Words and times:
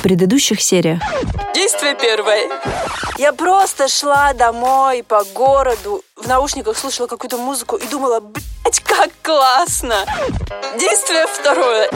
в 0.00 0.02
предыдущих 0.02 0.62
сериях. 0.62 1.02
Действие 1.54 1.94
первое. 1.94 2.48
Я 3.18 3.34
просто 3.34 3.86
шла 3.86 4.32
домой 4.32 5.02
по 5.02 5.24
городу, 5.34 6.02
в 6.16 6.26
наушниках 6.26 6.78
слушала 6.78 7.06
какую-то 7.06 7.36
музыку 7.36 7.76
и 7.76 7.86
думала, 7.86 8.20
блять, 8.20 8.80
как 8.80 9.10
классно. 9.22 10.06
Действие 10.78 11.26
второе. 11.26 11.90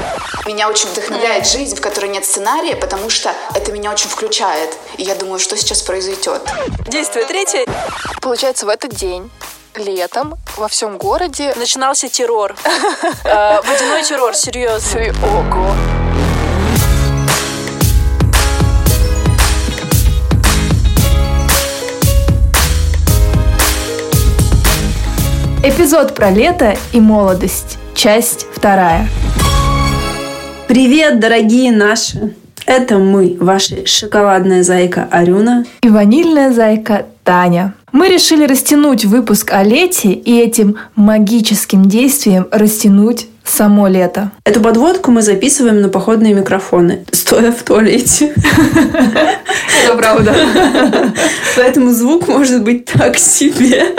Меня 0.44 0.68
очень 0.68 0.88
вдохновляет 0.88 1.46
жизнь, 1.46 1.76
в 1.76 1.80
которой 1.80 2.10
нет 2.10 2.26
сценария, 2.26 2.76
потому 2.76 3.08
что 3.08 3.32
это 3.54 3.72
меня 3.72 3.90
очень 3.90 4.10
включает. 4.10 4.76
И 4.98 5.02
я 5.02 5.14
думаю, 5.14 5.38
что 5.38 5.56
сейчас 5.56 5.80
произойдет. 5.80 6.42
Действие 6.88 7.24
третье. 7.24 7.64
Получается, 8.20 8.66
в 8.66 8.68
этот 8.68 8.94
день 8.94 9.30
летом 9.76 10.34
во 10.58 10.68
всем 10.68 10.98
городе 10.98 11.54
начинался 11.56 12.10
террор. 12.10 12.54
Э, 13.24 13.62
водяной 13.62 14.02
террор, 14.02 14.34
серьезно. 14.34 15.00
Ого. 15.22 15.93
Эпизод 25.66 26.14
про 26.14 26.28
лето 26.28 26.76
и 26.92 27.00
молодость. 27.00 27.78
Часть 27.94 28.46
вторая. 28.52 29.08
Привет, 30.68 31.20
дорогие 31.20 31.72
наши! 31.72 32.34
Это 32.66 32.98
мы, 32.98 33.38
ваша 33.40 33.86
шоколадная 33.86 34.62
зайка 34.62 35.08
Арюна 35.10 35.64
и 35.82 35.88
ванильная 35.88 36.52
зайка 36.52 37.06
Таня. 37.24 37.72
Мы 37.92 38.10
решили 38.10 38.46
растянуть 38.46 39.06
выпуск 39.06 39.52
о 39.54 39.62
лете 39.62 40.12
и 40.12 40.38
этим 40.38 40.76
магическим 40.96 41.86
действием 41.86 42.46
растянуть 42.50 43.28
само 43.44 43.86
лето. 43.88 44.30
Эту 44.44 44.60
подводку 44.60 45.10
мы 45.10 45.22
записываем 45.22 45.80
на 45.80 45.88
походные 45.88 46.34
микрофоны, 46.34 47.04
стоя 47.12 47.52
в 47.52 47.62
туалете. 47.62 48.34
Это 49.84 49.96
правда. 49.96 50.34
Поэтому 51.56 51.92
звук 51.92 52.28
может 52.28 52.62
быть 52.62 52.86
так 52.86 53.18
себе. 53.18 53.94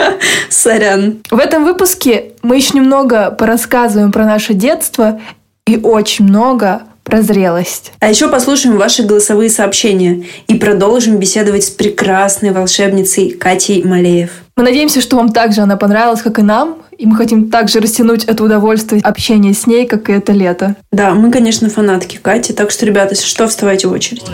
Сорян. 0.50 1.18
В 1.30 1.38
этом 1.38 1.64
выпуске 1.64 2.32
мы 2.42 2.56
еще 2.56 2.76
немного 2.76 3.30
порассказываем 3.30 4.12
про 4.12 4.24
наше 4.24 4.54
детство 4.54 5.20
и 5.66 5.78
очень 5.78 6.26
много 6.26 6.82
про 7.06 7.22
зрелость. 7.22 7.92
А 8.00 8.10
еще 8.10 8.28
послушаем 8.28 8.76
ваши 8.76 9.04
голосовые 9.04 9.48
сообщения 9.48 10.24
и 10.48 10.56
продолжим 10.56 11.18
беседовать 11.18 11.64
с 11.64 11.70
прекрасной 11.70 12.50
волшебницей 12.50 13.30
Катей 13.30 13.84
Малеев. 13.84 14.30
Мы 14.56 14.64
надеемся, 14.64 15.00
что 15.00 15.16
вам 15.16 15.28
также 15.28 15.60
она 15.60 15.76
понравилась, 15.76 16.22
как 16.22 16.40
и 16.40 16.42
нам, 16.42 16.78
и 16.98 17.06
мы 17.06 17.16
хотим 17.16 17.50
также 17.50 17.80
растянуть 17.80 18.24
это 18.24 18.44
удовольствие 18.44 19.00
общения 19.02 19.52
с 19.54 19.66
ней, 19.66 19.86
как 19.86 20.08
и 20.08 20.12
это 20.12 20.32
лето. 20.32 20.76
Да, 20.92 21.14
мы, 21.14 21.30
конечно, 21.30 21.68
фанатки 21.68 22.18
Кати, 22.20 22.52
так 22.52 22.70
что, 22.70 22.86
ребята, 22.86 23.14
если 23.14 23.26
что, 23.26 23.46
вставайте 23.48 23.88
в 23.88 23.92
очередь. 23.92 24.24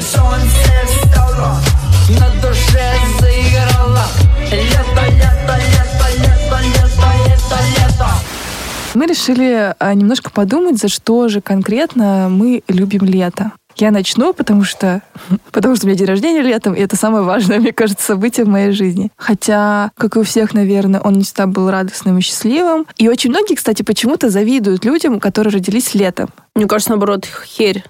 Мы 8.95 9.07
решили 9.07 9.75
а, 9.79 9.95
немножко 9.95 10.31
подумать, 10.31 10.79
за 10.79 10.89
что 10.89 11.29
же 11.29 11.41
конкретно 11.41 12.29
мы 12.31 12.63
любим 12.69 13.05
лето. 13.05 13.53
Я 13.77 13.91
начну, 13.91 14.33
потому 14.33 14.65
что, 14.65 15.03
потому 15.53 15.77
что 15.77 15.87
у 15.87 15.89
меня 15.89 15.99
день 15.99 16.09
рождения 16.09 16.43
летом, 16.43 16.75
и 16.75 16.81
это 16.81 16.97
самое 16.97 17.25
важное, 17.25 17.59
мне 17.59 17.73
кажется, 17.73 18.05
событие 18.05 18.45
в 18.45 18.49
моей 18.49 18.73
жизни. 18.73 19.11
Хотя, 19.17 19.91
как 19.97 20.17
и 20.17 20.19
у 20.19 20.23
всех, 20.23 20.55
наверное, 20.55 21.01
он 21.01 21.15
не 21.15 21.25
всегда 21.25 21.47
был 21.47 21.71
радостным 21.71 22.19
и 22.19 22.21
счастливым. 22.21 22.87
И 22.97 23.09
очень 23.09 23.31
многие, 23.31 23.55
кстати, 23.55 23.83
почему-то 23.83 24.31
завидуют 24.31 24.85
людям, 24.85 25.21
которые 25.21 25.55
родились 25.55 25.95
летом. 25.95 26.31
Мне 26.55 26.67
кажется, 26.67 26.91
наоборот, 26.91 27.27
херь. 27.47 27.85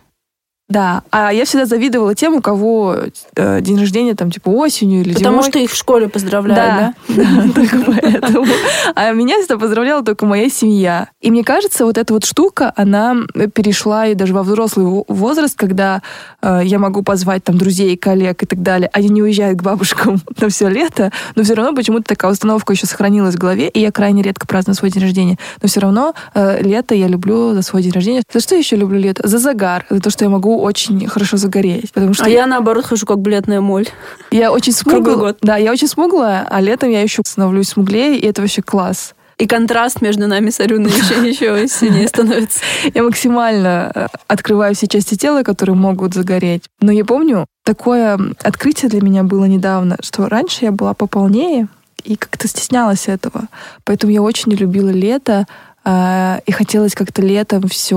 Да, 0.72 1.02
а 1.10 1.30
я 1.32 1.44
всегда 1.44 1.66
завидовала 1.66 2.14
тем, 2.14 2.36
у 2.36 2.40
кого 2.40 2.96
э, 3.36 3.60
день 3.60 3.78
рождения 3.78 4.14
там 4.14 4.30
типа 4.30 4.48
осенью 4.48 5.02
или 5.02 5.12
Потому 5.12 5.42
зимой. 5.42 5.50
что 5.50 5.58
их 5.58 5.70
в 5.70 5.76
школе 5.76 6.08
поздравляют, 6.08 6.94
да? 7.08 7.14
Да, 7.14 7.52
только 7.54 7.76
поэтому. 7.84 8.46
А 8.94 9.12
меня 9.12 9.38
всегда 9.38 9.58
поздравляла 9.58 10.02
только 10.02 10.24
моя 10.24 10.48
семья. 10.48 11.08
И 11.20 11.30
мне 11.30 11.44
кажется, 11.44 11.84
вот 11.84 11.98
эта 11.98 12.14
вот 12.14 12.24
штука, 12.24 12.72
она 12.74 13.16
перешла 13.54 14.06
и 14.06 14.14
даже 14.14 14.32
во 14.32 14.42
взрослый 14.42 15.04
возраст, 15.08 15.58
когда 15.58 16.00
э, 16.40 16.62
я 16.64 16.78
могу 16.78 17.02
позвать 17.02 17.44
там 17.44 17.58
друзей, 17.58 17.94
коллег 17.98 18.42
и 18.42 18.46
так 18.46 18.62
далее. 18.62 18.88
Они 18.94 19.10
не 19.10 19.22
уезжают 19.22 19.58
к 19.58 19.62
бабушкам 19.62 20.22
на 20.40 20.48
все 20.48 20.68
лето, 20.68 21.12
но 21.34 21.42
все 21.42 21.52
равно 21.52 21.74
почему-то 21.74 22.04
такая 22.04 22.32
установка 22.32 22.72
еще 22.72 22.86
сохранилась 22.86 23.34
в 23.34 23.38
голове, 23.38 23.68
и 23.68 23.78
я 23.78 23.92
крайне 23.92 24.22
редко 24.22 24.46
праздную 24.46 24.74
свой 24.74 24.90
день 24.90 25.02
рождения. 25.02 25.36
Но 25.60 25.68
все 25.68 25.80
равно 25.80 26.14
э, 26.34 26.62
лето 26.62 26.94
я 26.94 27.08
люблю 27.08 27.52
за 27.52 27.60
свой 27.60 27.82
день 27.82 27.92
рождения. 27.92 28.22
За 28.32 28.40
что 28.40 28.54
я 28.54 28.60
еще 28.60 28.76
люблю 28.76 28.98
лето? 28.98 29.28
За 29.28 29.36
загар. 29.36 29.84
За 29.90 30.00
то, 30.00 30.08
что 30.08 30.24
я 30.24 30.30
могу 30.30 30.61
очень 30.62 31.06
хорошо 31.08 31.36
загореть. 31.36 31.92
Потому 31.92 32.14
что 32.14 32.24
а 32.24 32.28
я, 32.28 32.46
наоборот, 32.46 32.86
хожу 32.86 33.06
как 33.06 33.18
бледная 33.18 33.60
моль. 33.60 33.88
Я 34.30 34.52
очень 34.52 34.72
смуглая. 34.72 35.34
Да, 35.42 35.56
я 35.56 35.72
очень 35.72 35.88
смуглая, 35.88 36.46
а 36.48 36.60
летом 36.60 36.90
я 36.90 37.02
еще 37.02 37.22
становлюсь 37.26 37.68
смуглее, 37.68 38.18
и 38.18 38.26
это 38.26 38.40
вообще 38.40 38.62
класс. 38.62 39.14
И 39.38 39.46
контраст 39.46 40.00
между 40.00 40.28
нами 40.28 40.50
с 40.50 40.60
Арюной 40.60 40.90
еще, 40.90 41.28
еще 41.28 41.68
сильнее 41.68 42.06
становится. 42.08 42.60
Я 42.94 43.02
максимально 43.02 43.90
э, 43.94 44.06
открываю 44.28 44.74
все 44.74 44.86
части 44.86 45.16
тела, 45.16 45.42
которые 45.42 45.74
могут 45.74 46.14
загореть. 46.14 46.64
Но 46.80 46.92
я 46.92 47.04
помню, 47.04 47.46
такое 47.64 48.18
открытие 48.42 48.88
для 48.88 49.00
меня 49.00 49.24
было 49.24 49.46
недавно, 49.46 49.96
что 50.00 50.28
раньше 50.28 50.64
я 50.64 50.70
была 50.70 50.94
пополнее 50.94 51.68
и 52.04 52.16
как-то 52.16 52.46
стеснялась 52.46 53.08
этого. 53.08 53.48
Поэтому 53.84 54.12
я 54.12 54.22
очень 54.22 54.52
не 54.52 54.56
любила 54.56 54.90
лето, 54.90 55.46
и 55.84 56.52
хотелось 56.52 56.94
как-то 56.94 57.22
летом 57.22 57.66
все 57.68 57.96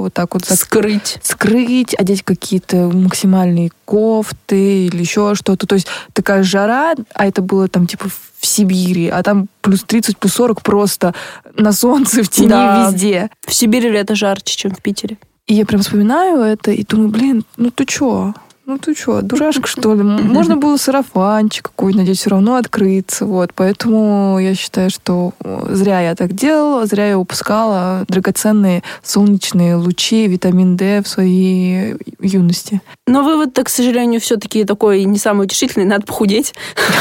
вот 0.00 0.12
так 0.12 0.34
вот 0.34 0.44
скрыть, 0.46 1.18
скрыть, 1.22 1.94
одеть 1.94 2.24
какие-то 2.24 2.90
максимальные 2.92 3.70
кофты 3.84 4.86
или 4.86 5.00
еще 5.00 5.34
что-то. 5.36 5.66
То 5.66 5.76
есть 5.76 5.86
такая 6.12 6.42
жара, 6.42 6.94
а 7.14 7.26
это 7.26 7.40
было 7.40 7.68
там 7.68 7.86
типа 7.86 8.08
в 8.08 8.46
Сибири, 8.46 9.08
а 9.08 9.22
там 9.22 9.46
плюс 9.60 9.84
30, 9.84 10.18
плюс 10.18 10.32
40 10.32 10.62
просто 10.62 11.14
на 11.56 11.72
солнце, 11.72 12.24
в 12.24 12.28
тени, 12.28 12.48
да. 12.48 12.88
везде. 12.90 13.30
В 13.46 13.54
Сибири 13.54 13.90
лето 13.90 14.16
жарче, 14.16 14.56
чем 14.56 14.74
в 14.74 14.82
Питере. 14.82 15.16
И 15.46 15.54
я 15.54 15.66
прям 15.66 15.82
вспоминаю 15.82 16.40
это 16.40 16.70
и 16.70 16.84
думаю, 16.84 17.10
блин, 17.10 17.44
ну 17.56 17.70
ты 17.70 17.84
чё? 17.84 18.34
Ну 18.70 18.78
ты 18.78 18.94
что, 18.94 19.20
дурашка, 19.20 19.66
что 19.66 19.94
ли? 19.94 20.02
Можно 20.02 20.56
было 20.56 20.76
сарафанчик 20.76 21.64
какой-нибудь 21.64 22.02
надеть, 22.02 22.20
все 22.20 22.30
равно 22.30 22.54
открыться. 22.54 23.26
Вот. 23.26 23.52
Поэтому 23.54 24.38
я 24.38 24.54
считаю, 24.54 24.90
что 24.90 25.32
зря 25.68 26.00
я 26.00 26.14
так 26.14 26.34
делала, 26.34 26.86
зря 26.86 27.08
я 27.08 27.18
упускала 27.18 28.04
драгоценные 28.06 28.84
солнечные 29.02 29.74
лучи, 29.74 30.28
витамин 30.28 30.76
D 30.76 31.02
в 31.02 31.08
своей 31.08 31.96
юности. 32.20 32.80
Но 33.08 33.24
вывод-то, 33.24 33.64
к 33.64 33.68
сожалению, 33.68 34.20
все-таки 34.20 34.64
такой 34.64 35.02
не 35.04 35.18
самый 35.18 35.46
утешительный. 35.46 35.86
Надо 35.86 36.06
похудеть. 36.06 36.54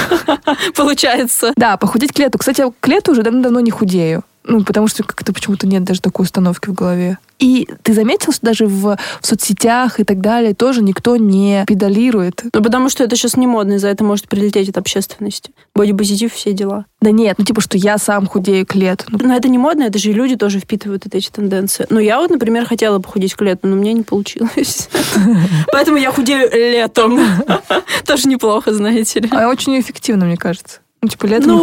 Получается. 0.76 1.54
Да, 1.56 1.78
похудеть 1.78 2.14
к 2.14 2.20
лету. 2.20 2.40
Кстати, 2.40 2.64
к 2.80 2.88
лету 2.88 3.12
уже 3.12 3.22
давно 3.22 3.60
не 3.60 3.70
худею. 3.70 4.24
Ну, 4.50 4.64
потому 4.64 4.88
что 4.88 5.04
как-то 5.04 5.32
почему-то 5.32 5.68
нет 5.68 5.84
даже 5.84 6.02
такой 6.02 6.24
установки 6.24 6.70
в 6.70 6.74
голове. 6.74 7.20
И 7.38 7.70
ты 7.84 7.94
заметил, 7.94 8.34
что 8.34 8.48
даже 8.48 8.66
в, 8.66 8.98
в 9.22 9.26
соцсетях 9.26 10.00
и 10.00 10.04
так 10.04 10.20
далее 10.22 10.56
тоже 10.56 10.82
никто 10.82 11.16
не 11.16 11.64
педалирует? 11.68 12.44
Ну, 12.52 12.64
потому 12.64 12.90
что 12.90 13.04
это 13.04 13.16
сейчас 13.16 13.38
не 13.38 13.46
модно, 13.46 13.74
и 13.74 13.78
за 13.78 13.88
это 13.88 14.04
может 14.04 14.28
прилететь 14.28 14.68
от 14.70 14.78
общественности. 14.78 15.52
Бодипозитив, 15.76 16.34
все 16.34 16.52
дела. 16.52 16.86
Да 17.00 17.12
нет, 17.12 17.36
ну 17.38 17.46
типа, 17.46 17.62
что 17.62 17.78
я 17.78 18.00
сам 18.00 18.26
худею 18.26 18.66
к 18.66 18.74
лету. 18.74 19.06
Ну, 19.10 19.20
но 19.22 19.36
это 19.36 19.48
не 19.48 19.60
модно, 19.60 19.84
это 19.84 20.00
же 20.00 20.10
и 20.10 20.14
люди 20.14 20.36
тоже 20.36 20.60
впитывают 20.60 21.06
эти 21.10 21.30
тенденции. 21.30 21.86
Ну, 21.92 22.00
я 22.00 22.20
вот, 22.20 22.32
например, 22.32 22.66
хотела 22.66 22.98
похудеть 23.00 23.36
к 23.36 23.42
лету, 23.42 23.68
но 23.68 23.76
мне 23.76 23.94
не 23.94 24.02
получилось. 24.02 24.90
Поэтому 25.72 25.98
я 25.98 26.12
худею 26.12 26.50
летом. 26.52 27.20
Тоже 28.06 28.28
неплохо, 28.28 28.74
знаете 28.74 29.20
ли. 29.20 29.30
А 29.32 29.48
очень 29.48 29.80
эффективно, 29.80 30.26
мне 30.26 30.38
кажется. 30.38 30.80
Ну, 31.02 31.08
типа, 31.08 31.28
летом 31.28 31.52
ну, 31.52 31.56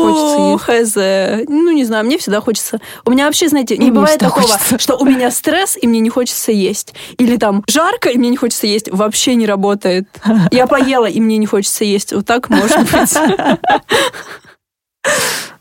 не 0.53 0.57
хочется 0.59 0.73
есть. 0.73 1.45
хз. 1.45 1.49
Ну, 1.51 1.71
не 1.73 1.85
знаю, 1.85 2.07
мне 2.07 2.17
всегда 2.17 2.41
хочется... 2.41 2.81
У 3.05 3.11
меня 3.11 3.27
вообще, 3.27 3.49
знаете, 3.49 3.77
не 3.77 3.89
Ну, 3.91 3.97
бывает 3.97 4.19
такого, 4.19 4.47
хочется. 4.49 4.79
что 4.79 4.97
у 4.97 5.05
меня 5.05 5.31
стресс, 5.31 5.77
и 5.81 5.87
мне 5.87 6.01
не 6.01 6.09
хочется 6.09 6.53
есть. 6.53 6.95
Или 7.19 7.37
там 7.37 7.63
жарко, 7.69 8.09
и 8.09 8.17
мне 8.17 8.31
не 8.31 8.37
хочется 8.39 8.67
есть. 8.67 8.91
Вообще 8.91 9.35
не 9.35 9.47
работает. 9.47 10.09
Я 10.51 10.67
поела, 10.67 11.05
и 11.07 11.21
мне 11.21 11.37
не 11.37 11.47
хочется 11.47 11.85
есть. 11.85 12.13
Вот 12.15 12.25
так 12.25 12.49
может 12.49 12.79
быть. 12.91 13.15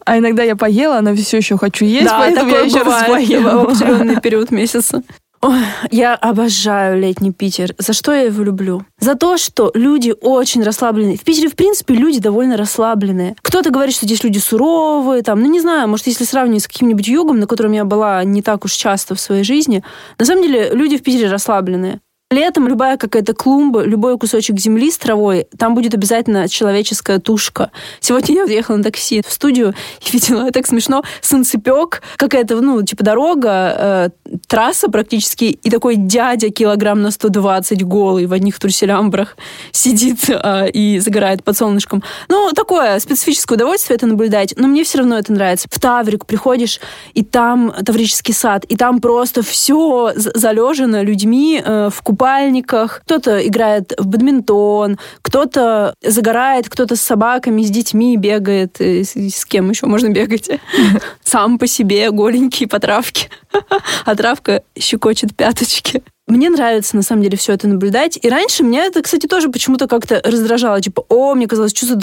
А 0.07 0.19
иногда 0.19 0.44
я 0.44 0.56
поела, 0.56 1.01
но 1.01 1.16
все 1.16 1.38
еще 1.38 1.57
хочу 1.57 1.83
есть, 1.83 2.06
Да, 2.06 2.19
поэтому 2.19 2.50
я 2.51 2.56
такое 2.63 2.69
еще 2.69 2.83
раз 2.83 2.86
бывает 3.04 3.28
в 3.28 3.28
поела. 3.28 3.62
определенный 3.63 4.21
период 4.21 4.51
месяца. 4.51 5.01
Ой, 5.41 5.61
я 5.91 6.15
обожаю 6.15 6.99
летний 6.99 7.31
Питер. 7.31 7.75
За 7.77 7.93
что 7.93 8.13
я 8.13 8.23
его 8.23 8.43
люблю? 8.43 8.83
За 8.99 9.15
то, 9.15 9.37
что 9.37 9.71
люди 9.73 10.13
очень 10.21 10.63
расслабленные. 10.63 11.17
В 11.17 11.23
Питере, 11.23 11.49
в 11.49 11.55
принципе, 11.55 11.93
люди 11.93 12.19
довольно 12.19 12.57
расслабленные. 12.57 13.35
Кто-то 13.41 13.69
говорит, 13.69 13.95
что 13.95 14.05
здесь 14.05 14.23
люди 14.23 14.39
суровые, 14.39 15.21
там, 15.21 15.41
ну 15.41 15.47
не 15.49 15.59
знаю, 15.59 15.87
может, 15.87 16.07
если 16.07 16.23
сравнивать 16.23 16.63
с 16.63 16.67
каким-нибудь 16.67 17.07
югом, 17.07 17.39
на 17.39 17.47
котором 17.47 17.73
я 17.73 17.85
была 17.85 18.23
не 18.23 18.41
так 18.41 18.65
уж 18.65 18.73
часто 18.73 19.13
в 19.15 19.19
своей 19.19 19.43
жизни, 19.43 19.83
на 20.17 20.25
самом 20.25 20.43
деле 20.43 20.71
люди 20.73 20.97
в 20.97 21.03
Питере 21.03 21.29
расслабленные. 21.29 21.99
Летом 22.31 22.68
любая 22.68 22.98
какая-то 22.98 23.36
клумба, 23.36 23.83
любой 23.83 24.18
кусочек 24.18 24.60
земли 24.60 24.89
с 24.89 24.98
травой, 24.98 25.45
там 25.60 25.75
будет 25.75 25.94
обязательно 25.94 26.50
человеческая 26.50 27.19
тушка. 27.19 27.69
Сегодня 28.00 28.38
я 28.38 28.45
въехала 28.45 28.77
на 28.77 28.83
такси 28.83 29.22
в 29.22 29.31
студию 29.31 29.75
и 30.01 30.12
видела, 30.12 30.50
так 30.50 30.66
смешно, 30.66 31.04
солнцепек, 31.22 32.01
какая-то, 32.18 32.60
ну, 32.62 32.81
типа 32.81 33.04
дорога, 33.04 34.10
э, 34.25 34.38
трасса 34.48 34.89
практически, 34.89 35.44
и 35.44 35.69
такой 35.69 35.98
дядя 35.98 36.50
килограмм 36.50 37.04
на 37.04 37.12
120 37.12 37.86
голый 37.86 38.25
в 38.25 38.33
одних 38.33 38.57
труселямбрах 38.57 39.38
сидит 39.71 40.28
э, 40.28 40.71
и 40.71 40.98
загорает 40.98 41.44
под 41.44 41.56
солнышком. 41.56 42.01
Ну, 42.28 42.54
такое 42.56 42.98
специфическое 42.98 43.56
удовольствие 43.56 43.98
это 43.98 44.07
наблюдать, 44.07 44.56
но 44.57 44.68
мне 44.68 44.83
все 44.83 44.98
равно 44.98 45.19
это 45.19 45.31
нравится. 45.31 45.68
В 45.69 45.80
Таврик 45.80 46.25
приходишь, 46.25 46.80
и 47.13 47.24
там 47.24 47.71
Таврический 47.86 48.33
сад, 48.33 48.66
и 48.66 48.75
там 48.75 49.00
просто 49.00 49.44
все 49.44 50.12
залежено 50.16 51.04
людьми 51.04 51.62
э, 51.63 51.92
в 51.94 52.01
купальниках, 52.15 53.01
кто-то 53.03 53.45
играет 53.45 53.94
в 53.97 54.07
бадминтон, 54.07 54.97
кто-то 55.21 55.94
загорает, 56.01 56.69
кто-то 56.69 56.95
с 56.95 57.01
собаками, 57.01 57.62
с 57.62 57.69
детьми 57.69 58.15
бегает, 58.15 58.79
и 58.79 59.03
с, 59.03 59.17
и 59.17 59.29
с 59.29 59.44
кем 59.45 59.69
еще 59.69 59.85
можно 59.85 60.09
бегать? 60.09 60.50
Сам 61.23 61.59
по 61.59 61.67
себе, 61.67 62.09
голенький 62.12 62.67
по 62.67 62.79
травке. 62.79 63.29
А 64.06 64.15
травка 64.15 64.63
щекочет 64.77 65.35
пяточки. 65.35 66.03
Мне 66.27 66.50
нравится, 66.50 66.95
на 66.95 67.01
самом 67.01 67.23
деле, 67.23 67.38
все 67.38 67.53
это 67.53 67.67
наблюдать. 67.67 68.18
И 68.21 68.29
раньше 68.29 68.63
меня 68.63 68.85
это, 68.85 69.01
кстати, 69.01 69.27
тоже 69.27 69.50
почему-то 69.50 69.88
как-то 69.88 70.21
раздражало. 70.23 70.81
Типа, 70.81 71.06
о, 71.09 71.33
мне 71.35 71.47
казалось, 71.47 71.75
что 71.75 71.85
за 71.85 71.95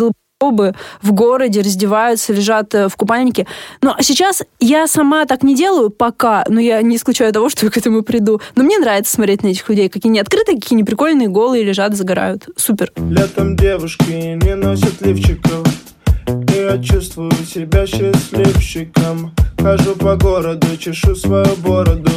долбоебы 0.43 0.75
в 1.01 1.13
городе 1.13 1.61
раздеваются, 1.61 2.33
лежат 2.33 2.75
э, 2.75 2.89
в 2.89 2.97
купальнике. 2.97 3.47
Но 3.81 3.97
сейчас 4.01 4.43
я 4.61 4.87
сама 4.87 5.25
так 5.25 5.43
не 5.43 5.55
делаю 5.55 5.91
пока, 5.91 6.45
но 6.49 6.61
я 6.61 6.83
не 6.83 6.97
исключаю 6.97 7.33
того, 7.33 7.49
что 7.49 7.67
я 7.67 7.71
к 7.71 7.77
этому 7.77 8.03
приду. 8.03 8.41
Но 8.57 8.65
мне 8.65 8.79
нравится 8.79 9.13
смотреть 9.15 9.43
на 9.43 9.49
этих 9.49 9.69
людей, 9.69 9.89
какие 9.89 10.11
они 10.11 10.21
открытые, 10.21 10.61
какие 10.61 10.77
они 10.77 10.85
прикольные, 10.85 11.29
голые, 11.29 11.65
лежат, 11.65 11.95
загорают. 11.95 12.49
Супер. 12.57 12.93
Летом 12.97 13.57
девушки 13.57 14.39
не 14.45 14.55
носят 14.55 15.01
лифчиков 15.01 15.67
я 16.55 16.79
чувствую 16.79 17.33
себя 17.47 17.87
счастливчиком 17.87 19.33
Хожу 19.59 19.97
по 19.97 20.17
городу, 20.17 20.77
чешу 20.77 21.15
свою 21.15 21.57
бороду 21.57 22.11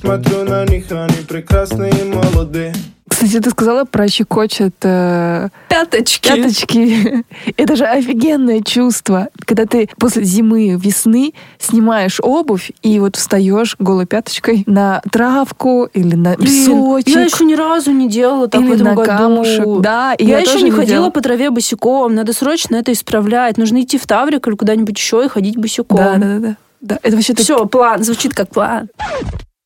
Смотрю 0.00 0.44
на 0.44 0.64
них, 0.66 0.84
они 0.92 1.24
прекрасные 1.28 1.90
и 1.90 2.04
молоды 2.04 2.72
Кстати, 3.08 3.40
ты 3.40 3.50
сказала 3.50 3.84
про 3.84 4.06
щекочет 4.06 4.74
э, 4.82 5.48
Пяточки. 5.68 6.28
пяточки. 6.28 7.24
Это 7.56 7.74
же 7.74 7.84
офигенное 7.84 8.60
чувство, 8.60 9.28
когда 9.44 9.66
ты 9.66 9.88
после 9.98 10.22
зимы, 10.22 10.76
весны 10.80 11.32
снимаешь 11.58 12.20
обувь 12.22 12.70
и 12.82 13.00
вот 13.00 13.16
встаешь 13.16 13.74
голой 13.80 14.06
пяточкой 14.06 14.62
на 14.66 15.02
травку 15.10 15.88
или 15.92 16.14
на 16.14 16.34
Блин, 16.36 16.46
песочек. 16.48 17.08
я 17.08 17.22
еще 17.22 17.44
ни 17.44 17.54
разу 17.54 17.90
не 17.90 18.08
делала 18.08 18.46
так 18.46 18.60
Или 18.60 18.68
в 18.70 18.72
этом 18.74 18.84
на 18.86 18.94
году. 18.94 19.08
камушек, 19.08 19.80
да, 19.80 20.14
и 20.14 20.24
я, 20.24 20.38
я 20.38 20.44
еще 20.44 20.58
не 20.58 20.64
не 20.64 20.70
ходила 20.70 20.86
делала. 20.86 21.10
по 21.10 21.20
траве 21.20 21.50
босиком. 21.50 22.14
Надо 22.14 22.32
срочно 22.32 22.76
это 22.76 22.92
исправлять. 22.92 23.56
Нужно 23.58 23.80
идти 23.80 23.98
в 23.98 24.06
Таврик 24.06 24.46
или 24.46 24.54
куда-нибудь 24.54 24.96
еще 24.96 25.24
и 25.24 25.28
ходить 25.28 25.56
босиком. 25.56 25.96
Да, 25.96 26.14
да, 26.18 26.26
да, 26.34 26.38
да. 26.38 26.56
Да, 26.80 26.98
это 27.02 27.16
вообще 27.16 27.34
так- 27.34 27.42
Все, 27.42 27.66
план. 27.66 28.04
Звучит 28.04 28.34
как 28.34 28.50
план. 28.50 28.88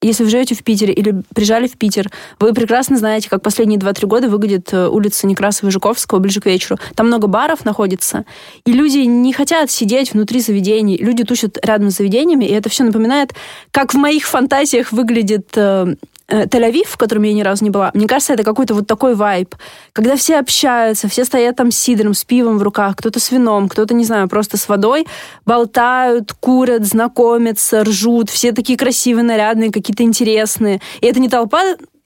Если 0.02 0.24
вы 0.24 0.30
живете 0.30 0.54
в 0.54 0.64
Питере 0.64 0.92
или 0.92 1.22
приезжали 1.34 1.68
в 1.68 1.78
Питер, 1.78 2.10
вы 2.40 2.52
прекрасно 2.52 2.96
знаете, 2.96 3.30
как 3.30 3.40
последние 3.42 3.78
2-3 3.78 4.06
года 4.06 4.28
выглядит 4.28 4.72
э, 4.72 4.88
улица 4.88 5.26
Некрасова 5.28 5.68
и 5.68 5.72
Жуковского 5.72 6.18
ближе 6.18 6.40
к 6.40 6.46
вечеру. 6.46 6.78
Там 6.96 7.06
много 7.06 7.28
баров 7.28 7.64
находится, 7.64 8.24
и 8.66 8.72
люди 8.72 8.98
не 8.98 9.32
хотят 9.32 9.70
сидеть 9.70 10.12
внутри 10.12 10.40
заведений. 10.40 10.96
Люди 10.96 11.24
тусят 11.24 11.58
рядом 11.64 11.90
с 11.90 11.96
заведениями, 11.96 12.44
и 12.44 12.52
это 12.52 12.68
все 12.68 12.84
напоминает, 12.84 13.32
как 13.70 13.94
в 13.94 13.96
моих 13.96 14.26
фантазиях 14.26 14.90
выглядит 14.90 15.48
э, 15.54 15.94
э, 16.28 16.46
Тель-Авив, 16.46 16.86
в 16.86 16.96
котором 16.96 17.22
я 17.22 17.32
ни 17.32 17.42
разу 17.42 17.64
не 17.64 17.70
была. 17.70 17.90
Мне 17.94 18.06
кажется, 18.06 18.32
это 18.32 18.42
какой-то 18.42 18.74
вот 18.74 18.86
такой 18.86 19.14
вайб, 19.14 19.54
когда 19.92 20.16
все 20.16 20.38
общаются, 20.38 21.08
все 21.08 21.24
стоят 21.24 21.56
там 21.56 21.70
с 21.70 21.78
сидром, 21.78 22.14
с 22.14 22.24
пивом 22.24 22.58
в 22.58 22.62
руках, 22.62 22.96
кто-то 22.96 23.20
с 23.20 23.30
вином, 23.30 23.68
кто-то, 23.68 23.94
не 23.94 24.04
знаю, 24.04 24.28
просто 24.28 24.56
с 24.56 24.68
водой, 24.68 25.06
болтают, 25.46 26.32
курят, 26.32 26.84
знакомятся, 26.84 27.84
ржут, 27.84 28.30
все 28.30 28.52
такие 28.52 28.78
красивые, 28.78 29.24
нарядные, 29.24 29.70
какие-то 29.92 30.08
интересные. 30.08 30.80
И 31.00 31.06
это 31.06 31.20
не 31.20 31.28
толпа 31.28 31.62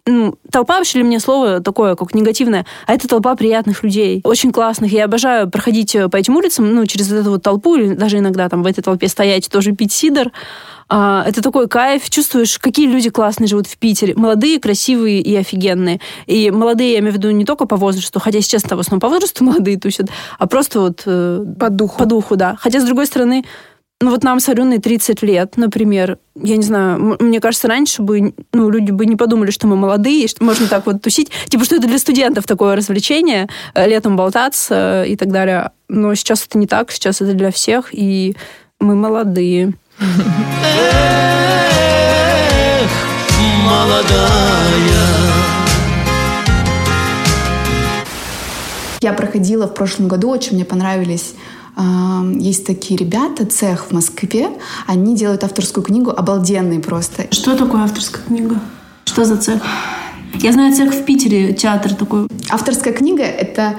ну, 0.09 0.39
толпа 0.51 0.79
вообще 0.79 0.99
для 0.99 1.03
меня 1.03 1.19
слово 1.19 1.61
такое, 1.61 1.97
как 1.97 2.15
негативное, 2.15 2.65
а 2.87 2.95
это 2.95 3.09
толпа 3.09 3.35
приятных 3.35 3.83
людей, 3.83 4.21
очень 4.23 4.53
классных. 4.53 4.93
Я 4.93 5.07
обожаю 5.07 5.51
проходить 5.51 5.97
э, 5.97 6.09
по 6.09 6.17
этим 6.17 6.37
улицам, 6.37 6.73
ну, 6.73 6.87
через 6.87 7.11
вот 7.11 7.17
эту 7.17 7.31
вот 7.31 7.43
толпу, 7.43 7.75
или 7.75 7.95
даже 7.95 8.19
иногда 8.19 8.49
там 8.49 8.63
в 8.63 8.67
этой 8.67 8.83
толпе 8.83 9.09
стоять, 9.09 9.49
тоже 9.51 9.73
пить 9.73 9.93
сидр. 9.93 10.31
А, 10.89 11.25
это 11.27 11.43
такой 11.43 11.67
кайф. 11.67 12.09
Чувствуешь, 12.09 12.59
какие 12.61 12.87
люди 12.87 13.11
классные 13.11 13.49
живут 13.49 13.67
в 13.67 13.77
Питере. 13.79 14.15
Молодые, 14.15 14.61
красивые 14.61 15.21
и 15.21 15.35
офигенные. 15.35 16.01
И 16.27 16.53
молодые, 16.53 16.93
я 16.93 16.99
имею 17.01 17.13
в 17.13 17.17
виду 17.17 17.31
не 17.31 17.45
только 17.45 17.67
по 17.67 17.77
возрасту, 17.77 18.21
хотя, 18.21 18.41
сейчас 18.41 18.63
в 18.63 18.79
основном 18.79 19.01
по 19.01 19.09
возрасту 19.09 19.43
молодые 19.45 19.79
тусят, 19.79 20.09
а 20.39 20.47
просто 20.47 20.81
вот... 20.81 21.03
э, 21.05 21.45
По 21.59 21.69
духу. 21.69 21.99
По 21.99 22.07
духу, 22.07 22.37
да. 22.37 22.57
Хотя, 22.61 22.81
с 22.81 22.85
другой 22.85 23.07
стороны, 23.07 23.45
ну 24.01 24.11
вот 24.11 24.23
нам 24.25 24.41
с 24.41 24.49
Аленой 24.51 24.79
30 24.79 25.23
лет, 25.23 25.57
например. 25.57 26.19
Я 26.35 26.59
не 26.59 26.63
знаю, 26.63 27.17
мне 27.19 27.41
кажется, 27.41 27.67
раньше 27.67 28.03
бы 28.03 28.35
ну, 28.53 28.69
люди 28.69 28.91
бы 28.91 29.07
не 29.07 29.17
подумали, 29.17 29.51
что 29.51 29.67
мы 29.67 29.77
молодые, 29.77 30.25
и 30.25 30.29
что 30.29 30.45
можно 30.45 30.67
так 30.67 30.85
вот 30.85 31.01
тусить. 31.01 31.31
Типа, 31.49 31.65
что 31.65 31.77
это 31.77 31.87
для 31.87 31.99
студентов 31.99 32.45
такое 32.45 32.77
развлечение, 32.77 33.49
э, 33.75 33.89
летом 33.89 34.17
болтаться 34.17 35.05
и 35.05 35.17
так 35.17 35.33
далее. 35.33 35.71
Но 35.89 36.15
сейчас 36.15 36.45
это 36.45 36.59
не 36.59 36.67
так, 36.67 36.93
сейчас 36.93 37.23
это 37.23 37.33
для 37.33 37.51
всех, 37.51 37.89
и 37.93 38.37
мы 38.81 38.97
молодые. 38.97 39.73
Я 49.01 49.13
проходила 49.15 49.67
в 49.67 49.73
прошлом 49.75 50.09
году, 50.09 50.29
очень 50.29 50.57
мне 50.57 50.67
понравились 50.67 51.35
есть 52.39 52.67
такие 52.67 52.99
ребята, 52.99 53.45
цех 53.45 53.87
в 53.87 53.93
Москве, 53.93 54.49
они 54.87 55.15
делают 55.15 55.45
авторскую 55.45 55.85
книгу, 55.85 56.11
обалденные 56.11 56.81
просто. 56.81 57.27
Что 57.31 57.57
такое 57.57 57.83
авторская 57.83 58.25
книга? 58.25 58.59
Что 59.05 59.25
за 59.25 59.37
цех? 59.37 59.63
Я 60.35 60.53
знаю 60.53 60.75
цех 60.75 60.95
в 60.95 61.05
Питере, 61.05 61.53
театр 61.53 61.95
такой. 61.95 62.29
Авторская 62.51 62.93
книга— 62.93 63.23
это 63.25 63.77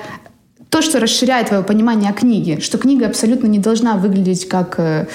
то, 0.69 0.81
что 0.81 0.99
расширяет 0.99 1.47
твое 1.47 1.63
понимание 1.63 2.09
о 2.09 2.13
книге, 2.13 2.59
что 2.59 2.77
книга 2.77 3.07
абсолютно 3.07 3.47
не 3.47 3.59
должна 3.59 3.95
выглядеть 3.95 4.47
как 4.47 4.75
э, 4.79 5.07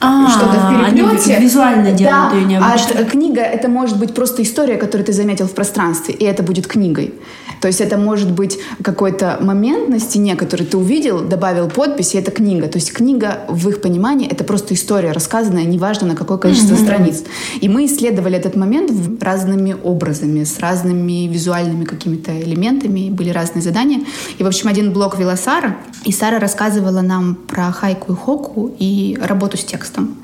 А, 0.00 0.28
что-то 0.30 0.58
в 0.58 0.84
они 0.84 1.00
переплете. 1.02 1.38
визуально 1.40 1.92
делают 1.92 2.30
да, 2.30 2.36
её 2.36 2.46
необычно. 2.46 3.00
а 3.00 3.04
книга— 3.04 3.40
это 3.42 3.68
может 3.68 3.98
быть 3.98 4.14
просто 4.14 4.42
история, 4.42 4.76
которую 4.76 5.04
ты 5.04 5.12
заметил 5.12 5.46
в 5.46 5.52
пространстве, 5.52 6.14
и 6.14 6.24
это 6.24 6.42
будет 6.42 6.66
книгой. 6.66 7.14
То 7.60 7.68
есть 7.68 7.80
это 7.80 7.98
может 7.98 8.30
быть 8.30 8.58
какой-то 8.82 9.38
момент 9.40 9.88
на 9.88 9.98
стене, 9.98 10.34
который 10.34 10.64
ты 10.64 10.78
увидел, 10.78 11.20
добавил 11.20 11.68
подпись, 11.68 12.14
и 12.14 12.18
это 12.18 12.30
книга. 12.30 12.68
То 12.68 12.78
есть 12.78 12.92
книга 12.92 13.40
в 13.48 13.68
их 13.68 13.82
понимании— 13.82 14.26
это 14.30 14.44
просто 14.44 14.74
история, 14.74 15.12
рассказанная, 15.12 15.64
неважно 15.64 16.08
на 16.08 16.16
какое 16.16 16.38
количество 16.38 16.76
страниц. 16.76 17.22
И 17.60 17.68
мы 17.68 17.84
исследовали 17.84 18.36
этот 18.38 18.56
момент 18.56 18.90
разными 19.20 19.76
образами, 19.82 20.44
с 20.44 20.58
разными 20.58 21.26
визуальными 21.26 21.84
какими-то 21.84 22.30
элементами, 22.40 23.10
были 23.10 23.28
разные 23.30 23.62
задания. 23.62 24.00
И, 24.38 24.42
в 24.42 24.46
общем, 24.46 24.68
один 24.68 24.92
блок 25.00 25.18
вела 25.18 25.34
Сара, 25.34 25.76
и 26.04 26.12
Сара 26.12 26.38
рассказывала 26.38 27.00
нам 27.00 27.34
про 27.34 27.72
хайку 27.72 28.12
и 28.12 28.16
хоку 28.16 28.70
и 28.78 29.16
работу 29.18 29.56
с 29.56 29.64
текстом. 29.64 30.14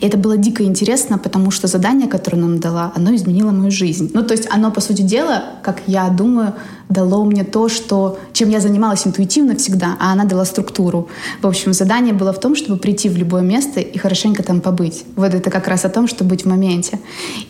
И 0.00 0.06
это 0.06 0.18
было 0.18 0.36
дико 0.36 0.62
интересно, 0.62 1.16
потому 1.16 1.50
что 1.50 1.68
задание, 1.68 2.06
которое 2.06 2.36
нам 2.36 2.60
дала, 2.60 2.92
оно 2.94 3.14
изменило 3.14 3.50
мою 3.50 3.70
жизнь. 3.70 4.10
Ну, 4.12 4.22
то 4.22 4.34
есть 4.34 4.46
оно, 4.50 4.70
по 4.70 4.82
сути 4.82 5.00
дела, 5.00 5.44
как 5.62 5.80
я 5.86 6.10
думаю, 6.10 6.52
дало 6.90 7.24
мне 7.24 7.44
то, 7.44 7.70
что, 7.70 8.18
чем 8.34 8.50
я 8.50 8.60
занималась 8.60 9.06
интуитивно 9.06 9.56
всегда, 9.56 9.96
а 9.98 10.12
она 10.12 10.24
дала 10.24 10.44
структуру. 10.44 11.08
В 11.40 11.46
общем, 11.46 11.72
задание 11.72 12.12
было 12.12 12.34
в 12.34 12.40
том, 12.40 12.54
чтобы 12.54 12.78
прийти 12.78 13.08
в 13.08 13.16
любое 13.16 13.42
место 13.42 13.80
и 13.80 13.96
хорошенько 13.96 14.42
там 14.42 14.60
побыть. 14.60 15.04
Вот 15.16 15.32
это 15.32 15.50
как 15.50 15.66
раз 15.66 15.86
о 15.86 15.88
том, 15.88 16.06
чтобы 16.08 16.30
быть 16.30 16.44
в 16.44 16.48
моменте. 16.48 16.98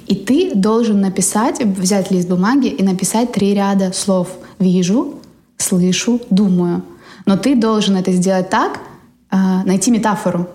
И 0.07 0.15
ты 0.15 0.53
должен 0.55 1.01
написать, 1.01 1.65
взять 1.65 2.13
лист 2.13 2.29
бумаги 2.29 2.69
и 2.69 2.85
написать 2.85 3.33
три 3.33 3.55
ряда 3.55 3.91
слов. 3.93 4.29
«Вижу», 4.61 5.20
«слышу», 5.63 6.21
«думаю». 6.31 6.83
Но 7.27 7.37
ты 7.37 7.55
должен 7.55 7.97
это 7.97 8.13
сделать 8.13 8.51
так, 8.51 8.81
а, 9.31 9.63
найти 9.65 9.91
метафору. 9.91 10.49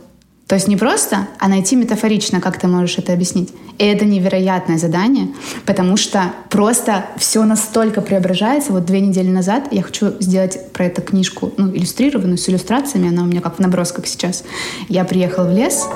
То 0.47 0.53
есть 0.53 0.67
не 0.67 0.77
просто, 0.77 1.27
а 1.39 1.47
найти 1.47 1.75
метафорично, 1.75 2.39
как 2.39 2.59
ты 2.59 2.67
можешь 2.67 2.99
это 2.99 3.13
объяснить. 3.13 3.51
И 3.79 3.83
это 3.83 4.05
невероятное 4.05 4.77
задание, 4.77 5.29
потому 5.65 5.97
что 5.97 6.33
просто 6.49 7.05
все 7.17 7.43
настолько 7.45 8.01
преображается. 8.01 8.71
Вот 8.71 8.85
две 8.85 9.01
недели 9.01 9.29
назад 9.29 9.69
я 9.71 9.81
хочу 9.81 10.13
сделать 10.19 10.71
про 10.71 10.85
это 10.85 11.01
книжку, 11.01 11.51
ну, 11.57 11.71
иллюстрированную, 11.71 12.37
с 12.37 12.47
иллюстрациями, 12.47 13.09
она 13.09 13.23
у 13.23 13.25
меня 13.25 13.41
как 13.41 13.55
в 13.55 13.59
набросках 13.59 14.05
сейчас. 14.05 14.43
Я 14.87 15.03
приехала 15.03 15.47
в 15.47 15.51
лес 15.51 15.87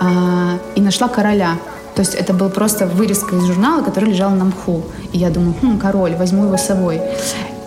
а, 0.00 0.60
и 0.76 0.80
нашла 0.80 1.08
короля. 1.08 1.58
То 1.96 2.00
есть 2.02 2.14
это 2.14 2.32
был 2.32 2.50
просто 2.50 2.86
вырезка 2.86 3.34
из 3.36 3.44
журнала, 3.44 3.82
который 3.82 4.10
лежал 4.10 4.30
на 4.30 4.44
мху. 4.44 4.84
И 5.12 5.18
я 5.18 5.30
думаю, 5.30 5.54
хм, 5.60 5.78
король, 5.78 6.14
возьму 6.14 6.44
его 6.44 6.56
с 6.56 6.66
собой. 6.66 7.00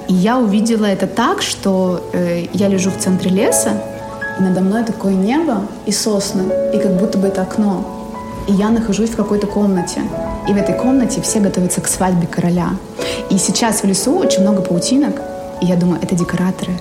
И 0.09 0.13
я 0.13 0.39
увидела 0.39 0.85
это 0.85 1.05
так, 1.05 1.43
что 1.43 2.09
э, 2.13 2.47
я 2.53 2.67
лежу 2.67 2.89
в 2.89 2.97
центре 2.97 3.29
леса, 3.29 3.79
и 4.39 4.41
надо 4.41 4.61
мной 4.61 4.83
такое 4.83 5.13
небо 5.13 5.61
и 5.85 5.91
сосны, 5.91 6.51
и 6.73 6.79
как 6.79 6.97
будто 6.97 7.19
бы 7.19 7.27
это 7.27 7.43
окно. 7.43 7.85
И 8.47 8.53
я 8.53 8.69
нахожусь 8.69 9.11
в 9.11 9.15
какой-то 9.15 9.45
комнате. 9.45 10.01
И 10.47 10.53
в 10.53 10.57
этой 10.57 10.73
комнате 10.73 11.21
все 11.21 11.39
готовятся 11.39 11.81
к 11.81 11.87
свадьбе 11.87 12.25
короля. 12.25 12.69
И 13.29 13.37
сейчас 13.37 13.83
в 13.83 13.85
лесу 13.85 14.17
очень 14.17 14.41
много 14.41 14.63
паутинок, 14.63 15.21
и 15.61 15.67
я 15.67 15.75
думаю, 15.75 15.99
это 16.01 16.15
декораторы. 16.15 16.73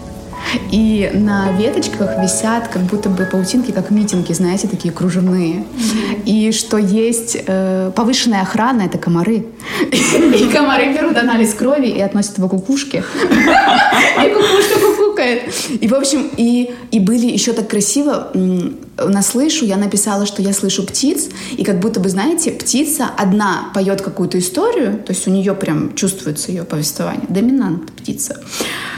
И 0.70 1.10
на 1.12 1.52
веточках 1.52 2.22
висят 2.22 2.68
как 2.68 2.82
будто 2.84 3.10
бы 3.10 3.24
паутинки, 3.24 3.72
как 3.72 3.90
митинги, 3.90 4.32
знаете, 4.32 4.68
такие 4.68 4.94
кружевные. 4.94 5.64
И 6.24 6.50
что 6.52 6.78
есть 6.78 7.36
э, 7.46 7.90
повышенная 7.94 8.40
охрана, 8.40 8.82
это 8.82 8.96
комары. 8.96 9.44
И 9.90 10.48
комары 10.52 10.92
берут 10.92 11.16
анализ 11.16 11.54
крови 11.54 11.88
и 11.88 12.00
относят 12.00 12.38
его 12.38 12.48
кукушке. 12.48 13.04
И 14.24 14.28
кукушка 14.28 14.80
кукукает. 14.80 15.42
И, 15.80 15.88
в 15.88 15.94
общем, 15.94 16.30
и, 16.36 16.74
и 16.90 17.00
были 17.00 17.26
еще 17.26 17.52
так 17.52 17.68
красиво, 17.68 18.30
на 18.34 19.22
слышу 19.22 19.64
я 19.64 19.76
написала, 19.76 20.26
что 20.26 20.42
я 20.42 20.52
слышу 20.52 20.84
птиц, 20.84 21.28
и 21.56 21.64
как 21.64 21.80
будто 21.80 22.00
бы, 22.00 22.08
знаете, 22.08 22.50
птица 22.50 23.08
одна 23.16 23.70
поет 23.74 24.00
какую-то 24.02 24.38
историю, 24.38 25.02
то 25.04 25.12
есть 25.12 25.26
у 25.28 25.30
нее 25.30 25.54
прям 25.54 25.94
чувствуется 25.94 26.50
ее 26.50 26.64
повествование, 26.64 27.26
доминант 27.28 27.92
птица, 27.92 28.42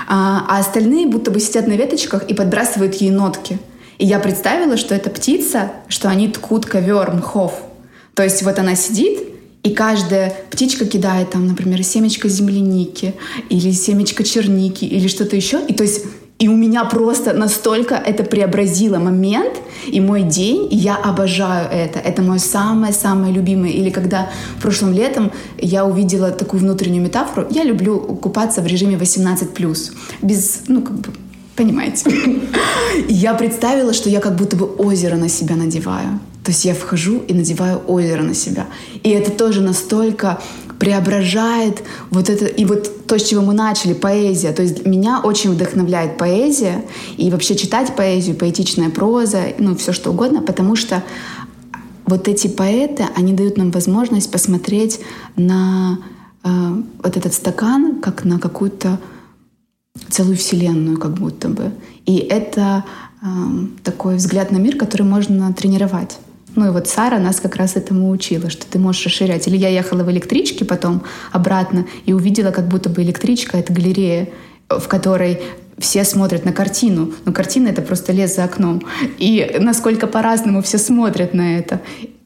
а, 0.08 0.46
а 0.48 0.58
остальные 0.58 1.06
будто 1.06 1.30
бы 1.30 1.40
сидят 1.40 1.66
на 1.66 1.74
веточках 1.74 2.24
и 2.24 2.34
подбрасывают 2.34 2.94
ей 2.94 3.10
нотки. 3.10 3.58
И 3.98 4.06
я 4.06 4.18
представила, 4.18 4.78
что 4.78 4.94
это 4.94 5.10
птица, 5.10 5.72
что 5.88 6.08
они 6.08 6.28
ткут 6.28 6.64
ковер 6.64 7.12
мхов. 7.12 7.52
То 8.14 8.22
есть 8.22 8.42
вот 8.42 8.58
она 8.58 8.74
сидит, 8.74 9.29
и 9.62 9.70
каждая 9.70 10.34
птичка 10.50 10.86
кидает 10.86 11.30
там, 11.30 11.46
например, 11.46 11.82
семечко 11.82 12.28
земляники 12.28 13.14
или 13.50 13.72
семечко 13.72 14.24
черники 14.24 14.84
или 14.84 15.06
что-то 15.06 15.36
еще. 15.36 15.60
И 15.68 15.74
то 15.74 15.82
есть 15.82 16.04
и 16.40 16.48
у 16.48 16.56
меня 16.56 16.86
просто 16.86 17.34
настолько 17.34 17.94
это 17.94 18.24
преобразило 18.24 18.98
момент 18.98 19.60
и 19.86 20.00
мой 20.00 20.22
день, 20.22 20.68
и 20.70 20.76
я 20.76 20.96
обожаю 20.96 21.68
это. 21.70 21.98
Это 21.98 22.22
мое 22.22 22.38
самое-самое 22.38 23.30
любимое. 23.30 23.72
Или 23.72 23.90
когда 23.90 24.30
прошлым 24.62 24.94
летом 24.94 25.32
я 25.58 25.84
увидела 25.84 26.30
такую 26.30 26.60
внутреннюю 26.60 27.02
метафору, 27.02 27.46
я 27.50 27.62
люблю 27.62 27.98
купаться 27.98 28.62
в 28.62 28.66
режиме 28.66 28.96
18+, 28.96 29.92
без, 30.22 30.62
ну, 30.66 30.80
как 30.80 30.98
бы, 30.98 31.08
понимаете. 31.56 32.10
И 33.08 33.12
я 33.12 33.34
представила, 33.34 33.92
что 33.92 34.08
я 34.08 34.20
как 34.20 34.34
будто 34.34 34.56
бы 34.56 34.64
озеро 34.64 35.16
на 35.16 35.28
себя 35.28 35.56
надеваю. 35.56 36.20
То 36.44 36.50
есть 36.50 36.64
я 36.64 36.75
вхожу 36.75 37.18
и 37.28 37.35
надеваю 37.35 37.82
озеро 37.87 38.23
на 38.23 38.35
себя. 38.35 38.66
И 39.02 39.11
это 39.11 39.30
тоже 39.30 39.61
настолько 39.61 40.40
преображает 40.80 41.82
вот 42.11 42.30
это, 42.30 42.47
и 42.47 42.64
вот 42.64 43.06
то, 43.06 43.18
с 43.18 43.28
чего 43.28 43.42
мы 43.42 43.52
начали, 43.52 43.92
поэзия. 43.92 44.52
То 44.52 44.62
есть 44.62 44.87
меня 44.87 45.20
очень 45.23 45.50
вдохновляет 45.50 46.16
поэзия, 46.16 46.85
и 47.18 47.30
вообще 47.30 47.54
читать 47.54 47.94
поэзию, 47.94 48.35
поэтичная 48.35 48.88
проза, 48.88 49.42
ну, 49.59 49.76
все 49.76 49.92
что 49.92 50.11
угодно, 50.11 50.40
потому 50.40 50.76
что 50.76 51.04
вот 52.06 52.28
эти 52.28 52.49
поэты, 52.49 53.04
они 53.14 53.35
дают 53.35 53.59
нам 53.59 53.70
возможность 53.70 54.32
посмотреть 54.32 55.00
на 55.37 55.99
э, 56.42 56.49
вот 57.02 57.16
этот 57.16 57.35
стакан, 57.35 58.00
как 58.00 58.25
на 58.25 58.38
какую-то 58.38 58.99
целую 60.09 60.37
вселенную, 60.37 60.99
как 60.99 61.12
будто 61.12 61.49
бы. 61.49 61.73
И 62.06 62.16
это 62.16 62.85
э, 63.23 63.26
такой 63.85 64.16
взгляд 64.16 64.50
на 64.50 64.56
мир, 64.56 64.76
который 64.76 65.02
можно 65.02 65.52
тренировать. 65.52 66.18
Ну 66.57 66.66
и 66.66 66.71
вот 66.71 66.88
Сара 66.88 67.19
нас 67.19 67.40
как 67.40 67.57
раз 67.57 67.76
этому 67.76 68.11
учила, 68.11 68.50
что 68.50 68.66
ты 68.66 68.78
можешь 68.78 69.07
расширять. 69.07 69.47
Или 69.47 69.57
я 69.57 69.69
ехала 69.69 70.02
в 70.02 70.11
электричке 70.11 70.64
потом 70.64 71.02
обратно 71.33 71.87
и 72.07 72.12
увидела, 72.12 72.50
как 72.50 72.69
будто 72.69 72.88
бы 72.88 73.02
электричка— 73.02 73.57
это 73.59 73.73
галерея, 73.73 74.28
в 74.69 74.87
которой 74.88 75.40
все 75.78 76.04
смотрят 76.04 76.45
на 76.45 76.52
картину, 76.52 77.12
но 77.25 77.33
картина— 77.33 77.69
это 77.71 77.83
просто 77.83 78.12
лес 78.12 78.37
за 78.37 78.45
окном. 78.45 78.83
И 79.19 79.57
насколько 79.59 80.07
по-разному 80.07 80.62
все 80.62 80.78
смотрят 80.78 81.35
на 81.35 81.59
это. 81.59 81.80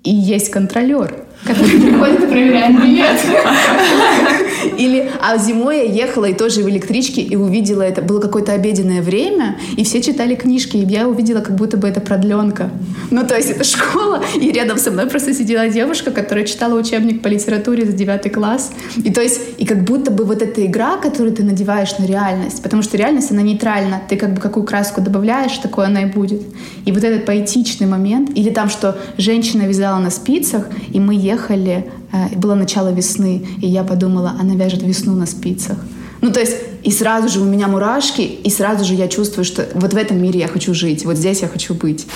И 0.05 0.11
есть 0.11 0.51
контролер, 0.51 1.25
который 1.45 1.81
приходит 1.81 2.25
и 2.25 2.27
проверяет 2.27 2.83
билет. 2.83 3.19
Или, 4.79 5.11
а 5.21 5.39
зимой 5.39 5.79
я 5.79 6.07
ехала 6.07 6.27
и 6.27 6.35
тоже 6.35 6.63
в 6.63 6.69
электричке 6.69 7.21
и 7.21 7.37
увидела 7.37 7.83
это. 7.83 8.03
Было 8.03 8.21
какое-то 8.21 8.53
обеденное 8.53 9.03
время, 9.03 9.57
и 9.77 9.85
все 9.85 10.01
читали 10.01 10.35
книжки, 10.35 10.77
и 10.77 10.85
я 10.85 11.09
увидела, 11.09 11.41
как 11.41 11.55
будто 11.55 11.77
бы 11.77 11.89
это 11.89 12.01
продленка. 12.01 12.71
Ну, 13.11 13.27
то 13.27 13.37
есть 13.37 13.51
это 13.51 13.65
школа, 13.65 14.23
и 14.35 14.51
рядом 14.51 14.79
со 14.79 14.91
мной 14.91 15.07
просто 15.07 15.35
сидела 15.35 15.69
девушка, 15.69 16.11
которая 16.11 16.45
читала 16.45 16.79
учебник 16.79 17.23
по 17.23 17.29
литературе 17.29 17.85
за 17.85 17.93
девятый 17.93 18.31
класс. 18.31 18.73
И 18.97 19.13
то 19.13 19.21
есть, 19.21 19.41
и 19.59 19.67
как 19.67 19.85
будто 19.85 20.11
бы 20.11 20.25
вот 20.25 20.43
эта 20.43 20.65
игра, 20.65 20.97
которую 20.97 21.35
ты 21.35 21.43
надеваешь 21.43 21.97
на 21.99 22.07
реальность, 22.07 22.63
потому 22.63 22.83
что 22.83 22.97
реальность, 22.97 23.31
она 23.31 23.43
нейтральна. 23.43 24.01
Ты 24.09 24.17
как 24.17 24.35
бы 24.35 24.41
какую 24.41 24.65
краску 24.65 25.01
добавляешь, 25.01 25.57
такое 25.59 25.87
она 25.87 26.03
и 26.03 26.07
будет. 26.07 26.43
И 26.85 26.93
вот 26.93 27.05
этот 27.05 27.27
поэтичный 27.27 27.87
момент, 27.87 28.31
или 28.35 28.51
там, 28.51 28.69
что 28.69 28.99
женщина 29.19 29.63
вязала 29.63 29.94
на 29.99 30.11
спицах, 30.11 30.67
и 30.93 31.01
мы 31.01 31.15
ехали, 31.15 31.91
э, 32.13 32.37
было 32.37 32.55
начало 32.55 32.93
весны, 32.93 33.47
и 33.61 33.67
я 33.67 33.85
подумала, 33.85 34.35
она 34.41 34.55
вяжет 34.55 34.83
весну 34.83 35.15
на 35.15 35.27
спицах. 35.27 35.79
Ну, 36.21 36.33
то 36.33 36.41
есть, 36.41 36.57
и 36.83 36.91
сразу 36.91 37.29
же 37.29 37.41
у 37.41 37.45
меня 37.45 37.69
мурашки, 37.69 38.23
и 38.23 38.51
сразу 38.51 38.85
же 38.85 38.95
я 38.95 39.09
чувствую, 39.09 39.45
что 39.45 39.67
вот 39.75 39.93
в 39.93 39.97
этом 39.97 40.23
мире 40.23 40.41
я 40.41 40.49
хочу 40.49 40.75
жить, 40.75 41.05
вот 41.05 41.17
здесь 41.17 41.43
я 41.43 41.49
хочу 41.49 41.75
быть. 41.75 42.07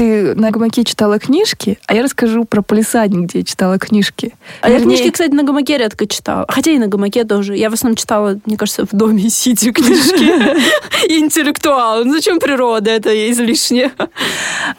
Ты 0.00 0.34
на 0.34 0.50
гамаке 0.50 0.82
читала 0.82 1.18
книжки, 1.18 1.78
а 1.86 1.94
я 1.94 2.02
расскажу 2.02 2.46
про 2.46 2.62
полисадник, 2.62 3.28
где 3.28 3.40
я 3.40 3.44
читала 3.44 3.78
книжки. 3.78 4.32
А 4.62 4.70
я 4.70 4.78
Вернее, 4.78 4.96
книжки, 4.96 5.10
кстати, 5.10 5.32
на 5.32 5.42
гамаке 5.42 5.76
редко 5.76 6.06
читала. 6.06 6.46
Хотя 6.48 6.70
и 6.70 6.78
на 6.78 6.86
гамаке 6.86 7.24
тоже. 7.24 7.54
Я 7.54 7.68
в 7.68 7.74
основном 7.74 7.96
читала, 7.96 8.40
мне 8.46 8.56
кажется, 8.56 8.86
в 8.86 8.96
доме 8.96 9.28
сидя 9.28 9.72
книжки. 9.74 10.24
Интеллектуал. 11.06 12.06
Ну 12.06 12.14
зачем 12.14 12.38
природа? 12.38 12.90
Это 12.90 13.10
излишне. 13.30 13.92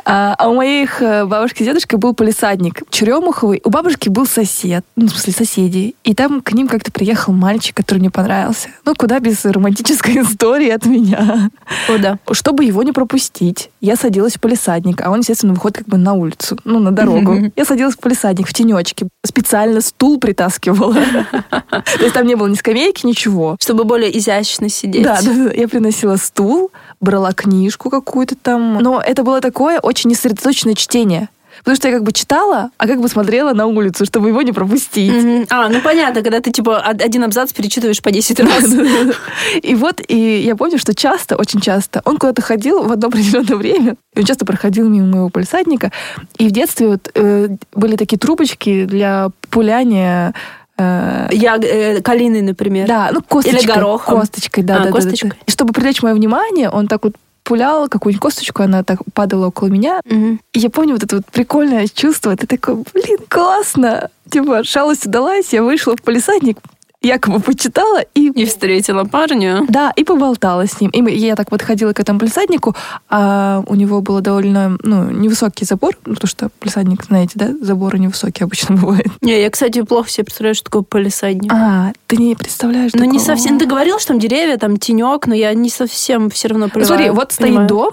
А, 0.05 0.33
а 0.39 0.49
у 0.49 0.55
моих 0.55 1.03
э, 1.03 1.25
бабушки 1.25 1.61
и 1.61 1.65
дедушки 1.65 1.97
был 1.97 2.15
полисадник 2.15 2.81
Черемуховый. 2.89 3.61
У 3.63 3.69
бабушки 3.69 4.09
был 4.09 4.25
сосед, 4.25 4.83
ну, 4.95 5.05
в 5.05 5.11
смысле, 5.11 5.33
соседи. 5.33 5.95
И 6.03 6.15
там 6.15 6.41
к 6.41 6.51
ним 6.53 6.67
как-то 6.67 6.91
приехал 6.91 7.31
мальчик, 7.31 7.77
который 7.77 7.99
мне 7.99 8.09
понравился. 8.09 8.69
Ну, 8.85 8.95
куда 8.95 9.19
без 9.19 9.45
романтической 9.45 10.15
истории 10.23 10.69
от 10.69 10.87
меня. 10.87 11.51
О, 11.89 11.99
да. 11.99 12.17
Чтобы 12.31 12.65
его 12.65 12.81
не 12.81 12.91
пропустить, 12.91 13.69
я 13.81 13.95
садилась 13.95 14.37
в 14.37 14.39
полисадник, 14.39 15.01
а 15.01 15.10
он, 15.11 15.19
естественно, 15.19 15.53
выходит 15.53 15.79
как 15.79 15.87
бы 15.87 15.97
на 15.97 16.13
улицу, 16.13 16.57
ну, 16.63 16.79
на 16.79 16.91
дорогу. 16.91 17.51
Я 17.55 17.65
садилась 17.65 17.95
в 17.95 17.99
полисадник 17.99 18.47
в 18.47 18.53
тенечке, 18.53 19.07
специально 19.25 19.81
стул 19.81 20.19
притаскивала. 20.19 20.93
То 21.51 22.01
есть 22.01 22.13
там 22.13 22.25
не 22.25 22.35
было 22.35 22.47
ни 22.47 22.55
скамейки, 22.55 23.05
ничего. 23.05 23.57
Чтобы 23.59 23.83
более 23.83 24.17
изящно 24.17 24.69
сидеть. 24.69 25.03
Да, 25.03 25.19
да. 25.21 25.51
Я 25.53 25.67
приносила 25.67 26.15
стул, 26.15 26.71
брала 26.99 27.33
книжку 27.33 27.89
какую-то 27.89 28.35
там. 28.35 28.79
Но 28.79 29.01
это 29.01 29.23
было 29.23 29.41
такое 29.41 29.79
очень 29.79 30.09
несредоточенное 30.09 30.75
чтение. 30.75 31.29
Потому 31.63 31.75
что 31.75 31.87
я 31.87 31.93
как 31.93 32.03
бы 32.03 32.11
читала, 32.11 32.71
а 32.77 32.87
как 32.87 32.99
бы 33.01 33.07
смотрела 33.07 33.53
на 33.53 33.65
улицу, 33.67 34.05
чтобы 34.05 34.29
его 34.29 34.41
не 34.41 34.51
пропустить. 34.51 35.11
Мгм. 35.13 35.45
А, 35.49 35.69
ну 35.69 35.79
понятно, 35.81 36.21
когда 36.21 36.39
ты 36.39 36.51
типа 36.51 36.83
од- 36.89 37.01
один 37.01 37.23
абзац 37.23 37.53
перечитываешь 37.53 38.01
по 38.01 38.11
10 38.11 38.39
раз. 38.39 38.63
И 39.61 39.75
вот, 39.75 40.01
и 40.07 40.39
я 40.45 40.55
помню, 40.55 40.77
что 40.79 40.93
часто, 40.95 41.35
очень 41.35 41.61
часто, 41.61 42.01
он 42.05 42.17
куда-то 42.17 42.41
ходил 42.41 42.83
в 42.83 42.91
одно 42.91 43.07
определенное 43.09 43.55
время, 43.57 43.95
и 44.15 44.19
он 44.19 44.25
часто 44.25 44.45
проходил 44.45 44.89
мимо 44.89 45.07
моего 45.07 45.29
полисадника, 45.29 45.91
и 46.37 46.47
в 46.47 46.51
детстве 46.51 46.87
вот 46.87 47.09
э, 47.15 47.49
были 47.73 47.95
такие 47.95 48.17
трубочки 48.17 48.85
для 48.85 49.29
пуляния 49.49 50.33
э, 50.77 51.27
Я 51.31 51.57
э, 51.61 52.01
калины, 52.01 52.41
например. 52.41 52.87
Да, 52.87 53.09
ну 53.13 53.21
косточкой. 53.21 53.61
Или 53.63 53.67
горохом. 53.71 54.19
Косточкой, 54.19 54.63
да, 54.63 54.75
А, 54.75 54.77
да, 54.79 54.83
да, 54.85 54.89
да, 54.91 54.95
косточкой. 54.95 55.29
да. 55.31 55.35
И 55.45 55.51
чтобы 55.51 55.73
привлечь 55.73 56.01
мое 56.01 56.13
внимание, 56.15 56.69
он 56.69 56.87
так 56.87 57.03
вот 57.03 57.13
пулял 57.51 57.89
какую-нибудь 57.89 58.21
косточку, 58.21 58.63
она 58.63 58.81
так 58.81 58.99
падала 59.13 59.47
около 59.47 59.67
меня. 59.67 59.99
Мгм. 60.05 60.39
И 60.53 60.59
я 60.59 60.69
помню 60.69 60.93
вот 60.93 61.03
это 61.03 61.17
вот 61.17 61.25
прикольное 61.25 61.85
чувство. 61.93 62.33
Ты 62.37 62.47
такой, 62.47 62.75
блин, 62.93 63.17
классно. 63.27 64.09
Типа, 64.29 64.63
шалость 64.63 65.05
удалась, 65.05 65.51
я 65.51 65.61
вышла 65.61 65.97
в 65.97 66.01
полисадник, 66.01 66.59
якобы 67.01 67.39
почитала 67.39 68.01
и... 68.13 68.27
И 68.29 68.45
встретила 68.45 69.03
парня. 69.05 69.63
Да, 69.67 69.91
и 69.95 70.03
поболтала 70.03 70.67
с 70.67 70.79
ним. 70.79 70.91
И 70.91 71.01
мы- 71.01 71.11
я 71.11 71.35
так 71.35 71.49
подходила 71.49 71.93
к 71.93 71.99
этому 71.99 72.19
полисаднику, 72.19 72.75
а 73.09 73.63
у 73.65 73.75
него 73.75 74.01
был 74.01 74.21
довольно 74.21 74.77
ну, 74.83 75.09
невысокий 75.09 75.65
забор, 75.65 75.95
ну, 76.05 76.13
потому 76.13 76.27
что 76.29 76.49
полисадник, 76.59 77.03
знаете, 77.03 77.33
да, 77.35 77.49
заборы 77.61 77.97
невысокие 77.99 78.45
обычно 78.45 78.75
бывают. 78.77 79.07
Не, 79.21 79.41
я, 79.41 79.49
кстати, 79.49 79.81
плохо 79.81 80.09
себе 80.09 80.25
представляю, 80.25 80.55
что 80.55 80.65
такое 80.65 80.83
полисадник. 80.83 81.51
А, 81.51 81.91
ты 82.07 82.17
не 82.17 82.35
представляешь 82.35 82.91
Ну, 82.93 83.03
не 83.05 83.19
совсем. 83.19 83.57
Ты 83.57 83.65
говорил, 83.65 83.97
что 83.99 84.09
там 84.09 84.19
деревья, 84.19 84.57
там 84.57 84.77
тенек, 84.77 85.25
но 85.27 85.33
я 85.33 85.53
не 85.53 85.69
совсем 85.69 86.29
все 86.29 86.49
равно 86.49 86.65
Ну, 86.65 86.71
понимаю. 86.71 86.87
смотри, 86.87 87.09
вот 87.09 87.31
стоит 87.31 87.65
дом, 87.67 87.91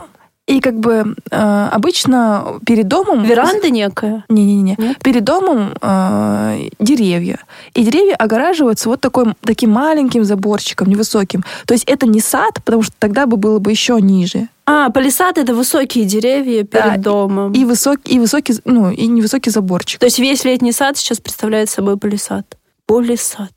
и 0.49 0.61
как 0.61 0.81
бы 0.81 1.15
э, 1.31 1.69
обычно 1.73 2.59
перед 2.67 2.89
домом... 2.89 3.23
Веранда 3.23 3.69
некая. 3.69 4.25
Не-не-не. 4.31 4.97
Перед 5.05 5.23
домом 5.23 5.75
э, 5.81 6.69
деревья. 6.81 7.39
И 7.75 7.85
деревья 7.85 8.15
огораживаются 8.17 8.89
вот 8.89 9.01
такой, 9.01 9.35
таким 9.43 9.71
маленьким 9.71 10.25
заборчиком, 10.25 10.89
невысоким. 10.89 11.45
То 11.67 11.75
есть 11.75 11.85
это 11.85 12.07
не 12.07 12.21
сад, 12.21 12.55
потому 12.65 12.83
что 12.83 12.95
тогда 12.99 13.27
бы 13.27 13.37
было 13.37 13.59
бы 13.59 13.71
еще 13.71 14.01
ниже. 14.01 14.49
А, 14.65 14.91
палисад 14.91 15.37
это 15.37 15.55
высокие 15.55 16.07
деревья 16.07 16.65
перед 16.65 16.95
Да, 16.95 16.97
домом. 16.97 17.53
И 17.53 17.67
высокий, 17.67 18.15
и 18.15 18.19
высокий, 18.19 18.55
ну, 18.65 18.91
и 18.91 19.07
невысокий 19.07 19.51
заборчик. 19.51 20.01
То 20.01 20.07
есть 20.07 20.19
весь 20.19 20.45
летний 20.45 20.73
сад 20.73 20.97
сейчас 20.97 21.21
представляет 21.21 21.69
собой 21.69 21.99
палисад. 21.99 22.57
Полисад. 22.87 23.51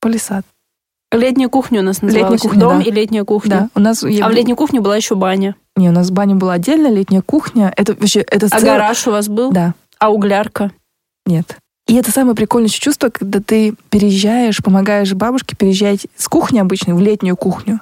Полисад. 0.00 0.44
Летняя 1.12 1.48
кухня 1.48 1.80
у 1.80 1.82
нас 1.84 2.02
Летняя 2.02 2.12
называлась. 2.22 2.40
кухня, 2.42 2.60
Дом 2.60 2.78
да. 2.78 2.84
и 2.84 2.90
летняя 2.90 3.24
кухня. 3.24 3.50
Да, 3.50 3.68
у 3.74 3.80
нас... 3.80 4.02
я- 4.02 4.26
А 4.26 4.28
в 4.28 4.32
летней 4.32 4.54
кухне 4.54 4.80
была 4.80 4.96
еще 4.96 5.14
баня. 5.14 5.54
Не, 5.76 5.88
у 5.88 5.92
нас 5.92 6.10
баня 6.10 6.34
была 6.34 6.54
отдельно, 6.54 6.88
летняя 6.88 7.22
кухня. 7.22 7.72
Это 7.76 7.94
вообще... 7.94 8.20
Это 8.20 8.48
А 8.50 8.60
гараж 8.60 9.06
у 9.06 9.12
вас 9.12 9.28
был? 9.28 9.52
Да, 9.52 9.74
А 9.98 10.10
углярка? 10.10 10.72
нет. 11.26 11.56
И 11.88 11.94
это 11.94 12.10
самое 12.10 12.34
прикольное 12.34 12.68
чувство, 12.68 13.10
когда 13.10 13.38
ты 13.40 13.74
переезжаешь, 13.90 14.60
помогаешь 14.60 15.14
бабушке 15.14 15.54
переезжать 15.54 16.08
с 16.16 16.26
кухни 16.26 16.58
обычной 16.58 16.94
в 16.94 17.00
летнюю 17.00 17.36
кухню. 17.36 17.80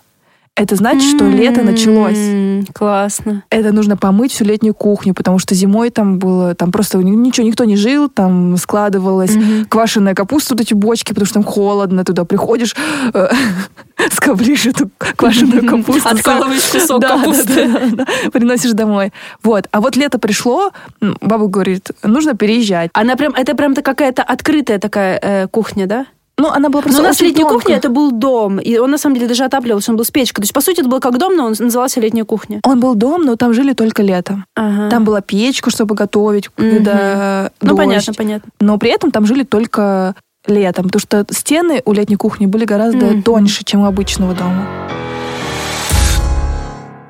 Это 0.57 0.77
значит, 0.77 1.17
что 1.17 1.25
лето 1.29 1.63
началось. 1.63 2.69
Классно. 2.73 3.43
Это 3.51 3.73
нужно 3.73 3.97
помыть 3.97 4.31
всю 4.31 4.45
летнюю 4.45 4.73
кухню, 4.73 5.13
потому 5.13 5.41
что 5.41 5.53
зимой 5.57 5.91
там 5.91 6.21
было, 6.21 6.55
там 6.55 6.71
просто 6.71 6.99
ни- 6.99 7.11
ничего, 7.11 7.45
никто 7.45 7.65
не 7.65 7.77
жил, 7.77 8.09
там 8.09 8.57
складывалась 8.57 9.33
квашеная 9.69 10.15
капуста, 10.15 10.55
вот 10.55 10.61
эти 10.61 10.73
бочки, 10.73 11.09
потому 11.09 11.27
что 11.27 11.35
там 11.35 11.43
холодно, 11.43 12.05
туда 12.05 12.25
приходишь, 12.25 12.77
э, 13.15 13.29
скоблишь 14.13 14.67
эту 14.67 14.91
квашеную 15.17 15.67
капусту. 15.67 16.09
Откалываешь 16.09 16.63
кусок 16.71 17.01
Да, 17.01 17.19
капусты. 17.19 17.69
да, 17.69 17.81
да, 17.81 18.05
да, 18.05 18.31
приносишь 18.31 18.73
домой. 18.73 19.13
Вот. 19.43 19.67
А 19.73 19.81
вот 19.81 19.97
лето 19.97 20.21
пришло, 20.21 20.71
баба 21.01 21.49
говорит, 21.49 21.91
нужно 22.05 22.35
переезжать. 22.35 22.91
Она 22.95 23.17
прям, 23.17 23.35
это 23.35 23.57
прям 23.57 23.75
какая-то 23.75 24.23
открытая 24.23 24.79
такая 24.79 25.19
э, 25.21 25.49
кухня, 25.49 25.87
да? 25.89 26.07
Ну, 26.45 26.51
она 26.51 26.69
была 26.69 26.83
просто 26.83 27.01
Но 27.01 27.05
у 27.05 27.09
нас 27.09 27.21
летняя 27.23 27.45
тонкая. 27.45 27.59
кухня 27.59 27.77
это 27.77 27.89
был 27.89 28.13
дом. 28.13 28.59
И 28.59 28.77
он 28.77 28.91
на 28.91 28.99
самом 28.99 29.15
деле 29.17 29.29
даже 29.29 29.45
отапливался, 29.45 29.91
он 29.93 29.97
был 29.97 30.05
с 30.05 30.11
печкой. 30.11 30.43
То 30.43 30.45
есть, 30.45 30.53
по 30.53 30.61
сути, 30.61 30.81
это 30.81 30.91
был 30.91 31.01
как 31.01 31.17
дом, 31.19 31.35
но 31.37 31.47
он 31.47 31.55
назывался 31.59 32.01
летняя 32.01 32.25
кухня. 32.27 32.61
Он 32.65 32.81
был 32.81 32.95
дом, 32.95 33.23
но 33.23 33.37
там 33.37 33.55
жили 33.55 33.73
только 33.73 34.03
летом. 34.03 34.45
Ага. 34.55 34.91
Там 34.91 35.05
была 35.05 35.23
печка, 35.23 35.71
чтобы 35.71 35.95
готовить, 35.95 36.51
Мгм. 36.59 36.71
когда 36.71 37.51
Ну, 37.63 37.69
дождь. 37.69 37.79
понятно, 37.79 38.13
понятно. 38.13 38.53
Но 38.61 38.77
при 38.77 38.91
этом 38.91 39.11
там 39.11 39.25
жили 39.25 39.45
только 39.45 40.15
летом, 40.47 40.85
потому 40.91 41.01
что 41.01 41.25
стены 41.31 41.81
у 41.87 41.93
летней 41.95 42.17
кухни 42.17 42.45
были 42.45 42.67
гораздо 42.67 43.07
Мгм. 43.07 43.23
тоньше, 43.23 43.65
чем 43.65 43.81
у 43.81 43.87
обычного 43.87 44.35
дома. 44.35 44.67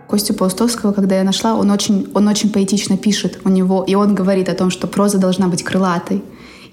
Костю 0.09 0.35
Паустовского, 0.35 0.93
когда 0.93 1.17
я 1.17 1.25
нашла, 1.25 1.55
он 1.55 1.73
очень, 1.73 2.07
он 2.15 2.29
очень 2.29 2.51
поэтично 2.53 2.97
пишет 2.97 3.41
у 3.45 3.49
него, 3.49 3.83
и 3.83 3.97
он 3.97 4.15
говорит 4.15 4.49
о 4.49 4.55
том, 4.55 4.71
что 4.71 4.87
проза 4.87 5.19
должна 5.19 5.49
быть 5.49 5.65
крылатой. 5.65 6.23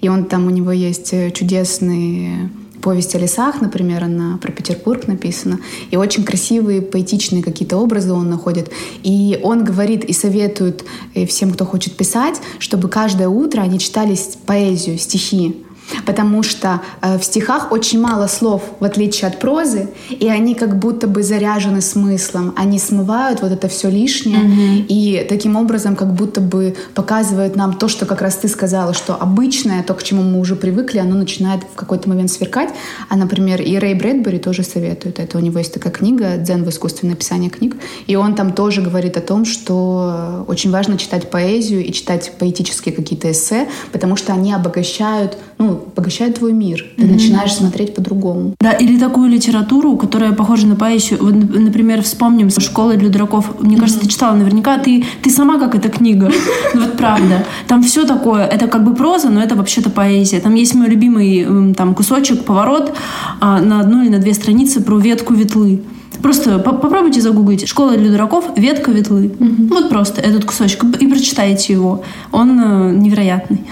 И 0.02 0.08
он 0.08 0.26
там, 0.26 0.46
у 0.46 0.50
него 0.50 0.72
есть 0.72 1.14
э, 1.14 1.30
чудесные 1.30 2.50
повесть 2.82 3.14
о 3.14 3.18
лесах, 3.18 3.60
например, 3.60 4.04
она 4.04 4.36
про 4.38 4.50
Петербург 4.50 5.06
написана, 5.06 5.60
и 5.90 5.96
очень 5.96 6.24
красивые, 6.24 6.82
поэтичные 6.82 7.42
какие-то 7.42 7.76
образы 7.76 8.12
он 8.12 8.28
находит. 8.28 8.70
И 9.04 9.38
он 9.42 9.64
говорит 9.64 10.04
и 10.04 10.12
советует 10.12 10.84
э, 11.14 11.24
всем, 11.24 11.52
кто 11.52 11.64
хочет 11.64 11.96
писать, 11.96 12.40
чтобы 12.58 12.88
каждое 12.88 13.28
утро 13.28 13.62
они 13.62 13.78
читали 13.78 14.18
поэзию, 14.44 14.98
стихи. 14.98 15.64
Потому 16.06 16.42
что 16.42 16.80
э, 17.00 17.18
в 17.18 17.24
стихах 17.24 17.72
очень 17.72 18.00
мало 18.00 18.26
слов, 18.26 18.62
в 18.80 18.84
отличие 18.84 19.28
от 19.28 19.38
прозы, 19.38 19.88
и 20.08 20.28
они 20.28 20.54
как 20.54 20.78
будто 20.78 21.06
бы 21.06 21.22
заряжены 21.22 21.80
смыслом. 21.80 22.54
Они 22.56 22.78
смывают 22.78 23.42
вот 23.42 23.52
это 23.52 23.68
все 23.68 23.90
лишнее, 23.90 24.84
и 24.88 25.26
таким 25.28 25.56
образом 25.56 25.96
как 25.96 26.14
будто 26.14 26.40
бы 26.40 26.74
показывают 26.94 27.56
нам 27.56 27.74
то, 27.74 27.88
что 27.88 28.06
как 28.06 28.22
раз 28.22 28.36
ты 28.36 28.48
сказала, 28.48 28.94
что 28.94 29.14
обычное, 29.14 29.82
то, 29.82 29.94
к 29.94 30.02
чему 30.02 30.22
мы 30.22 30.40
уже 30.40 30.56
привыкли, 30.56 30.98
оно 30.98 31.16
начинает 31.16 31.62
в 31.62 31.74
какой-то 31.74 32.08
момент 32.08 32.30
сверкать. 32.30 32.70
А, 33.08 33.16
например, 33.16 33.60
и 33.60 33.76
Рэй 33.76 33.94
Брэдбери 33.94 34.38
тоже 34.38 34.62
советует 34.62 35.18
это. 35.18 35.38
У 35.38 35.40
него 35.40 35.58
есть 35.58 35.74
такая 35.74 35.92
книга 35.92 36.36
«Дзен 36.36 36.64
в 36.64 36.68
искусстве 36.68 37.08
написания 37.08 37.50
книг», 37.50 37.76
и 38.06 38.16
он 38.16 38.34
там 38.34 38.52
тоже 38.52 38.82
говорит 38.82 39.16
о 39.16 39.20
том, 39.20 39.44
что 39.44 40.44
очень 40.48 40.70
важно 40.70 40.98
читать 40.98 41.30
поэзию 41.30 41.84
и 41.84 41.92
читать 41.92 42.32
поэтические 42.38 42.94
какие-то 42.94 43.30
эссе, 43.30 43.68
потому 43.92 44.16
что 44.16 44.32
они 44.32 44.52
обогащают, 44.52 45.36
ну, 45.62 45.80
обогащают 45.94 46.36
твой 46.38 46.52
мир. 46.52 46.84
Ты 46.96 47.06
начинаешь 47.06 47.54
смотреть 47.54 47.94
по-другому. 47.94 48.54
Да, 48.60 48.72
или 48.72 48.98
такую 48.98 49.28
литературу, 49.30 49.96
которая 49.96 50.32
похожа 50.32 50.66
на 50.66 50.76
поэзию. 50.76 51.18
Вот, 51.22 51.34
нап- 51.34 51.58
например, 51.58 52.02
вспомним 52.02 52.50
«Школа 52.50 52.94
для 52.96 53.08
дураков». 53.08 53.60
Мне 53.60 53.76
кажется, 53.76 54.00
ты 54.00 54.08
читала 54.08 54.34
наверняка. 54.34 54.78
Ты, 54.78 55.04
ты 55.22 55.30
сама 55.30 55.58
как 55.58 55.74
эта 55.74 55.88
книга. 55.88 56.30
Ну 56.74 56.80
вот 56.82 56.96
правда. 56.96 57.44
Там 57.68 57.82
все 57.82 58.04
такое. 58.04 58.44
Это 58.46 58.66
как 58.66 58.84
бы 58.84 58.94
проза, 58.94 59.28
но 59.30 59.42
это 59.42 59.54
вообще-то 59.54 59.90
поэзия. 59.90 60.40
Там 60.40 60.54
есть 60.54 60.74
мой 60.74 60.88
любимый 60.88 61.74
там 61.74 61.94
кусочек, 61.94 62.44
поворот 62.44 62.92
а, 63.40 63.60
на 63.60 63.80
одну 63.80 64.02
или 64.02 64.08
на 64.10 64.18
две 64.18 64.34
страницы 64.34 64.82
про 64.82 64.98
ветку 64.98 65.34
ветлы. 65.34 65.82
Просто 66.22 66.58
по- 66.58 66.72
попробуйте 66.72 67.20
загуглить 67.20 67.66
«Школа 67.68 67.96
для 67.96 68.10
дураков. 68.10 68.44
Ветка 68.56 68.90
ветлы». 68.90 69.32
Вот 69.70 69.88
просто 69.88 70.20
этот 70.20 70.44
кусочек. 70.44 70.84
И 71.00 71.06
прочитайте 71.06 71.72
его. 71.72 72.02
Он 72.32 72.60
э, 72.60 72.92
невероятный. 72.94 73.62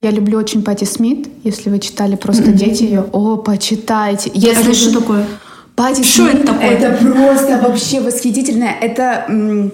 Я 0.00 0.12
люблю 0.12 0.38
очень 0.38 0.62
Пати 0.62 0.84
Смит. 0.84 1.28
Если 1.42 1.70
вы 1.70 1.80
читали 1.80 2.14
просто 2.14 2.52
дети 2.52 2.84
ее, 2.84 3.04
о, 3.12 3.36
почитайте. 3.36 4.30
Если 4.32 4.70
Это 4.70 4.74
что 4.74 5.00
такое? 5.00 5.26
Пати 5.74 6.04
Что 6.04 6.30
Смит, 6.30 6.44
это 6.44 6.52
такое? 6.52 6.66
Это 6.68 7.04
просто 7.04 7.60
вообще 7.60 8.00
восхитительное. 8.00 8.74
Это 8.80 9.70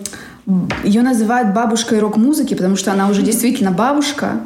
ее 0.82 1.02
называют 1.02 1.54
бабушкой 1.54 1.98
рок-музыки, 1.98 2.54
потому 2.54 2.76
что 2.76 2.90
она 2.92 3.08
уже 3.08 3.20
действительно 3.20 3.70
бабушка. 3.70 4.40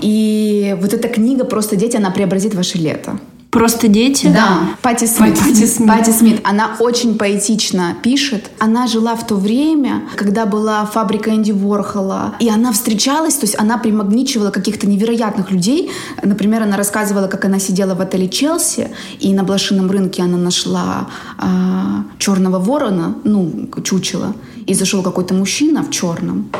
И 0.00 0.76
вот 0.80 0.92
эта 0.92 1.08
книга 1.08 1.44
«Просто 1.44 1.76
дети», 1.76 1.96
она 1.96 2.10
преобразит 2.10 2.54
ваше 2.54 2.78
лето. 2.78 3.18
Просто 3.54 3.86
дети? 3.86 4.26
Да, 4.26 4.76
Пати 4.82 5.06
Смит. 5.06 5.38
Патти 5.38 5.64
Смит. 5.66 5.88
Патти 5.96 6.10
Смит. 6.10 6.40
Она 6.42 6.76
очень 6.80 7.16
поэтично 7.16 7.94
пишет. 8.02 8.50
Она 8.58 8.88
жила 8.88 9.14
в 9.14 9.24
то 9.24 9.36
время, 9.36 10.02
когда 10.16 10.44
была 10.44 10.84
фабрика 10.86 11.30
Энди 11.30 11.52
Ворхола. 11.52 12.34
И 12.40 12.48
она 12.48 12.72
встречалась, 12.72 13.36
то 13.36 13.46
есть 13.46 13.56
она 13.56 13.78
примагничивала 13.78 14.50
каких-то 14.50 14.88
невероятных 14.88 15.52
людей. 15.52 15.92
Например, 16.20 16.64
она 16.64 16.76
рассказывала, 16.76 17.28
как 17.28 17.44
она 17.44 17.60
сидела 17.60 17.94
в 17.94 18.00
отеле 18.00 18.28
Челси, 18.28 18.88
и 19.20 19.32
на 19.32 19.44
блошином 19.44 19.88
рынке 19.88 20.22
она 20.22 20.36
нашла 20.36 21.06
а, 21.38 22.04
черного 22.18 22.58
ворона, 22.58 23.14
ну, 23.22 23.68
чучело. 23.84 24.34
И 24.66 24.74
зашел 24.74 25.02
какой-то 25.02 25.32
мужчина 25.32 25.84
в 25.84 25.90
черном 25.90 26.50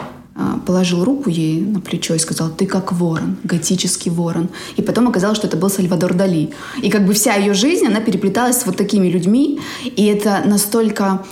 положил 0.66 1.04
руку 1.04 1.30
ей 1.30 1.60
на 1.60 1.80
плечо 1.80 2.14
и 2.14 2.18
сказал, 2.18 2.50
ты 2.50 2.66
как 2.66 2.92
ворон, 2.92 3.36
готический 3.44 4.10
ворон. 4.10 4.48
И 4.76 4.82
потом 4.82 5.08
оказалось, 5.08 5.38
что 5.38 5.46
это 5.46 5.56
был 5.56 5.70
Сальвадор 5.70 6.14
Дали. 6.14 6.50
И 6.82 6.90
как 6.90 7.06
бы 7.06 7.12
вся 7.12 7.34
ее 7.34 7.54
жизнь, 7.54 7.86
она 7.86 8.00
переплеталась 8.00 8.60
с 8.60 8.66
вот 8.66 8.76
такими 8.76 9.08
людьми, 9.08 9.60
и 9.84 10.06
это 10.06 10.42
настолько, 10.44 11.24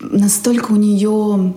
настолько 0.00 0.72
у 0.72 0.76
нее 0.76 1.54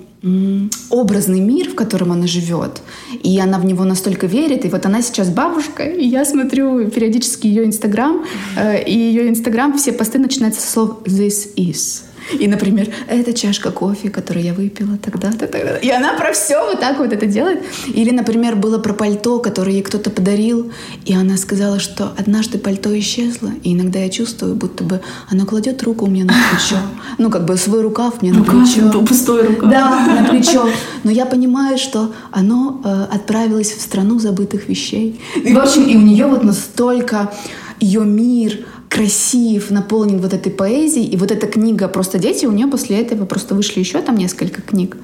образный 0.90 1.42
мир, 1.42 1.70
в 1.70 1.76
котором 1.76 2.14
она 2.14 2.28
живет, 2.28 2.82
и 3.24 3.38
она 3.40 3.60
в 3.60 3.66
него 3.66 3.84
настолько 3.84 4.26
верит, 4.26 4.64
и 4.64 4.70
вот 4.70 4.86
она 4.86 5.02
сейчас 5.02 5.30
бабушка, 5.30 5.84
и 5.84 6.06
я 6.06 6.24
смотрю 6.24 6.90
периодически 6.90 7.48
ее 7.48 7.66
инстаграм, 7.66 8.24
э, 8.56 8.84
и 8.84 8.98
ее 8.98 9.28
инстаграм, 9.28 9.78
все 9.78 9.92
посты 9.92 10.20
начинаются 10.20 10.62
со 10.62 10.72
слов 10.72 11.02
«this 11.04 11.54
is». 11.58 12.04
И, 12.40 12.48
например, 12.48 12.90
это 13.08 13.34
чашка 13.34 13.72
кофе, 13.72 14.10
которую 14.10 14.46
я 14.46 14.54
выпила 14.54 14.98
тогда-то, 14.98 15.48
тогда 15.48 15.78
И 15.78 15.90
она 15.90 16.14
про 16.14 16.34
все 16.34 16.64
вот 16.66 16.80
так 16.80 17.00
вот 17.00 17.12
это 17.14 17.26
делает. 17.26 17.64
Или, 17.88 18.12
например, 18.12 18.56
было 18.56 18.78
про 18.80 18.94
пальто, 18.94 19.40
которое 19.40 19.74
ей 19.74 19.84
кто-то 19.84 20.10
подарил, 20.10 20.72
и 21.06 21.14
она 21.14 21.38
сказала, 21.38 21.80
что 21.80 22.14
однажды 22.18 22.58
пальто 22.58 22.98
исчезло, 22.98 23.52
и 23.64 23.74
иногда 23.74 24.00
я 24.00 24.10
чувствую, 24.10 24.56
будто 24.56 24.84
бы 24.84 25.02
она 25.30 25.46
кладет 25.46 25.84
руку 25.84 26.06
мне 26.08 26.24
на 26.24 26.34
плечо. 26.34 26.78
Ну, 27.20 27.30
как 27.30 27.46
бы 27.46 27.58
свой 27.58 27.82
рукав 27.82 28.22
мне 28.22 28.34
на 28.34 28.44
плечо. 28.44 28.90
Пустой 29.04 29.48
рука. 29.48 29.68
Да, 29.68 30.22
на 30.22 30.28
плечо. 30.30 30.68
Но 31.04 31.12
я 31.12 31.26
понимаю, 31.26 31.78
что 31.78 32.12
оно 32.32 32.82
э, 32.84 33.16
отправилось 33.16 33.72
в 33.72 33.82
страну 33.82 34.20
забытых 34.20 34.68
вещей. 34.68 35.22
И, 35.36 35.54
в 35.54 35.60
общем, 35.60 35.84
и 35.84 35.96
у 35.96 36.02
нее 36.02 36.26
вот 36.26 36.44
настолько 36.44 37.32
ее 37.80 38.06
мир 38.06 38.66
красив, 38.94 39.72
наполнен 39.72 40.20
вот 40.20 40.34
этой 40.34 40.52
поэзией. 40.52 41.08
И 41.08 41.18
вот 41.18 41.32
эта 41.32 41.48
книга 41.48 41.88
«Просто 41.88 42.20
дети», 42.20 42.46
у 42.46 42.52
нее 42.52 42.68
после 42.68 43.02
этого 43.02 43.26
просто 43.26 43.56
вышли 43.56 43.80
еще 43.80 44.02
там 44.02 44.16
несколько 44.16 44.62
книг. 44.62 44.98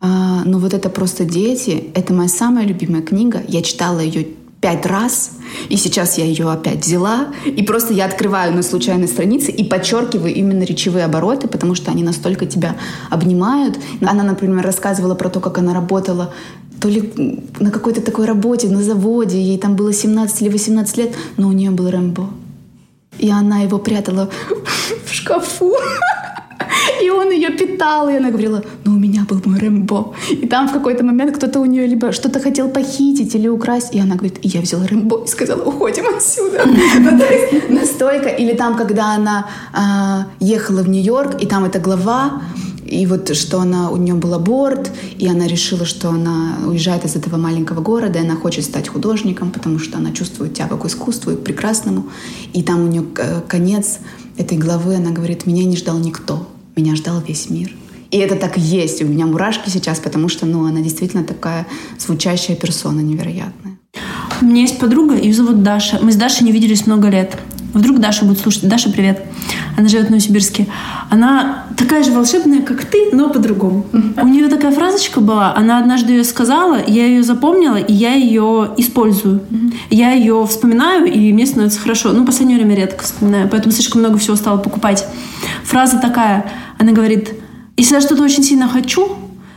А, 0.00 0.42
но 0.44 0.58
вот 0.58 0.72
это 0.72 0.88
«Просто 0.88 1.24
дети»— 1.24 1.90
это 1.94 2.14
моя 2.14 2.28
самая 2.28 2.66
любимая 2.66 3.02
книга. 3.02 3.42
Я 3.46 3.60
читала 3.60 4.00
ее 4.00 4.28
пять 4.62 4.86
раз, 4.86 5.32
и 5.68 5.76
сейчас 5.76 6.18
я 6.18 6.24
ее 6.24 6.50
опять 6.50 6.84
взяла, 6.84 7.28
и 7.44 7.62
просто 7.62 7.92
я 7.92 8.06
открываю 8.06 8.54
на 8.54 8.62
случайной 8.62 9.06
странице 9.06 9.52
и 9.52 9.62
подчеркиваю 9.62 10.34
именно 10.34 10.64
речевые 10.64 11.04
обороты, 11.04 11.48
потому 11.48 11.74
что 11.74 11.92
они 11.92 12.02
настолько 12.02 12.46
тебя 12.46 12.76
обнимают. 13.10 13.78
Она, 14.00 14.24
например, 14.24 14.64
рассказывала 14.64 15.14
про 15.14 15.28
то, 15.28 15.40
как 15.40 15.58
она 15.58 15.74
работала 15.74 16.32
то 16.80 16.88
ли 16.88 17.12
на 17.58 17.72
какой-то 17.72 18.00
такой 18.00 18.24
работе, 18.24 18.68
на 18.68 18.82
заводе, 18.82 19.42
ей 19.42 19.58
там 19.58 19.74
было 19.74 19.92
17 19.92 20.42
или 20.42 20.48
18 20.48 20.96
лет, 20.96 21.14
но 21.36 21.48
у 21.48 21.52
нее 21.52 21.72
был 21.72 21.90
Рэмбо. 21.90 22.30
И 23.18 23.30
она 23.30 23.60
его 23.60 23.78
прятала 23.78 24.30
в 25.06 25.12
шкафу. 25.12 25.74
И 27.02 27.10
он 27.10 27.30
ее 27.30 27.50
питал, 27.50 28.08
и 28.08 28.16
она 28.16 28.30
говорила, 28.30 28.62
ну 28.84 28.92
у 28.92 28.98
меня 28.98 29.24
был 29.28 29.40
мой 29.44 29.58
Рэмбо. 29.58 30.14
И 30.30 30.46
там 30.46 30.68
в 30.68 30.72
какой-то 30.72 31.04
момент 31.04 31.36
кто-то 31.36 31.60
у 31.60 31.64
нее 31.64 31.86
либо 31.86 32.12
что-то 32.12 32.40
хотел 32.40 32.68
похитить 32.68 33.34
или 33.34 33.48
украсть, 33.48 33.94
и 33.94 34.00
она 34.00 34.14
говорит, 34.14 34.38
и 34.42 34.48
я 34.48 34.60
взяла 34.60 34.86
Рэмбо 34.86 35.24
и 35.24 35.28
сказала, 35.28 35.62
уходим 35.62 36.04
отсюда. 36.16 36.64
Ну, 36.98 37.18
то 37.18 37.24
есть 37.32 37.70
настолько. 37.70 38.28
Или 38.28 38.54
там, 38.54 38.76
когда 38.76 39.14
она 39.14 39.46
а, 39.72 40.26
ехала 40.40 40.82
в 40.82 40.88
Нью-Йорк, 40.88 41.42
и 41.42 41.46
там 41.46 41.64
эта 41.64 41.78
глава, 41.78 42.42
и 42.88 43.06
вот 43.06 43.36
что 43.36 43.60
она, 43.60 43.90
у 43.90 43.96
нее 43.96 44.14
был 44.14 44.32
аборт, 44.32 44.90
и 45.18 45.28
она 45.28 45.46
решила, 45.46 45.84
что 45.84 46.08
она 46.08 46.58
уезжает 46.66 47.04
из 47.04 47.16
этого 47.16 47.36
маленького 47.36 47.80
города, 47.80 48.18
и 48.18 48.22
она 48.22 48.34
хочет 48.34 48.64
стать 48.64 48.88
художником, 48.88 49.50
потому 49.50 49.78
что 49.78 49.98
она 49.98 50.12
чувствует 50.12 50.54
тягу 50.54 50.78
к 50.78 50.86
искусству 50.86 51.32
и 51.32 51.36
к 51.36 51.44
прекрасному. 51.44 52.06
И 52.54 52.62
там 52.62 52.84
у 52.84 52.86
нее 52.86 53.04
э, 53.18 53.42
конец 53.46 53.98
этой 54.38 54.56
главы, 54.56 54.96
она 54.96 55.10
говорит, 55.10 55.46
меня 55.46 55.64
не 55.64 55.76
ждал 55.76 55.98
никто, 55.98 56.48
меня 56.76 56.96
ждал 56.96 57.20
весь 57.20 57.50
мир. 57.50 57.74
И 58.10 58.16
это 58.16 58.36
так 58.36 58.56
и 58.56 58.60
есть. 58.60 59.02
У 59.02 59.06
меня 59.06 59.26
мурашки 59.26 59.68
сейчас, 59.68 59.98
потому 59.98 60.28
что 60.28 60.46
ну, 60.46 60.64
она 60.64 60.80
действительно 60.80 61.24
такая 61.24 61.66
звучащая 61.98 62.56
персона 62.56 63.00
невероятная. 63.00 63.78
У 64.40 64.46
меня 64.46 64.62
есть 64.62 64.78
подруга, 64.78 65.14
ее 65.14 65.34
зовут 65.34 65.62
Даша. 65.62 65.98
Мы 66.00 66.12
с 66.12 66.16
Дашей 66.16 66.46
не 66.46 66.52
виделись 66.52 66.86
много 66.86 67.08
лет. 67.08 67.36
Вдруг 67.74 67.98
Даша 68.00 68.24
будет 68.24 68.38
слушать. 68.38 68.66
Даша, 68.68 68.90
привет. 68.90 69.22
Она 69.76 69.88
живет 69.88 70.06
в 70.06 70.10
Новосибирске. 70.10 70.66
Она 71.10 71.64
такая 71.76 72.02
же 72.02 72.12
волшебная, 72.12 72.62
как 72.62 72.84
ты, 72.84 73.10
но 73.12 73.28
по-другому. 73.28 73.84
У 73.92 74.26
нее 74.26 74.48
такая 74.48 74.72
фразочка 74.72 75.20
была. 75.20 75.54
Она 75.54 75.78
однажды 75.78 76.12
ее 76.12 76.24
сказала, 76.24 76.78
я 76.86 77.06
ее 77.06 77.22
запомнила, 77.22 77.76
и 77.76 77.92
я 77.92 78.14
ее 78.14 78.70
использую. 78.76 79.42
Я 79.90 80.12
ее 80.12 80.46
вспоминаю, 80.46 81.06
и 81.06 81.32
мне 81.32 81.46
становится 81.46 81.80
хорошо. 81.80 82.12
Ну, 82.12 82.22
в 82.22 82.26
последнее 82.26 82.58
время 82.58 82.74
редко 82.74 83.04
вспоминаю, 83.04 83.48
поэтому 83.48 83.72
слишком 83.72 84.00
много 84.00 84.18
всего 84.18 84.36
стала 84.36 84.58
покупать. 84.58 85.06
Фраза 85.64 85.98
такая. 85.98 86.50
Она 86.78 86.92
говорит, 86.92 87.34
если 87.76 87.94
я 87.94 88.00
что-то 88.00 88.22
очень 88.22 88.42
сильно 88.42 88.68
хочу, 88.68 89.16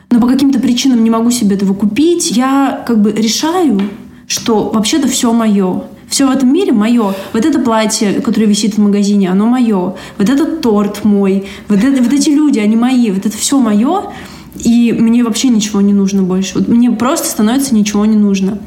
но 0.09 0.19
по 0.19 0.27
каким-то 0.27 0.59
причинам 0.59 1.03
не 1.03 1.09
могу 1.09 1.31
себе 1.31 1.55
этого 1.55 1.73
купить, 1.73 2.31
я 2.31 2.83
как 2.85 3.01
бы 3.01 3.11
решаю, 3.13 3.89
что 4.27 4.69
вообще-то 4.69 5.07
все 5.07 5.31
мое. 5.31 5.83
Все 6.11 6.27
в 6.27 6.29
этом 6.29 6.51
мире 6.51 6.73
мое. 6.73 7.15
Вот 7.31 7.45
это 7.45 7.57
платье, 7.59 8.19
которое 8.19 8.45
висит 8.45 8.75
в 8.75 8.79
магазине, 8.79 9.31
оно 9.31 9.45
мое. 9.45 9.95
Вот 10.17 10.29
этот 10.29 10.61
торт 10.61 11.05
мой. 11.05 11.47
Вот, 11.69 11.81
это, 11.81 12.03
вот 12.03 12.11
эти 12.11 12.29
люди, 12.29 12.59
они 12.59 12.75
мои. 12.75 13.11
Вот 13.11 13.25
это 13.25 13.37
все 13.37 13.57
мое. 13.57 14.11
И 14.55 14.91
мне 14.91 15.23
вообще 15.23 15.47
ничего 15.47 15.79
не 15.79 15.93
нужно 15.93 16.23
больше. 16.23 16.59
Вот 16.59 16.67
мне 16.67 16.91
просто 16.91 17.29
становится 17.29 17.73
ничего 17.73 18.05
не 18.05 18.17
нужно. 18.17 18.59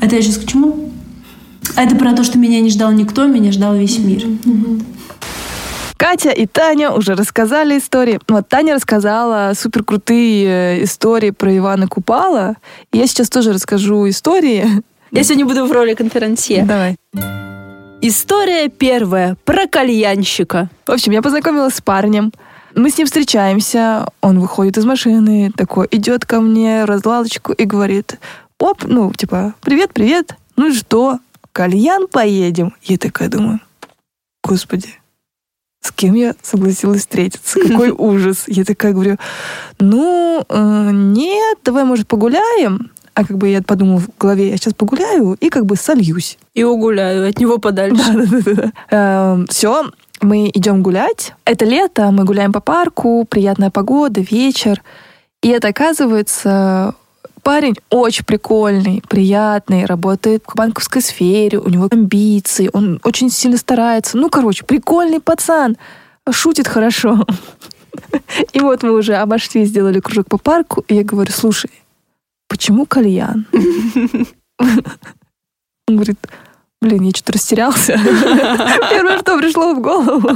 Это 0.00 0.16
я 0.16 0.22
сейчас 0.22 0.38
к 0.38 0.46
чему? 0.46 0.90
Это 1.76 1.94
про 1.94 2.14
то, 2.14 2.24
что 2.24 2.38
меня 2.38 2.58
не 2.62 2.70
ждал 2.70 2.90
никто, 2.92 3.26
меня 3.26 3.52
ждал 3.52 3.76
весь 3.76 3.98
мир. 3.98 4.24
Катя 5.98 6.30
и 6.30 6.46
Таня 6.46 6.90
уже 6.92 7.14
рассказали 7.14 7.78
истории. 7.78 8.18
Вот 8.28 8.48
Таня 8.48 8.76
рассказала 8.76 9.52
супер 9.54 9.84
крутые 9.84 10.84
истории 10.84 11.32
про 11.32 11.54
Ивана 11.54 11.86
Купала. 11.86 12.54
Я 12.94 13.06
сейчас 13.06 13.28
тоже 13.28 13.52
расскажу 13.52 14.08
истории. 14.08 14.82
Я 15.10 15.24
сегодня 15.24 15.46
буду 15.46 15.64
в 15.64 15.72
роли 15.72 15.94
конферансье. 15.94 16.64
Давай. 16.64 16.96
История 18.02 18.68
первая 18.68 19.36
про 19.44 19.66
кальянщика. 19.66 20.68
В 20.86 20.92
общем, 20.92 21.12
я 21.12 21.22
познакомилась 21.22 21.74
с 21.74 21.80
парнем. 21.80 22.32
Мы 22.74 22.90
с 22.90 22.98
ним 22.98 23.06
встречаемся, 23.06 24.06
он 24.20 24.38
выходит 24.38 24.76
из 24.76 24.84
машины, 24.84 25.50
такой 25.56 25.88
идет 25.90 26.26
ко 26.26 26.40
мне, 26.40 26.84
разлалочку 26.84 27.52
и 27.52 27.64
говорит, 27.64 28.18
оп, 28.58 28.84
ну, 28.84 29.10
типа, 29.12 29.54
привет, 29.62 29.92
привет, 29.94 30.36
ну 30.56 30.68
и 30.68 30.74
что, 30.74 31.18
кальян 31.52 32.06
поедем? 32.06 32.74
Я 32.82 32.98
такая 32.98 33.28
думаю, 33.28 33.60
господи, 34.44 34.90
с 35.80 35.90
кем 35.90 36.14
я 36.14 36.34
согласилась 36.42 37.00
встретиться? 37.00 37.58
Какой 37.58 37.90
ужас. 37.98 38.44
Я 38.46 38.64
такая 38.64 38.92
говорю, 38.92 39.16
ну, 39.80 40.44
э, 40.48 40.90
нет, 40.92 41.58
давай, 41.64 41.84
может, 41.84 42.06
погуляем? 42.06 42.90
А 43.18 43.24
как 43.24 43.36
бы 43.36 43.48
я 43.48 43.60
подумала 43.62 43.98
в 43.98 44.16
голове, 44.16 44.48
я 44.48 44.56
сейчас 44.56 44.74
погуляю 44.74 45.36
и 45.40 45.48
как 45.48 45.66
бы 45.66 45.74
сольюсь. 45.74 46.38
И 46.54 46.62
угуляю 46.62 47.28
от 47.28 47.40
него 47.40 47.58
подальше. 47.58 48.00
Все, 49.48 49.80
Эм, 49.80 49.92
мы 50.20 50.48
идем 50.54 50.84
гулять. 50.84 51.32
Это 51.44 51.64
лето, 51.64 52.12
мы 52.12 52.22
гуляем 52.22 52.52
по 52.52 52.60
парку, 52.60 53.26
приятная 53.28 53.70
погода, 53.70 54.20
вечер. 54.20 54.84
И 55.42 55.48
это 55.48 55.66
оказывается 55.66 56.94
парень 57.42 57.74
очень 57.90 58.24
прикольный, 58.24 59.02
приятный, 59.08 59.84
работает 59.84 60.44
в 60.46 60.54
банковской 60.54 61.02
сфере, 61.02 61.58
у 61.58 61.68
него 61.68 61.88
амбиции, 61.90 62.70
он 62.72 63.00
очень 63.02 63.30
сильно 63.30 63.56
старается. 63.56 64.16
Ну, 64.16 64.30
короче, 64.30 64.64
прикольный 64.64 65.18
пацан, 65.18 65.76
шутит 66.30 66.68
хорошо. 66.68 67.26
И 68.52 68.60
вот 68.60 68.84
мы 68.84 68.92
уже 68.92 69.16
обошли, 69.16 69.64
сделали 69.64 69.98
кружок 69.98 70.28
по 70.28 70.38
парку, 70.38 70.84
и 70.86 70.94
я 70.94 71.02
говорю, 71.02 71.32
слушай, 71.32 71.70
почему 72.48 72.86
кальян? 72.86 73.46
Он 74.58 75.96
говорит, 75.96 76.18
блин, 76.82 77.04
я 77.04 77.10
что-то 77.10 77.32
растерялся. 77.32 77.92
Первое, 78.90 79.18
что 79.20 79.38
пришло 79.38 79.74
в 79.74 79.80
голову. 79.80 80.30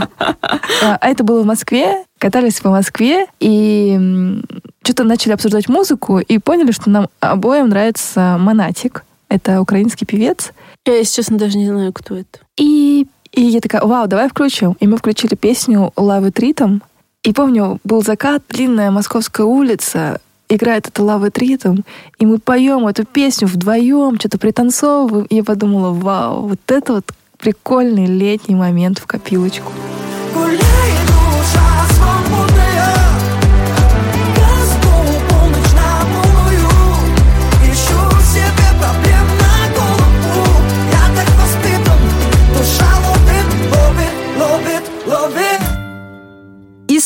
А 0.80 1.08
это 1.08 1.24
было 1.24 1.42
в 1.42 1.46
Москве, 1.46 2.04
катались 2.18 2.60
по 2.60 2.70
Москве, 2.70 3.26
и 3.40 4.40
что-то 4.82 5.04
начали 5.04 5.32
обсуждать 5.32 5.68
музыку, 5.68 6.18
и 6.18 6.38
поняли, 6.38 6.72
что 6.72 6.90
нам 6.90 7.08
обоим 7.20 7.68
нравится 7.68 8.36
Монатик. 8.38 9.04
Это 9.28 9.60
украинский 9.60 10.06
певец. 10.06 10.52
Я, 10.86 10.96
если 10.96 11.16
честно, 11.16 11.38
даже 11.38 11.56
не 11.56 11.66
знаю, 11.66 11.92
кто 11.92 12.16
это. 12.16 12.40
И, 12.58 13.06
и 13.32 13.40
я 13.40 13.60
такая, 13.60 13.82
вау, 13.82 14.06
давай 14.06 14.28
включим. 14.28 14.76
И 14.80 14.86
мы 14.86 14.98
включили 14.98 15.34
песню 15.34 15.92
«Love 15.96 16.30
it 16.30 16.34
Rhythm». 16.34 16.82
И 17.22 17.32
помню, 17.32 17.78
был 17.84 18.02
закат, 18.02 18.42
длинная 18.48 18.90
московская 18.90 19.44
улица, 19.44 20.20
играет 20.54 20.88
это 20.88 21.02
Love 21.02 21.30
it 21.30 21.38
Rhythm, 21.38 21.84
и 22.18 22.26
мы 22.26 22.38
поем 22.38 22.86
эту 22.86 23.04
песню 23.04 23.48
вдвоем, 23.48 24.18
что-то 24.18 24.38
пританцовываем. 24.38 25.26
И 25.26 25.36
я 25.36 25.44
подумала, 25.44 25.90
вау, 25.92 26.48
вот 26.48 26.60
это 26.68 26.94
вот 26.94 27.12
прикольный 27.38 28.06
летний 28.06 28.54
момент 28.54 28.98
в 28.98 29.06
копилочку. 29.06 29.72
Гуляет 30.34 30.60
душа 31.06 31.86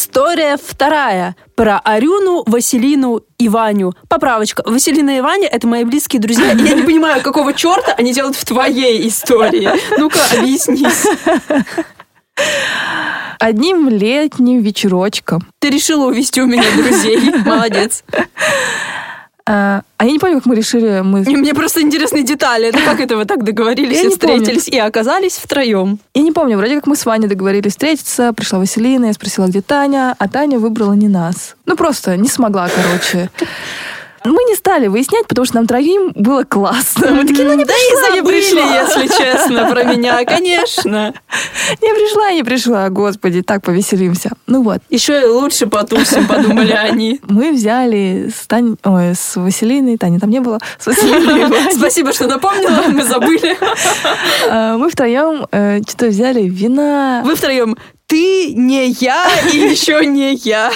История 0.09 0.57
вторая 0.57 1.35
про 1.57 1.81
Арюну, 1.81 2.45
Василину 2.47 3.23
и 3.39 3.49
Ваню. 3.49 3.93
Поправочка. 4.09 4.63
Василина 4.65 5.19
и 5.19 5.21
Ваня— 5.21 5.49
это 5.53 5.67
мои 5.67 5.83
близкие 5.83 6.23
друзья. 6.23 6.53
И 6.53 6.63
я 6.63 6.75
не 6.75 6.83
понимаю, 6.83 7.23
какого 7.23 7.53
черта 7.53 7.93
они 7.99 8.15
делают 8.15 8.37
в 8.37 8.45
твоей 8.45 9.09
истории. 9.09 9.69
Ну-ка, 9.99 10.21
объяснись. 10.39 11.07
Одним 13.41 13.89
летним 13.89 14.61
вечерочком. 14.61 15.45
Ты 15.59 15.71
решила 15.71 16.07
увести 16.07 16.41
у 16.41 16.47
меня 16.47 16.63
друзей. 16.77 17.19
Молодец. 17.45 18.05
А 19.49 19.83
а 19.99 20.05
я 20.05 20.13
не 20.13 20.19
помню, 20.19 20.37
как 20.37 20.47
мы 20.47 20.55
решили, 20.57 21.01
мы 21.01 21.21
Мне 21.27 21.55
просто 21.55 21.81
интересны 21.81 22.23
детали. 22.23 22.69
Это 22.69 22.79
как 22.81 23.01
это 23.01 23.17
вы 23.17 23.25
так 23.25 23.45
договорились 23.45 23.97
Я 24.03 24.03
и 24.03 24.17
помню. 24.17 24.41
встретились 24.41 24.69
и 24.69 24.79
оказались 24.79 25.39
втроем? 25.39 25.99
Я 26.15 26.23
не 26.23 26.33
помню, 26.33 26.59
вроде 26.59 26.75
как 26.75 26.87
мы 26.87 26.97
с 26.97 27.07
Ваней 27.07 27.29
договорились 27.29 27.73
встретиться, 27.73 28.33
пришла 28.35 28.59
Василина, 28.59 29.07
я 29.07 29.13
спросила, 29.15 29.47
где 29.47 29.63
Таня, 29.63 30.15
а 30.19 30.29
Таня 30.29 30.59
выбрала 30.59 30.93
не 30.93 31.09
нас. 31.09 31.57
Ну, 31.65 31.77
просто 31.77 32.17
не 32.17 32.29
смогла, 32.29 32.69
короче. 32.69 33.31
Мы 34.33 34.45
не 34.45 34.55
стали 34.55 34.89
выяснять, 34.89 35.27
потому 35.27 35.45
что 35.45 35.57
нам 35.57 35.67
троим 35.67 36.13
было 36.15 36.43
классно. 36.45 37.11
Мы 37.13 37.25
такие, 37.27 37.45
ну 37.47 37.55
не 37.55 37.65
да 37.65 37.73
пришла, 37.73 38.09
и 38.09 38.13
не 38.13 38.17
забыли, 38.17 38.41
пришла. 38.41 38.75
если 38.83 39.07
честно, 39.23 39.71
про 39.71 39.85
меня, 39.85 40.25
конечно. 40.27 41.15
Не 41.83 41.95
пришла, 41.95 42.33
не 42.33 42.43
пришла, 42.43 42.89
господи, 42.89 43.43
так 43.43 43.63
повеселимся. 43.63 44.31
Ну 44.47 44.63
вот. 44.63 44.79
Еще 44.91 45.21
и 45.23 45.27
лучше 45.27 45.67
потусим, 45.67 46.27
подумали 46.29 46.73
они. 46.73 47.21
Мы 47.29 47.53
взяли 47.53 48.31
с 48.35 48.47
Тань... 48.47 48.77
Ой, 48.85 49.15
с 49.15 49.37
Василиной, 49.37 49.97
Тани 49.97 50.19
там 50.19 50.31
не 50.31 50.41
было, 50.41 50.59
с 50.79 50.87
Василиной. 50.87 51.73
Спасибо, 51.77 52.13
что 52.13 52.27
напомнила, 52.27 52.85
мы 52.89 53.05
забыли. 53.05 53.57
А, 54.49 54.77
Мы 54.77 54.91
втроем 54.91 55.47
э, 55.53 55.81
что-то 55.87 56.07
взяли 56.07 56.43
вина. 56.43 57.23
Вы 57.25 57.35
втроем 57.37 57.77
ты, 58.07 58.53
не 58.55 58.89
я 58.91 59.27
и 59.53 59.57
еще 59.71 60.05
не 60.07 60.35
я. 60.35 60.71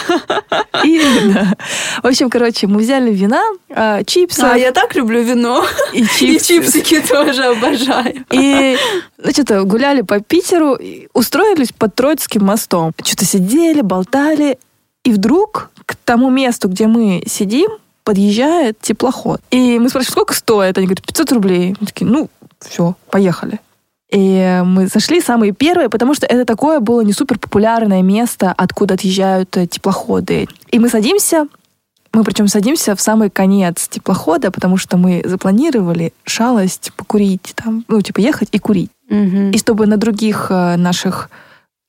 Именно. 0.83 1.55
В 2.03 2.07
общем, 2.07 2.31
короче, 2.31 2.67
мы 2.67 2.79
взяли 2.81 3.13
вина, 3.13 3.45
а, 3.71 4.03
чипсы 4.05 4.41
А 4.41 4.57
я 4.57 4.73
так 4.73 4.95
люблю 4.95 5.23
вино. 5.23 5.65
и 5.93 6.03
И 6.03 6.07
чипсы. 6.07 6.45
чипсики 6.47 7.01
тоже 7.01 7.45
обожаю. 7.45 8.25
И, 8.31 8.77
ну, 9.19 9.31
что-то 9.31 9.63
гуляли 9.65 10.03
по 10.03 10.21
Питеру, 10.21 10.75
и 10.75 11.09
устроились 11.13 11.73
под 11.73 11.95
Троицким 11.95 12.45
мостом. 12.45 12.93
Что-то 13.03 13.25
сидели, 13.25 13.81
болтали, 13.81 14.59
и 15.05 15.13
вдруг 15.13 15.71
к 15.87 15.95
тому 16.05 16.31
месту, 16.31 16.69
где 16.69 16.87
мы 16.87 17.23
сидим, 17.27 17.71
подъезжает 18.05 18.81
теплоход. 18.81 19.41
И 19.51 19.79
мы 19.79 19.89
спрашиваем, 19.89 20.13
сколько 20.13 20.35
стоит? 20.35 20.77
Они 20.79 20.87
говорят, 20.87 21.05
500 21.07 21.33
рублей. 21.33 21.77
Мы 21.81 21.87
такие, 21.87 22.07
ну, 22.07 22.29
все, 22.61 22.95
поехали. 23.11 23.61
И 24.11 24.63
мы 24.65 24.89
зашли 24.89 25.21
самые 25.21 25.53
первые, 25.53 25.89
потому 25.89 26.15
что 26.15 26.27
это 26.27 26.45
такое 26.45 26.81
было 26.81 27.01
не 27.03 27.13
супер 27.13 27.39
популярное 27.39 28.03
место, 28.03 28.53
откуда 28.57 28.95
отъезжают 28.95 29.57
э, 29.57 29.67
теплоходы. 29.67 30.49
И 30.73 30.79
мы 30.81 30.89
садимся, 30.89 31.47
мы 32.13 32.25
причем 32.25 32.49
садимся 32.49 32.97
в 32.97 33.01
самый 33.01 33.31
конец 33.31 33.89
теплохода, 33.89 34.51
потому 34.51 34.77
что 34.79 34.97
мы 34.97 35.23
запланировали 35.25 36.13
шалость 36.25 36.93
покурить 36.97 37.53
там, 37.55 37.85
ну, 37.87 38.01
типа 38.01 38.19
ехать 38.19 38.49
и 38.53 38.59
курить. 38.59 38.91
И 39.09 39.59
чтобы 39.59 39.87
на 39.87 39.97
других 39.97 40.47
э, 40.51 40.77
наших 40.77 41.31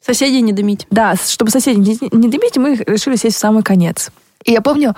Соседей 0.03 0.41
не 0.41 0.51
дымить. 0.51 0.87
да, 0.89 1.13
чтобы 1.15 1.51
соседи 1.51 1.77
не, 1.77 1.97
не 2.11 2.27
дымить, 2.27 2.57
мы 2.57 2.75
решили 2.75 3.15
сесть 3.15 3.37
в 3.37 3.39
самый 3.39 3.61
конец. 3.61 4.09
И 4.43 4.51
я 4.51 4.61
помню, 4.61 4.95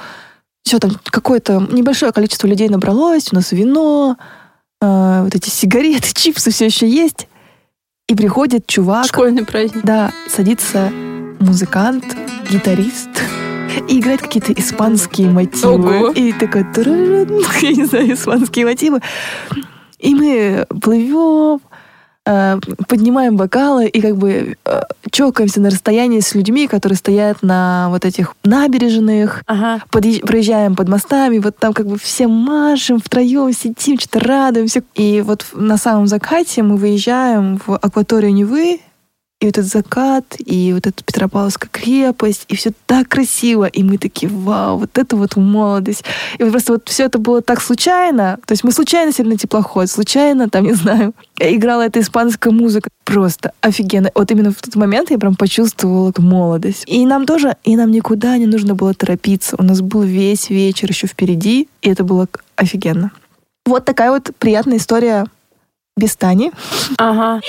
все 0.64 0.80
там 0.80 0.92
какое-то 1.04 1.60
небольшое 1.72 2.14
количество 2.14 2.48
людей 2.48 2.70
набралось, 2.70 3.28
у 3.32 3.36
нас 3.36 3.52
вино, 3.52 4.18
э, 4.84 5.24
вот 5.24 5.36
эти 5.36 5.50
сигареты, 5.50 6.10
чипсы 6.14 6.52
все 6.52 6.66
еще 6.66 6.88
есть. 6.88 7.28
И 8.08 8.16
приходит 8.16 8.68
чувак, 8.68 9.06
Школьный 9.06 9.46
праздник. 9.46 9.84
да, 9.84 10.12
садится 10.30 10.92
музыкант, 11.40 12.04
гитарист, 12.50 13.10
и 13.88 14.00
играет 14.00 14.22
какие-то 14.22 14.52
испанские 14.54 15.30
мотивы. 15.30 16.00
Ого. 16.00 16.10
И 16.10 16.34
такой, 16.34 16.66
«Турурун», 16.74 17.42
я 17.62 17.72
не 17.72 17.86
знаю, 17.86 18.14
испанские 18.14 18.66
мотивы. 18.66 19.00
И 20.00 20.14
мы 20.14 20.66
плывем, 20.82 21.62
э, 22.26 22.58
поднимаем 22.88 23.36
бокалы 23.38 23.88
и 23.88 24.02
как 24.02 24.18
бы 24.18 24.58
э, 24.66 24.82
чокаемся 25.12 25.62
на 25.62 25.70
расстоянии 25.70 26.20
с 26.20 26.34
людьми, 26.36 26.68
которые 26.68 26.98
стоят 26.98 27.42
на 27.44 27.88
вот 27.90 28.06
этих 28.06 28.34
набережных, 28.44 29.44
Ага. 29.48 29.84
подъезж- 29.92 30.26
проезжаем 30.26 30.76
под 30.76 30.90
мостами, 30.90 31.38
вот 31.40 31.58
там 31.58 31.74
как 31.74 31.88
бы 31.88 31.98
все 31.98 32.28
машем, 32.28 33.00
втроем 33.00 33.52
сидим, 33.54 34.00
что-то 34.00 34.20
радуемся. 34.20 34.84
И 34.96 35.22
вот 35.22 35.46
на 35.54 35.78
самом 35.78 36.08
закате 36.08 36.64
мы 36.64 36.78
выезжаем 36.78 37.60
в 37.66 37.76
акваторию 37.76 38.34
Невы, 38.34 38.80
и 39.44 39.46
вот 39.46 39.58
этот 39.58 39.70
закат, 39.70 40.24
и 40.40 40.72
вот 40.74 40.88
эта 40.88 41.04
Петропавловская 41.04 41.70
крепость, 41.70 42.46
и 42.48 42.56
все 42.56 42.72
так 42.86 43.10
красиво. 43.10 43.66
И 43.66 43.84
мы 43.84 43.98
такие, 43.98 44.32
вау, 44.32 44.78
вот 44.78 44.98
это 44.98 45.18
вот 45.18 45.36
молодость. 45.36 46.06
И 46.40 46.44
вот 46.44 46.52
просто 46.52 46.74
вот 46.74 46.88
все 46.88 47.04
это 47.04 47.20
было 47.20 47.42
так 47.42 47.60
случайно. 47.60 48.40
То 48.46 48.54
есть 48.54 48.64
мы 48.64 48.72
случайно 48.72 49.12
сели 49.12 49.28
на 49.28 49.38
теплоход, 49.38 49.90
случайно, 49.90 50.50
там, 50.50 50.64
не 50.68 50.74
знаю, 50.74 51.14
играла 51.40 51.82
эта 51.82 52.00
испанская 52.00 52.54
музыка. 52.54 52.90
Просто 53.04 53.52
офигенно. 53.60 54.10
Вот 54.16 54.32
именно 54.32 54.52
в 54.52 54.62
тот 54.62 54.76
момент 54.78 55.12
я 55.12 55.20
прям 55.20 55.36
почувствовала 55.36 56.12
эту 56.12 56.22
молодость. 56.22 56.86
И 56.88 57.06
нам 57.06 57.26
тоже, 57.26 57.58
и 57.66 57.76
нам 57.76 57.92
никуда 57.92 58.38
не 58.38 58.46
нужно 58.46 58.76
было 58.76 58.94
торопиться. 58.94 59.58
У 59.60 59.64
нас 59.64 59.82
был 59.82 60.04
весь 60.04 60.50
вечер 60.50 60.88
еще 60.88 61.08
впереди, 61.08 61.68
и 61.82 61.90
это 61.90 62.06
было 62.06 62.30
офигенно. 62.56 63.12
Вот 63.66 63.84
такая 63.84 64.12
вот 64.12 64.32
приятная 64.40 64.78
история 64.78 65.26
без 65.98 66.16
Тани. 66.16 66.54
Ага. 66.98 67.42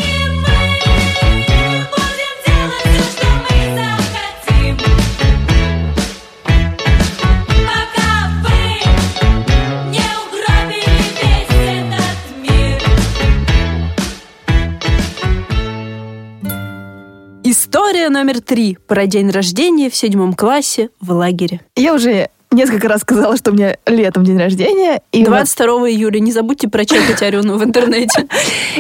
История 18.05 18.19
номер 18.23 18.43
три 18.43 18.77
про 18.87 19.07
день 19.07 19.31
рождения 19.31 19.89
в 19.89 19.97
седьмом 19.97 20.35
классе 20.35 20.91
в 21.01 21.11
лагере. 21.11 21.63
Я 21.75 21.95
уже 21.95 22.29
несколько 22.51 22.87
раз 22.87 23.01
сказала, 23.01 23.35
что 23.39 23.51
у 23.51 23.55
меня 23.55 23.79
летом 23.87 24.25
день 24.25 24.37
рождения. 24.37 25.01
И, 25.11 25.25
у 25.25 25.31
нас- 25.31 25.55
22 25.55 25.89
июля. 25.89 26.21
Не 26.21 26.31
забудьте 26.31 26.69
прочекать 26.69 27.23
Арену 27.23 27.57
в 27.57 27.65
интернете. 27.65 28.29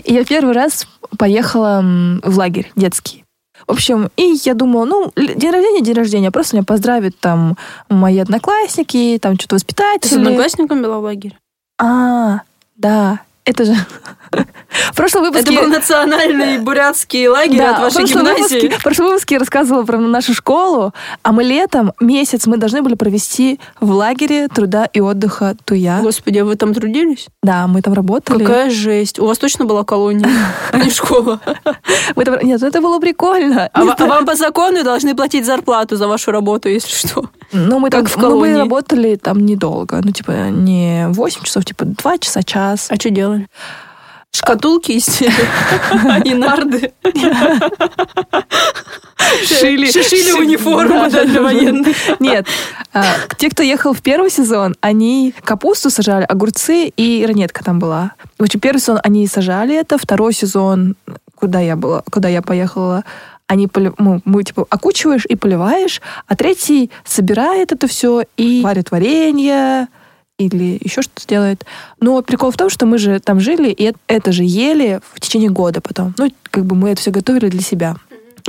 и 0.04 0.12
я 0.12 0.24
первый 0.26 0.52
раз 0.52 0.86
поехала 1.16 1.82
в 2.22 2.36
лагерь 2.36 2.70
детский. 2.76 3.24
В 3.66 3.72
общем, 3.72 4.10
и 4.18 4.36
я 4.44 4.52
думала, 4.52 4.84
ну, 4.84 5.10
день 5.16 5.50
рождения, 5.50 5.80
день 5.80 5.94
рождения, 5.94 6.30
просто 6.30 6.56
меня 6.56 6.64
поздравят 6.66 7.18
там 7.18 7.56
мои 7.88 8.18
одноклассники, 8.18 9.18
там 9.22 9.36
что-то 9.36 9.56
Ты 9.56 9.60
с 9.60 9.62
воспитатели. 9.62 10.18
одноклассником 10.18 10.82
была 10.82 10.98
в 10.98 11.02
лагере? 11.04 11.38
А, 11.80 12.42
да, 12.76 13.20
это 13.46 13.64
же... 13.64 13.74
В 14.92 14.96
прошлом 14.96 15.22
выпуске... 15.22 15.54
Это 15.54 15.62
был 15.62 15.70
национальный 15.70 16.58
бурятский 16.64 17.28
лагерь 17.28 17.58
Да, 17.58 17.70
от 17.72 17.78
в 17.78 17.82
вашей 17.82 17.96
прошлом 17.96 18.22
гимназии. 18.22 18.60
выпуске- 18.60 18.78
в 18.78 18.82
прошлом 18.82 19.06
выпуске 19.06 19.34
я 19.34 19.38
рассказывала 19.38 19.84
про 19.84 19.98
нашу 19.98 20.34
школу, 20.34 20.92
а 21.22 21.32
мы 21.32 21.44
летом 21.44 21.92
месяц 22.00 22.46
мы 22.46 22.56
должны 22.56 22.82
были 22.82 22.94
провести 22.94 23.60
в 23.80 23.90
лагере 23.90 24.48
труда 24.48 24.86
и 24.86 25.00
отдыха 25.00 25.56
Туя. 25.64 26.00
Господи, 26.02 26.38
а 26.38 26.44
вы 26.44 26.56
там 26.56 26.74
трудились? 26.74 27.28
Да, 27.42 27.66
мы 27.66 27.82
там 27.82 27.92
работали. 27.94 28.44
Какая 28.44 28.70
жесть. 28.70 29.18
У 29.18 29.26
вас 29.26 29.38
точно 29.38 29.64
была 29.64 29.84
колония, 29.84 30.28
а 30.72 30.78
не 30.78 30.90
школа. 30.90 31.40
Нет, 32.16 32.60
ну 32.60 32.66
это 32.66 32.80
было 32.80 32.98
прикольно. 32.98 33.70
А 33.72 33.82
а 33.82 34.06
вам 34.06 34.26
по 34.26 34.34
закону 34.34 34.82
должны 34.84 35.14
платить 35.14 35.46
зарплату 35.46 35.96
за 35.96 36.08
вашу 36.08 36.30
работу, 36.30 36.68
если 36.68 36.94
что. 36.94 37.30
Ну, 37.52 37.78
мы 37.78 37.88
в 37.90 38.16
ну, 38.16 38.40
мы 38.40 38.56
работали 38.56 39.16
там 39.16 39.44
недолго. 39.44 40.00
Ну, 40.02 40.10
типа, 40.10 40.50
не 40.50 41.06
8 41.08 41.42
часов, 41.42 41.64
типа 41.64 41.84
2 41.84 42.18
часа, 42.18 42.42
час. 42.42 42.88
А 42.90 42.96
что 42.96 43.10
делали? 43.10 43.48
Шкатулки 44.34 44.90
из 44.90 45.20
и 46.24 46.34
нарды. 46.34 46.92
Шили. 49.44 49.86
Шили 49.90 50.32
униформу 50.32 51.08
Да, 51.08 51.24
для 51.24 51.40
военных. 51.40 51.96
Нет. 52.18 52.44
а, 52.92 53.04
те, 53.38 53.48
кто 53.48 53.62
ехал 53.62 53.92
в 53.92 54.02
первый 54.02 54.30
сезон, 54.30 54.74
они 54.80 55.32
капусту 55.44 55.88
сажали, 55.88 56.24
огурцы 56.24 56.88
и 56.88 57.24
ранетка 57.24 57.62
там 57.62 57.78
была. 57.78 58.14
В 58.36 58.42
общем, 58.42 58.58
первый 58.58 58.80
сезон 58.80 58.98
они 59.04 59.24
сажали 59.28 59.76
это, 59.76 59.98
второй 59.98 60.34
сезон, 60.34 60.96
куда 61.36 61.60
я 61.60 61.76
была, 61.76 62.02
куда 62.10 62.28
я 62.28 62.42
поехала, 62.42 63.04
они 63.46 63.68
ну, 63.98 64.20
мы 64.24 64.42
типа 64.42 64.66
окучиваешь 64.68 65.26
и 65.26 65.36
поливаешь, 65.36 66.02
а 66.26 66.34
третий 66.34 66.90
собирает 67.04 67.70
это 67.70 67.86
все 67.86 68.24
и 68.36 68.62
варит 68.64 68.90
варенье 68.90 69.86
или 70.38 70.78
еще 70.82 71.02
что-то 71.02 71.26
делает. 71.28 71.64
Но 72.00 72.20
прикол 72.22 72.50
в 72.50 72.56
том, 72.56 72.68
что 72.70 72.86
мы 72.86 72.98
же 72.98 73.20
там 73.20 73.38
жили, 73.40 73.70
и 73.70 73.92
это- 74.08 74.32
же 74.32 74.42
ели 74.42 75.00
в 75.12 75.20
течение 75.20 75.50
года 75.50 75.80
потом. 75.80 76.12
Ну, 76.18 76.28
как 76.50 76.64
бы 76.64 76.74
мы 76.74 76.90
это 76.90 77.00
все 77.00 77.12
готовили 77.12 77.48
для 77.48 77.60
себя. 77.60 77.94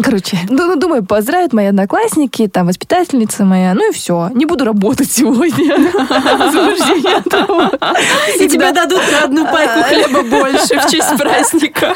Короче, 0.03 0.37
ну, 0.49 0.67
ну, 0.67 0.75
думаю, 0.75 1.05
поздравят 1.05 1.53
мои 1.53 1.67
одноклассники, 1.67 2.47
там, 2.47 2.67
воспитательница 2.67 3.45
моя, 3.45 3.73
ну 3.73 3.89
и 3.89 3.93
все. 3.93 4.29
Не 4.33 4.45
буду 4.45 4.65
работать 4.65 5.09
сегодня. 5.09 5.65
И 8.39 8.47
тебе 8.49 8.73
дадут 8.73 8.99
на 9.09 9.23
одну 9.23 9.45
пайку 9.45 9.83
хлеба 9.83 10.21
больше 10.23 10.79
в 10.79 10.91
честь 10.91 11.17
праздника. 11.17 11.95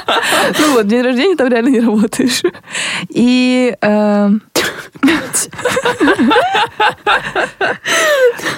Ну 0.59 0.73
вот, 0.75 0.87
день 0.87 1.01
рождения 1.01 1.35
там 1.35 1.49
реально 1.49 1.69
не 1.69 1.79
работаешь. 1.81 2.41
И... 3.09 3.75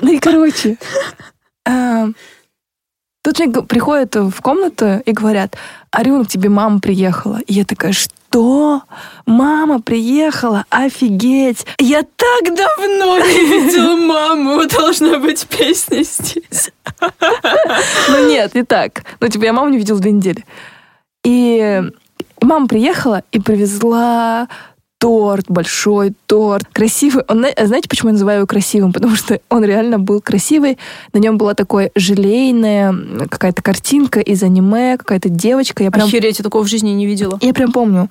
Ну 0.02 0.12
и, 0.12 0.20
короче, 0.20 0.78
э, 1.66 2.08
тут 3.22 3.40
мне 3.40 3.62
приходят 3.64 4.16
в 4.16 4.42
комнату 4.42 5.02
и 5.06 5.12
говорят, 5.12 5.56
Арюн, 5.92 6.26
к 6.26 6.30
тебе 6.30 6.50
мама 6.50 6.80
приехала. 6.80 7.40
И 7.48 7.54
я 7.54 7.66
такая, 7.66 7.94
что? 7.94 8.84
Мама 9.26 9.82
приехала? 9.82 10.66
Офигеть! 10.70 11.66
Я 11.80 12.04
так 12.04 12.56
давно 12.56 13.20
не 13.20 13.46
видела 13.46 13.96
маму. 13.98 14.66
Должна 14.68 15.20
быть 15.20 15.46
песня 15.48 16.04
здесь. 16.04 16.72
Ну 18.10 18.30
нет, 18.30 18.56
не 18.56 18.64
так. 18.64 19.04
Ну, 19.20 19.28
типа, 19.28 19.44
я 19.46 19.54
маму 19.54 19.70
не 19.70 19.78
видела 19.78 20.00
две 20.00 20.12
недели. 20.12 20.46
И 21.24 21.82
мама 22.42 22.68
приехала 22.68 23.24
и 23.32 23.40
привезла 23.40 24.48
торт, 25.02 25.46
большой 25.50 26.14
торт, 26.28 26.68
красивый. 26.72 27.24
Он, 27.28 27.40
зна- 27.40 27.66
знаете, 27.66 27.90
почему 27.90 28.10
я 28.10 28.14
называю 28.14 28.38
его 28.38 28.48
красивым? 28.48 28.94
Потому 28.94 29.16
что 29.16 29.40
он 29.50 29.64
реально 29.66 29.98
был 29.98 30.22
красивый. 30.22 30.78
На 31.12 31.18
нем 31.18 31.40
была 31.40 31.56
такая 31.56 31.90
желейная 31.96 32.96
какая-то 33.28 33.64
картинка 33.64 34.20
из 34.20 34.44
аниме, 34.44 34.98
какая-то 34.98 35.30
девочка. 35.30 35.84
Я 35.84 35.90
прям, 35.90 36.06
Охереть, 36.08 36.38
я 36.38 36.44
такого 36.44 36.64
в 36.64 36.68
жизни 36.68 36.92
не 36.92 37.08
видела. 37.08 37.40
я 37.42 37.52
прям 37.52 37.72
помню. 37.72 38.10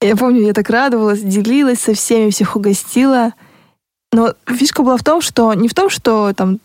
Я 0.00 0.16
помню, 0.16 0.42
я 0.42 0.52
так 0.52 0.68
радовалась, 0.68 1.20
делилась 1.20 1.78
со 1.78 1.94
всеми, 1.94 2.30
всех 2.30 2.56
угостила. 2.56 3.34
Но 4.12 4.34
фишка 4.48 4.82
была 4.82 4.96
в 4.96 5.04
том, 5.04 5.20
что 5.20 5.54
не 5.54 5.68
в 5.68 5.74
том, 5.74 5.90
что 5.90 6.32
там 6.34 6.58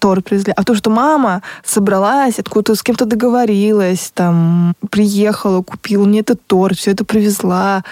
торт 0.00 0.24
привезли, 0.24 0.52
а 0.56 0.62
в 0.62 0.64
том, 0.64 0.74
что 0.74 0.90
мама 0.90 1.42
собралась, 1.64 2.40
откуда-то 2.40 2.74
с 2.74 2.82
кем-то 2.82 3.04
договорилась, 3.04 4.10
там, 4.12 4.74
приехала, 4.90 5.62
купила 5.62 6.04
мне 6.04 6.20
этот 6.20 6.44
торт, 6.46 6.76
все 6.76 6.90
это 6.90 7.04
привезла. 7.04 7.84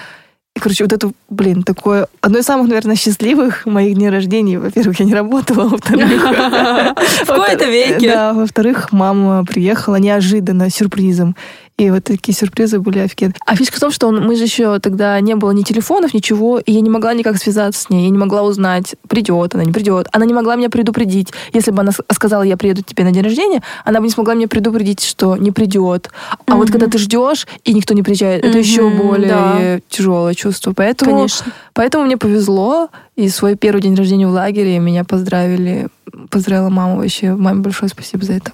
И, 0.57 0.61
короче, 0.61 0.85
вот 0.85 0.93
это, 0.93 1.11
блин, 1.29 1.64
такое 1.64 2.07
одно 2.21 2.38
из 2.38 2.45
самых, 2.45 2.69
наверное, 2.69 2.95
счастливых 2.95 3.67
моих 3.67 3.97
дней 3.97 4.09
рождения. 4.09 4.61
Во-первых, 4.61 5.01
я 5.01 5.07
не 5.07 5.14
работала, 5.14 5.69
во-вторых... 5.69 6.09
В 7.25 7.27
кои-то 7.27 7.64
веке. 7.64 8.12
Да, 8.12 8.33
во-вторых, 8.33 8.93
мама 8.93 9.45
приехала 9.45 9.97
неожиданно, 9.97 10.71
сюрпризом. 10.71 11.35
И 11.77 11.91
вот 11.91 12.05
такие 12.05 12.37
сюрпризы 12.37 12.79
были 12.79 13.01
офигенные. 13.01 13.35
А 13.45 13.57
фишка 13.57 13.79
в 13.79 13.81
том, 13.81 13.91
что 13.91 14.07
он- 14.07 14.25
мы 14.25 14.37
же 14.37 14.45
еще 14.45 14.79
тогда 14.79 15.19
не 15.21 15.35
было 15.35 15.51
ни 15.51 15.63
телефонов, 15.63 16.15
ничего, 16.15 16.61
и 16.61 16.71
я 16.71 16.81
не 16.81 16.89
могла 16.89 17.15
никак 17.15 17.37
связаться 17.37 17.81
с 17.83 17.91
ней. 17.91 18.05
Я 18.05 18.11
не 18.11 18.19
могла 18.19 18.43
узнать, 18.43 18.95
придет 19.09 19.55
она, 19.55 19.65
не 19.65 19.73
придет. 19.73 20.07
Она 20.13 20.25
не 20.25 20.33
могла 20.33 20.55
меня 20.55 20.71
предупредить. 20.71 21.33
Если 21.53 21.73
бы 21.73 21.81
она 21.81 21.91
сказала, 22.13 22.43
я 22.43 22.57
приеду 22.57 22.85
к 22.85 22.87
тебе 22.87 23.03
на 23.03 23.11
день 23.11 23.25
рождения, 23.25 23.63
она 23.85 23.99
бы 23.99 24.07
не 24.07 24.13
смогла 24.13 24.35
мне 24.35 24.47
предупредить, 24.47 25.03
что 25.03 25.37
не 25.37 25.51
придет. 25.51 26.11
А 26.47 26.55
вот 26.55 26.71
когда 26.71 26.87
ты 26.87 26.99
ждешь, 26.99 27.49
и 27.65 27.75
никто 27.75 27.93
не 27.93 28.05
приезжает, 28.05 28.45
это 28.45 28.57
еще 28.57 28.89
более 28.91 29.29
да. 29.29 29.81
тяжелое 29.89 30.35
чувство. 30.35 30.73
Поэтому, 30.75 31.13
Конечно. 31.13 31.53
поэтому 31.73 32.05
мне 32.05 32.17
повезло, 32.17 32.89
и 33.17 33.29
свой 33.29 33.57
первый 33.57 33.81
день 33.83 33.97
рождения 33.97 34.29
в 34.29 34.31
лагере 34.33 34.79
меня 34.79 35.03
поздравили. 35.05 35.89
Поздравила 36.31 36.69
мама 36.69 36.97
вообще. 36.97 37.35
Маме 37.35 37.61
большое 37.61 37.89
спасибо 37.89 38.25
за 38.25 38.35
это. 38.35 38.53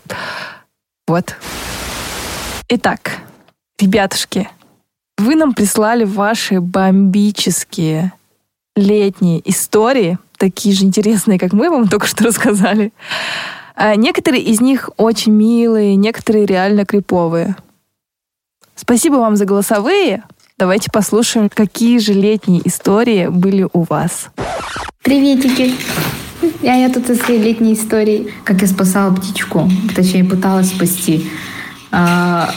Вот. 1.07 1.35
Итак, 2.73 3.19
ребятушки, 3.81 4.49
вы 5.19 5.35
нам 5.35 5.55
прислали 5.55 6.05
ваши 6.05 6.61
бомбические 6.61 8.13
летние 8.77 9.43
истории, 9.51 10.19
такие 10.39 10.73
же 10.73 10.85
интересные, 10.85 11.37
как 11.37 11.53
мы 11.53 11.69
вам 11.69 11.89
только 11.91 12.07
что 12.07 12.23
рассказали. 12.23 12.93
А 13.75 13.97
некоторые 13.97 14.45
из 14.45 14.61
них 14.61 14.89
очень 14.99 15.33
милые, 15.33 15.97
некоторые 15.97 16.47
реально 16.47 16.87
криповые. 16.87 17.57
Спасибо 18.77 19.17
вам 19.17 19.35
за 19.35 19.47
голосовые. 19.47 20.23
Давайте 20.57 20.93
послушаем, 20.93 21.49
какие 21.49 21.99
же 21.99 22.13
летние 22.13 22.65
истории 22.65 23.27
были 23.27 23.67
у 23.73 23.83
вас. 23.83 24.29
Приветики! 25.03 25.75
Я, 26.63 26.77
я 26.77 26.89
тут 26.89 27.09
со 27.09 27.17
своей 27.17 27.43
летней 27.43 27.75
историей, 27.75 28.33
как 28.45 28.63
я 28.63 28.69
спасала 28.69 29.13
птичку, 29.13 29.69
точнее 29.97 30.23
пыталась 30.23 30.69
спасти. 30.69 31.29
А, 31.93 32.51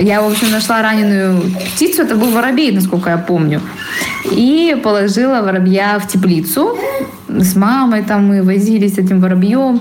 Я, 0.00 0.22
в 0.22 0.30
общем, 0.30 0.50
нашла 0.50 0.82
раненую 0.82 1.42
птицу, 1.74 2.02
это 2.02 2.14
был 2.14 2.30
воробей, 2.30 2.72
насколько 2.72 3.10
я 3.10 3.18
помню, 3.18 3.60
и 4.30 4.76
положила 4.82 5.42
воробья 5.42 5.98
в 5.98 6.06
теплицу. 6.06 6.76
С 7.28 7.56
мамой 7.56 8.02
там 8.02 8.28
мы 8.28 8.42
возились 8.42 8.94
с 8.94 8.98
этим 8.98 9.20
воробьем, 9.20 9.80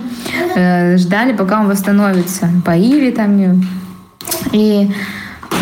э, 0.56 0.98
ждали, 0.98 1.34
пока 1.34 1.62
он 1.62 1.68
восстановится. 1.68 2.50
Поили 2.66 3.12
там 3.12 3.38
ее. 3.38 3.62
И 4.52 4.92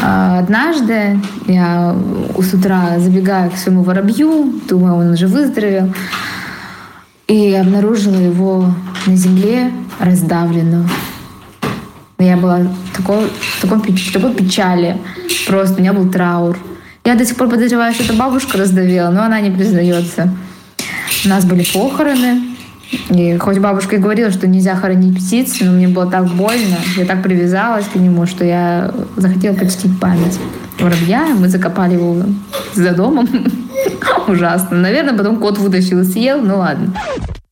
а, 0.01 0.39
однажды 0.39 1.19
я 1.47 1.95
с 2.37 2.53
утра 2.53 2.99
забегаю 2.99 3.51
к 3.51 3.57
своему 3.57 3.83
воробью, 3.83 4.53
думаю, 4.69 4.95
он 4.95 5.09
уже 5.09 5.27
выздоровел, 5.27 5.93
и 7.27 7.53
обнаружила 7.53 8.17
его 8.17 8.73
на 9.05 9.15
земле 9.15 9.71
раздавленную. 9.99 10.87
Я 12.19 12.37
была 12.37 12.59
в 12.59 12.97
такой, 12.97 13.27
в 13.27 13.61
таком 13.61 13.81
печали. 13.81 14.97
Просто 15.47 15.75
у 15.75 15.79
меня 15.79 15.93
был 15.93 16.09
траур. 16.09 16.57
Я 17.05 17.15
до 17.15 17.25
сих 17.25 17.35
пор 17.35 17.49
подозреваю, 17.49 17.93
что 17.93 18.03
это 18.03 18.13
бабушка 18.13 18.57
раздавила, 18.57 19.09
но 19.09 19.23
она 19.23 19.41
не 19.41 19.51
признается. 19.51 20.33
У 21.25 21.27
нас 21.27 21.45
были 21.45 21.65
похороны. 21.73 22.53
И 23.09 23.37
хоть 23.37 23.57
бабушка 23.57 23.95
и 23.95 23.99
говорила, 23.99 24.31
что 24.31 24.47
нельзя 24.47 24.75
хоронить 24.75 25.17
птиц, 25.17 25.57
но 25.61 25.71
мне 25.71 25.87
было 25.87 26.09
так 26.09 26.27
больно, 26.27 26.77
я 26.95 27.05
так 27.05 27.23
привязалась 27.23 27.85
к 27.87 27.95
нему, 27.95 28.27
что 28.27 28.45
я 28.45 28.93
захотела 29.15 29.55
почтить 29.55 29.99
память 29.99 30.39
воробья. 30.79 31.27
Мы 31.37 31.49
закопали 31.49 31.93
его 31.93 32.23
за 32.73 32.91
домом. 32.91 33.27
Ужасно. 34.27 34.77
Наверное, 34.77 35.17
потом 35.17 35.39
кот 35.39 35.57
вытащил 35.57 36.01
и 36.01 36.03
съел. 36.03 36.41
Ну 36.41 36.57
ладно. 36.57 36.93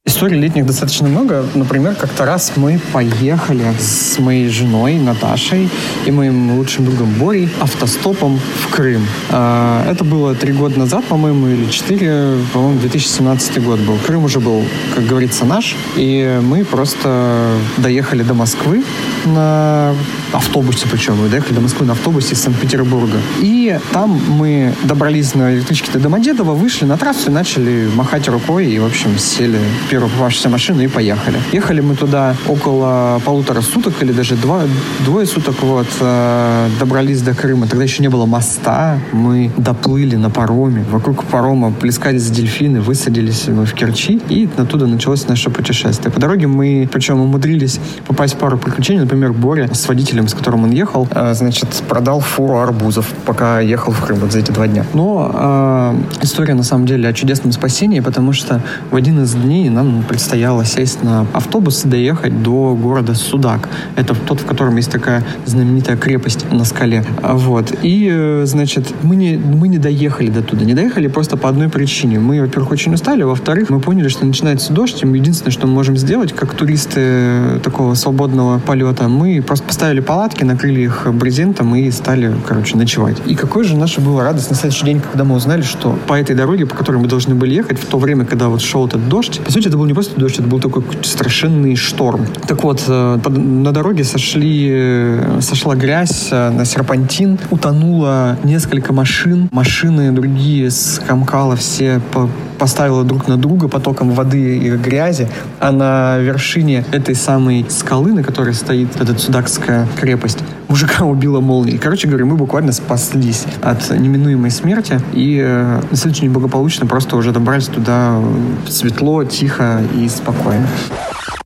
Историй 0.03 0.39
летних 0.39 0.65
достаточно 0.65 1.07
много. 1.07 1.45
Например, 1.53 1.93
как-то 1.93 2.25
раз 2.25 2.53
мы 2.55 2.79
поехали 2.91 3.63
с 3.79 4.17
моей 4.17 4.49
женой 4.49 4.95
Наташей 4.95 5.69
и 6.07 6.11
моим 6.11 6.57
лучшим 6.57 6.85
другом 6.85 7.13
Борей 7.19 7.47
автостопом 7.59 8.39
в 8.39 8.71
Крым. 8.71 9.05
А, 9.29 9.87
Это 9.87 10.03
было 10.03 10.33
три 10.33 10.53
года 10.53 10.79
назад, 10.79 11.05
по-моему, 11.05 11.49
или 11.49 11.69
четыре, 11.69 12.37
по-моему, 12.51 12.79
2017 12.79 13.63
год 13.63 13.79
был. 13.81 13.95
Крым 14.07 14.23
уже 14.23 14.39
был, 14.39 14.63
как 14.95 15.05
говорится, 15.05 15.45
наш. 15.45 15.75
И 15.95 16.39
мы 16.41 16.65
просто 16.65 17.51
доехали 17.77 18.23
до 18.23 18.33
Москвы 18.33 18.83
на 19.25 19.93
автобусе, 20.33 20.87
причем 20.91 21.21
мы 21.21 21.29
доехали 21.29 21.53
до 21.53 21.61
Москвы 21.61 21.85
на 21.85 21.93
автобусе 21.93 22.33
из 22.33 22.41
Санкт-Петербурга. 22.41 23.19
И 23.41 23.79
там 23.93 24.19
мы 24.29 24.73
добрались 24.83 25.35
на 25.35 25.53
электричке 25.53 25.91
до 25.91 25.99
Домодедово, 25.99 26.53
вышли 26.53 26.85
на 26.85 26.97
трассу 26.97 27.29
и 27.29 27.33
начали 27.33 27.87
махать 27.93 28.27
рукой 28.29 28.65
и, 28.65 28.79
в 28.79 28.85
общем, 28.85 29.19
сели 29.19 29.59
в 29.91 29.93
первую 29.93 30.09
попавшуюся 30.09 30.47
машину 30.47 30.81
и 30.83 30.87
поехали. 30.87 31.37
Ехали 31.51 31.81
мы 31.81 31.95
туда 31.95 32.33
около 32.47 33.21
полутора 33.25 33.59
суток 33.59 33.93
или 34.01 34.13
даже 34.13 34.35
два, 34.35 34.61
двое 35.03 35.25
суток 35.25 35.61
вот 35.61 35.87
э, 35.99 36.69
добрались 36.79 37.21
до 37.21 37.33
Крыма. 37.33 37.67
Тогда 37.67 37.83
еще 37.83 38.01
не 38.01 38.07
было 38.07 38.25
моста. 38.25 38.99
Мы 39.11 39.51
доплыли 39.57 40.15
на 40.15 40.29
пароме. 40.29 40.85
Вокруг 40.89 41.25
парома 41.25 41.73
плескались 41.73 42.29
дельфины, 42.29 42.79
высадились 42.79 43.49
мы 43.49 43.65
в 43.65 43.73
Керчи 43.73 44.21
и 44.29 44.47
оттуда 44.55 44.87
началось 44.87 45.27
наше 45.27 45.49
путешествие. 45.49 46.09
По 46.09 46.21
дороге 46.21 46.47
мы, 46.47 46.87
причем, 46.89 47.19
умудрились 47.19 47.81
попасть 48.07 48.35
в 48.35 48.37
пару 48.37 48.57
приключений. 48.57 49.01
Например, 49.01 49.33
Боря 49.33 49.67
с 49.73 49.89
водителем, 49.89 50.29
с 50.29 50.33
которым 50.33 50.63
он 50.63 50.71
ехал, 50.71 51.05
э, 51.11 51.33
значит, 51.33 51.67
продал 51.89 52.21
фуру 52.21 52.59
арбузов, 52.59 53.07
пока 53.25 53.59
ехал 53.59 53.91
в 53.91 53.99
Крым 53.99 54.19
вот 54.19 54.31
за 54.31 54.39
эти 54.39 54.51
два 54.51 54.67
дня. 54.67 54.85
Но 54.93 55.31
э, 55.33 56.23
история 56.23 56.53
на 56.53 56.63
самом 56.63 56.85
деле 56.85 57.09
о 57.09 57.13
чудесном 57.13 57.51
спасении, 57.51 57.99
потому 57.99 58.31
что 58.31 58.61
в 58.89 58.95
один 58.95 59.21
из 59.23 59.33
дней 59.33 59.69
нам 59.83 60.03
предстояло 60.03 60.65
сесть 60.65 61.03
на 61.03 61.25
автобус 61.33 61.85
и 61.85 61.87
доехать 61.87 62.43
до 62.43 62.75
города 62.75 63.15
Судак. 63.15 63.69
Это 63.95 64.15
тот, 64.15 64.41
в 64.41 64.45
котором 64.45 64.77
есть 64.77 64.91
такая 64.91 65.23
знаменитая 65.45 65.97
крепость 65.97 66.51
на 66.51 66.65
скале. 66.65 67.03
А, 67.21 67.35
Вот. 67.35 67.73
И, 67.81 68.09
э, 68.11 68.43
значит, 68.45 68.93
мы 69.03 69.15
не, 69.15 69.37
мы 69.37 69.67
не 69.67 69.77
доехали 69.77 70.29
до 70.29 70.41
туда. 70.41 70.65
Не 70.65 70.73
доехали 70.73 71.07
просто 71.07 71.37
по 71.37 71.49
одной 71.49 71.69
причине. 71.69 72.19
Мы, 72.19 72.41
во-первых, 72.41 72.71
очень 72.71 72.93
устали, 72.93 73.23
во-вторых, 73.23 73.69
мы 73.69 73.79
поняли, 73.79 74.07
что 74.07 74.25
начинается 74.25 74.73
дождь, 74.73 75.03
и 75.03 75.07
единственное, 75.07 75.51
что 75.51 75.67
мы 75.67 75.73
можем 75.73 75.97
сделать, 75.97 76.33
как 76.33 76.53
туристы 76.53 77.59
такого 77.63 77.95
свободного 77.95 78.59
полета, 78.59 79.07
мы 79.07 79.41
просто 79.41 79.65
поставили 79.65 79.99
палатки, 79.99 80.43
накрыли 80.43 80.81
их 80.81 81.07
брезентом 81.13 81.75
и 81.75 81.89
стали, 81.91 82.33
короче, 82.47 82.77
ночевать. 82.77 83.17
И 83.25 83.35
какой 83.35 83.63
же 83.63 83.75
наша 83.75 84.01
была 84.01 84.23
радость 84.23 84.49
на 84.49 84.55
следующий 84.55 84.85
день, 84.85 85.01
когда 85.01 85.23
мы 85.23 85.35
узнали, 85.35 85.61
что 85.61 85.97
по 86.07 86.13
этой 86.13 86.35
дороге, 86.35 86.65
по 86.65 86.75
которой 86.75 86.97
мы 86.97 87.07
должны 87.07 87.35
были 87.35 87.53
ехать, 87.53 87.79
в 87.79 87.85
то 87.85 87.97
время, 87.97 88.25
когда 88.25 88.47
вот 88.47 88.61
шел 88.61 88.85
этот 88.87 89.07
дождь, 89.09 89.41
по 89.43 89.51
сути, 89.51 89.70
это 89.71 89.77
был 89.77 89.85
не 89.85 89.93
просто 89.93 90.19
дождь, 90.19 90.37
это 90.37 90.49
был 90.49 90.59
такой 90.59 90.83
страшенный 91.01 91.77
шторм. 91.77 92.25
Так 92.45 92.61
вот, 92.61 92.83
э, 92.89 93.19
на 93.29 93.71
дороге 93.71 94.03
сошли, 94.03 94.67
э, 94.69 95.39
сошла 95.39 95.75
грязь 95.75 96.27
э, 96.29 96.49
на 96.49 96.65
серпантин, 96.65 97.39
утонуло 97.51 98.37
несколько 98.43 98.91
машин, 98.91 99.47
машины 99.53 100.11
другие 100.11 100.69
скомкало 100.71 101.55
все 101.55 102.01
по- 102.11 102.29
поставила 102.61 103.03
друг 103.03 103.27
на 103.27 103.37
друга 103.37 103.67
потоком 103.67 104.11
воды 104.11 104.59
и 104.59 104.69
грязи, 104.77 105.27
а 105.59 105.71
на 105.71 106.19
вершине 106.19 106.85
этой 106.91 107.15
самой 107.15 107.65
скалы, 107.69 108.13
на 108.13 108.21
которой 108.21 108.53
стоит 108.53 109.01
эта 109.01 109.17
Судакская 109.17 109.87
крепость, 109.99 110.37
мужика 110.67 111.05
убила 111.05 111.39
молнией. 111.39 111.79
Короче 111.79 112.07
говоря, 112.07 112.25
мы 112.25 112.35
буквально 112.35 112.71
спаслись 112.71 113.45
от 113.63 113.89
неминуемой 113.89 114.51
смерти 114.51 115.01
и 115.11 115.41
э, 115.43 115.81
день 115.91 116.29
благополучно 116.29 116.85
просто 116.85 117.15
уже 117.15 117.31
добрались 117.31 117.65
туда 117.65 118.21
светло, 118.69 119.23
тихо 119.23 119.81
и 119.97 120.07
спокойно. 120.07 120.67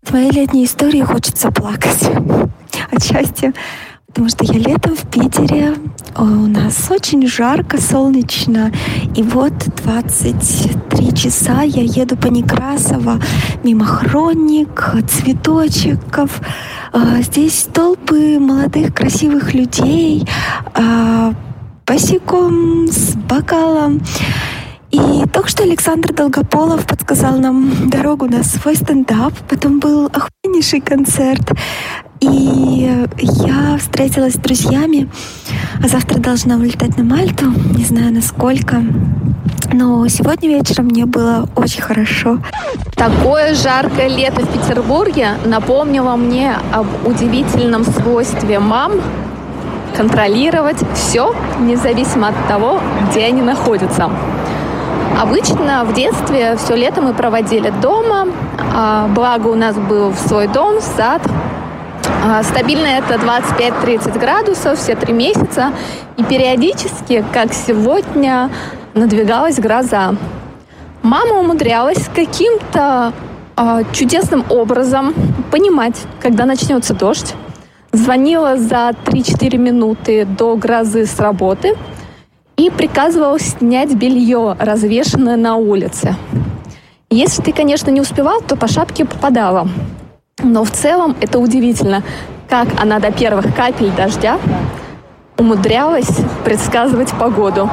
В 0.04 0.12
моей 0.12 0.32
летней 0.32 0.66
истории 0.66 1.02
хочется 1.02 1.50
плакать 1.50 2.12
от 2.92 3.02
счастья, 3.02 3.54
потому 4.16 4.30
что 4.30 4.46
я 4.46 4.58
летом 4.58 4.96
в 4.96 5.06
Питере, 5.12 5.74
э, 6.16 6.24
у 6.24 6.48
нас 6.48 6.90
очень 6.90 7.28
жарко, 7.28 7.82
солнечно, 7.82 8.72
и 9.14 9.22
вот 9.22 9.52
23 9.84 11.14
часа 11.14 11.64
я 11.64 11.84
еду 11.84 12.16
по 12.16 12.28
Некрасово, 12.28 13.20
мимо 13.64 13.84
хроник, 13.86 14.96
цветочков, 15.10 16.42
Э, 16.96 17.22
здесь 17.22 17.68
толпы 17.74 18.40
молодых 18.40 18.94
красивых 18.94 19.54
людей, 19.54 20.26
э, 20.76 21.34
босиком, 21.86 22.88
с 22.88 23.16
бокалом. 23.16 24.02
И 24.92 25.24
только 25.34 25.50
что 25.50 25.64
Александр 25.64 26.14
Долгополов 26.14 26.86
подсказал 26.86 27.38
нам 27.38 27.90
дорогу 27.90 28.28
на 28.28 28.44
свой 28.44 28.78
стендап. 28.78 29.34
Потом 29.50 29.80
был 29.80 30.06
охуеннейший 30.06 30.80
концерт. 30.80 31.52
И 32.20 32.28
я 33.20 33.78
встретилась 33.78 34.34
с 34.34 34.38
друзьями. 34.38 35.10
А 35.84 35.88
завтра 35.88 36.20
должна 36.20 36.56
улетать 36.56 36.98
на 36.98 37.04
Мальту. 37.04 37.46
Не 37.76 37.84
знаю, 37.84 38.14
насколько. 38.14 38.84
Но 39.74 40.08
сегодня 40.08 40.50
вечером 40.50 40.86
мне 40.86 41.06
было 41.06 41.48
очень 41.56 41.82
хорошо. 41.82 42.40
Такое 42.96 43.56
жаркое 43.56 44.08
лето 44.08 44.46
в 44.46 44.48
Петербурге 44.48 45.32
напомнило 45.46 46.16
мне 46.16 46.56
об 46.72 46.88
удивительном 47.06 47.84
свойстве 47.84 48.60
мам 48.60 48.94
контролировать 49.96 50.78
все, 50.94 51.34
независимо 51.60 52.30
от 52.30 52.48
того, 52.48 52.80
где 53.10 53.26
они 53.26 53.42
находятся. 53.42 54.10
Обычно 55.22 55.86
в 55.86 55.94
детстве 55.94 56.58
все 56.58 56.76
лето 56.76 57.02
мы 57.02 57.14
проводили 57.14 57.72
дома, 57.82 58.28
а, 58.74 59.08
благо 59.08 59.48
у 59.48 59.56
нас 59.56 59.76
был 59.76 60.14
свой 60.14 60.48
дом, 60.48 60.82
сад. 60.82 61.22
А, 62.28 62.42
Стабильно 62.42 62.88
это 62.88 63.16
25-30 63.16 64.18
градусов 64.18 64.80
все 64.80 64.96
три 64.96 65.14
месяца. 65.14 65.72
И 66.18 66.24
периодически, 66.24 67.24
как 67.32 67.54
сегодня, 67.54 68.50
надвигалась 68.96 69.60
гроза. 69.60 70.16
Мама 71.04 71.36
умудрялась 71.36 72.10
каким-то 72.16 73.14
а, 73.56 73.84
чудесным 73.94 74.44
образом 74.50 75.14
понимать, 75.52 76.02
когда 76.20 76.46
начнется 76.46 76.96
дождь. 76.96 77.36
Звонила 77.92 78.58
за 78.58 78.96
3-4 79.06 79.58
минуты 79.58 80.26
до 80.26 80.56
грозы 80.56 81.06
с 81.06 81.20
работы 81.20 81.76
и 82.58 82.72
приказывала 82.72 83.40
снять 83.40 83.94
белье, 83.94 84.56
развешенное 84.60 85.38
на 85.38 85.58
улице. 85.58 86.16
Если 87.12 87.44
ты, 87.44 87.54
конечно, 87.54 87.92
не 87.92 88.02
успевал, 88.02 88.42
то 88.42 88.56
по 88.56 88.68
шапке 88.68 89.06
попадала. 89.06 89.68
Но 90.44 90.66
в 90.66 90.72
целом 90.72 91.16
это 91.22 91.40
удивительно, 91.40 92.04
как 92.50 92.68
она 92.82 93.00
до 93.00 93.12
первых 93.12 93.56
капель 93.56 93.92
дождя 93.92 94.38
умудрялась 95.38 96.10
предсказывать 96.44 97.12
погоду. 97.12 97.70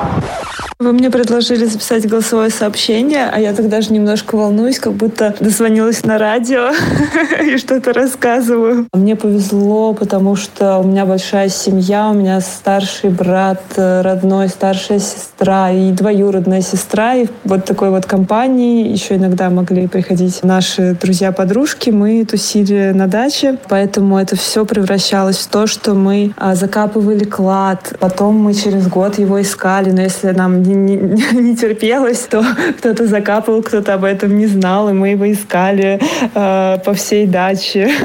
Вы 0.79 0.93
мне 0.93 1.11
предложили 1.11 1.64
записать 1.64 2.09
голосовое 2.09 2.51
сообщение, 2.51 3.29
а 3.33 3.39
я 3.39 3.53
так 3.53 3.68
даже 3.68 3.93
немножко 3.93 4.37
волнуюсь, 4.37 4.79
как 4.79 4.95
будто 4.95 5.35
дозвонилась 5.39 6.05
на 6.05 6.18
радио 6.18 6.70
и 7.43 7.57
что-то 7.57 7.93
рассказываю. 7.93 8.87
Мне 8.93 9.16
повезло, 9.16 9.95
потому 9.95 10.37
что 10.37 10.79
у 10.79 10.85
меня 10.85 11.07
большая 11.07 11.49
семья, 11.49 12.09
у 12.09 12.14
меня 12.14 12.41
старший 12.41 13.11
брат, 13.11 13.62
э, 13.77 14.01
родной, 14.03 14.49
старшая 14.49 14.99
сестра 14.99 15.70
и 15.70 15.93
двоюродная 15.93 16.62
сестра. 16.62 17.14
И 17.14 17.27
вот 17.45 17.64
такой 17.64 17.91
вот 17.91 18.07
компании 18.07 18.89
еще 18.89 19.16
иногда 19.16 19.51
могли 19.51 19.87
приходить 19.87 20.43
наши 20.43 20.97
друзья-подружки. 21.01 21.91
Мы 21.91 22.25
тусили 22.25 22.93
на 22.95 23.07
даче, 23.07 23.59
поэтому 23.68 24.18
это 24.18 24.37
все 24.37 24.64
превращалось 24.64 25.39
в 25.39 25.49
то, 25.49 25.66
что 25.66 25.95
мы 25.95 26.33
а, 26.37 26.55
закапывали 26.55 27.25
клад. 27.25 27.95
Потом 28.01 28.37
мы 28.37 28.55
через 28.55 28.89
год 28.89 29.18
его 29.18 29.41
искали, 29.41 29.91
но 29.91 30.03
если 30.03 30.31
нам 30.31 30.62
не, 30.62 30.72
не, 30.73 30.97
не 31.33 31.57
терпелось, 31.57 32.20
то 32.20 32.45
кто-то 32.79 33.07
закапывал, 33.07 33.62
кто-то 33.62 33.95
об 33.95 34.05
этом 34.05 34.37
не 34.37 34.47
знал, 34.47 34.89
и 34.89 34.93
мы 34.93 35.11
его 35.11 35.31
искали 35.31 36.01
э, 36.35 36.79
по 36.85 36.95
всей 36.95 37.27
даче. 37.27 37.91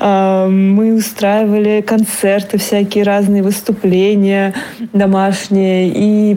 Э, 0.00 0.48
мы 0.48 0.94
устраивали 0.94 1.80
концерты, 1.80 2.58
всякие 2.58 3.04
разные 3.04 3.42
выступления 3.42 4.52
домашние, 4.92 5.88
и 5.88 6.34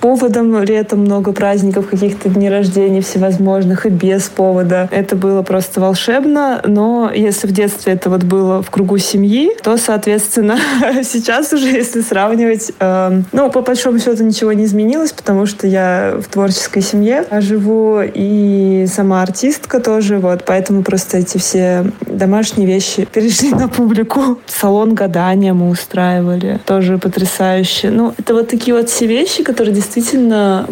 поводом 0.00 0.62
летом 0.62 1.00
много 1.00 1.32
праздников, 1.32 1.88
каких-то 1.88 2.28
дней 2.28 2.48
рождения 2.48 3.02
всевозможных, 3.02 3.86
и 3.86 3.90
без 3.90 4.22
повода. 4.24 4.88
Это 4.90 5.16
было 5.16 5.42
просто 5.42 5.80
волшебно, 5.80 6.62
но 6.64 7.10
если 7.14 7.46
в 7.46 7.52
детстве 7.52 7.92
это 7.92 8.10
вот 8.10 8.24
было 8.24 8.62
в 8.62 8.70
кругу 8.70 8.98
семьи, 8.98 9.50
то, 9.62 9.76
соответственно, 9.76 10.58
сейчас 11.02 11.52
уже, 11.52 11.66
если 11.66 12.00
сравнивать, 12.00 12.72
э, 12.80 13.22
ну, 13.32 13.50
по 13.50 13.60
большому 13.60 13.98
счету 13.98 14.24
ничего 14.24 14.52
не 14.52 14.64
изменилось, 14.64 15.12
потому 15.12 15.46
что 15.46 15.66
я 15.66 16.14
в 16.18 16.32
творческой 16.32 16.82
семье 16.82 17.24
живу 17.30 18.00
и 18.02 18.86
сама 18.92 19.22
артистка 19.22 19.80
тоже, 19.80 20.18
вот, 20.18 20.44
поэтому 20.46 20.82
просто 20.82 21.18
эти 21.18 21.38
все 21.38 21.84
домашние 22.06 22.66
вещи 22.66 23.06
перешли 23.12 23.50
на 23.50 23.68
публику. 23.68 24.38
Салон 24.46 24.94
гадания 24.94 25.52
мы 25.52 25.68
устраивали, 25.68 26.60
тоже 26.64 26.98
потрясающе. 26.98 27.90
Ну, 27.90 28.14
это 28.16 28.34
вот 28.34 28.48
такие 28.48 28.74
вот 28.74 28.88
все 28.88 29.06
вещи, 29.06 29.42
которые 29.42 29.74
действительно 29.74 29.89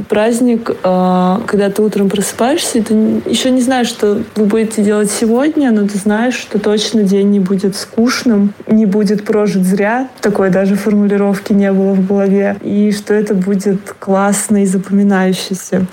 праздник, 0.09 0.71
э, 0.71 1.39
когда 1.47 1.71
ты 1.71 1.83
утром 1.83 2.09
просыпаешься, 2.09 2.83
ты 2.83 2.95
еще 3.27 3.51
не 3.51 3.61
знаешь, 3.61 3.89
что 3.89 4.23
вы 4.37 4.45
будете 4.45 4.83
делать 4.83 5.11
сегодня, 5.11 5.71
но 5.71 5.87
ты 5.87 5.99
знаешь, 5.99 6.35
что 6.35 6.59
точно 6.59 7.03
день 7.03 7.31
не 7.31 7.41
будет 7.41 7.77
скучным, 7.77 8.53
не 8.66 8.87
будет 8.87 9.25
прожит 9.25 9.64
зря. 9.64 10.09
Такой 10.21 10.51
даже 10.51 10.77
формулировки 10.77 11.53
не 11.53 11.73
было 11.73 11.93
в 11.93 12.07
голове. 12.07 12.57
И 12.62 12.93
что 12.93 13.14
это 13.14 13.35
будет 13.35 13.93
классно 13.99 14.62
и 14.62 14.66
запоминающееся. 14.66 15.87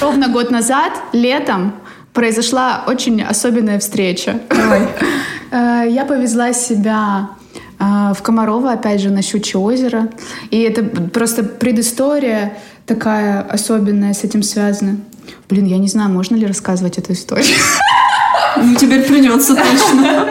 Ровно 0.00 0.28
год 0.28 0.50
назад, 0.50 0.92
летом, 1.12 1.74
произошла 2.12 2.84
очень 2.86 3.22
особенная 3.22 3.78
встреча. 3.78 4.40
Э, 5.50 5.86
Я 5.88 6.04
повезла 6.04 6.52
себя 6.52 7.28
в 7.82 8.22
Комарово, 8.22 8.72
опять 8.72 9.00
же, 9.00 9.10
на 9.10 9.22
Щучье 9.22 9.58
озеро. 9.58 10.08
И 10.50 10.60
это 10.60 10.82
просто 10.84 11.42
предыстория 11.42 12.56
такая 12.86 13.42
особенная 13.42 14.14
с 14.14 14.24
этим 14.24 14.42
связана. 14.42 14.98
Блин, 15.48 15.66
я 15.66 15.78
не 15.78 15.88
знаю, 15.88 16.10
можно 16.10 16.36
ли 16.36 16.46
рассказывать 16.46 16.98
эту 16.98 17.12
историю. 17.12 17.46
Ну, 18.54 18.74
теперь 18.74 19.02
придется 19.02 19.54
точно. 19.54 20.28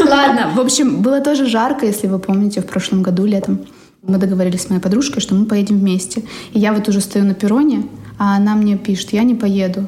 Ладно, 0.10 0.52
в 0.54 0.60
общем, 0.60 1.02
было 1.02 1.20
тоже 1.20 1.46
жарко, 1.46 1.84
если 1.84 2.06
вы 2.06 2.18
помните, 2.18 2.62
в 2.62 2.66
прошлом 2.66 3.02
году 3.02 3.26
летом. 3.26 3.60
Мы 4.02 4.16
договорились 4.16 4.62
с 4.62 4.70
моей 4.70 4.80
подружкой, 4.80 5.20
что 5.20 5.34
мы 5.34 5.44
поедем 5.44 5.78
вместе. 5.78 6.22
И 6.54 6.58
я 6.58 6.72
вот 6.72 6.88
уже 6.88 7.02
стою 7.02 7.26
на 7.26 7.34
перроне, 7.34 7.82
а 8.18 8.36
она 8.36 8.54
мне 8.54 8.78
пишет, 8.78 9.12
я 9.12 9.22
не 9.22 9.34
поеду. 9.34 9.86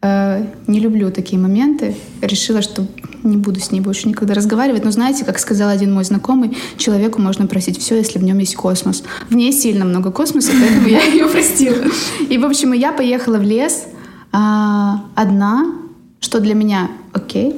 Э, 0.00 0.44
не 0.66 0.80
люблю 0.80 1.10
такие 1.10 1.40
моменты. 1.40 1.96
Решила, 2.20 2.62
что 2.62 2.86
не 3.24 3.36
буду 3.36 3.58
с 3.60 3.72
ней 3.72 3.80
больше 3.80 4.08
никогда 4.08 4.34
разговаривать. 4.34 4.84
Но 4.84 4.90
знаете, 4.90 5.24
как 5.24 5.38
сказал 5.38 5.68
один 5.68 5.92
мой 5.92 6.04
знакомый, 6.04 6.56
человеку 6.76 7.20
можно 7.20 7.46
просить 7.46 7.78
все, 7.78 7.96
если 7.96 8.18
в 8.18 8.24
нем 8.24 8.38
есть 8.38 8.54
космос. 8.54 9.02
В 9.28 9.34
ней 9.34 9.52
сильно 9.52 9.84
много 9.84 10.12
космоса, 10.12 10.52
поэтому 10.58 10.88
я 10.88 11.02
ее 11.12 11.26
простила. 11.26 11.84
И, 12.28 12.38
в 12.38 12.44
общем, 12.44 12.72
я 12.72 12.92
поехала 12.92 13.38
в 13.38 13.42
лес 13.42 13.86
а, 14.30 15.04
одна, 15.16 15.74
что 16.20 16.40
для 16.40 16.54
меня 16.54 16.90
окей. 17.12 17.56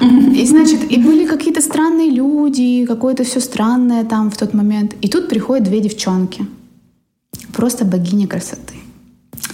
И, 0.00 0.46
значит, 0.46 0.90
и 0.90 0.98
были 0.98 1.26
какие-то 1.26 1.60
странные 1.60 2.10
люди, 2.10 2.84
какое-то 2.86 3.22
все 3.22 3.40
странное 3.40 4.04
там 4.04 4.30
в 4.30 4.36
тот 4.36 4.54
момент. 4.54 4.94
И 5.02 5.08
тут 5.08 5.28
приходят 5.28 5.64
две 5.64 5.80
девчонки. 5.80 6.46
Просто 7.52 7.84
богиня 7.84 8.26
красоты. 8.26 8.74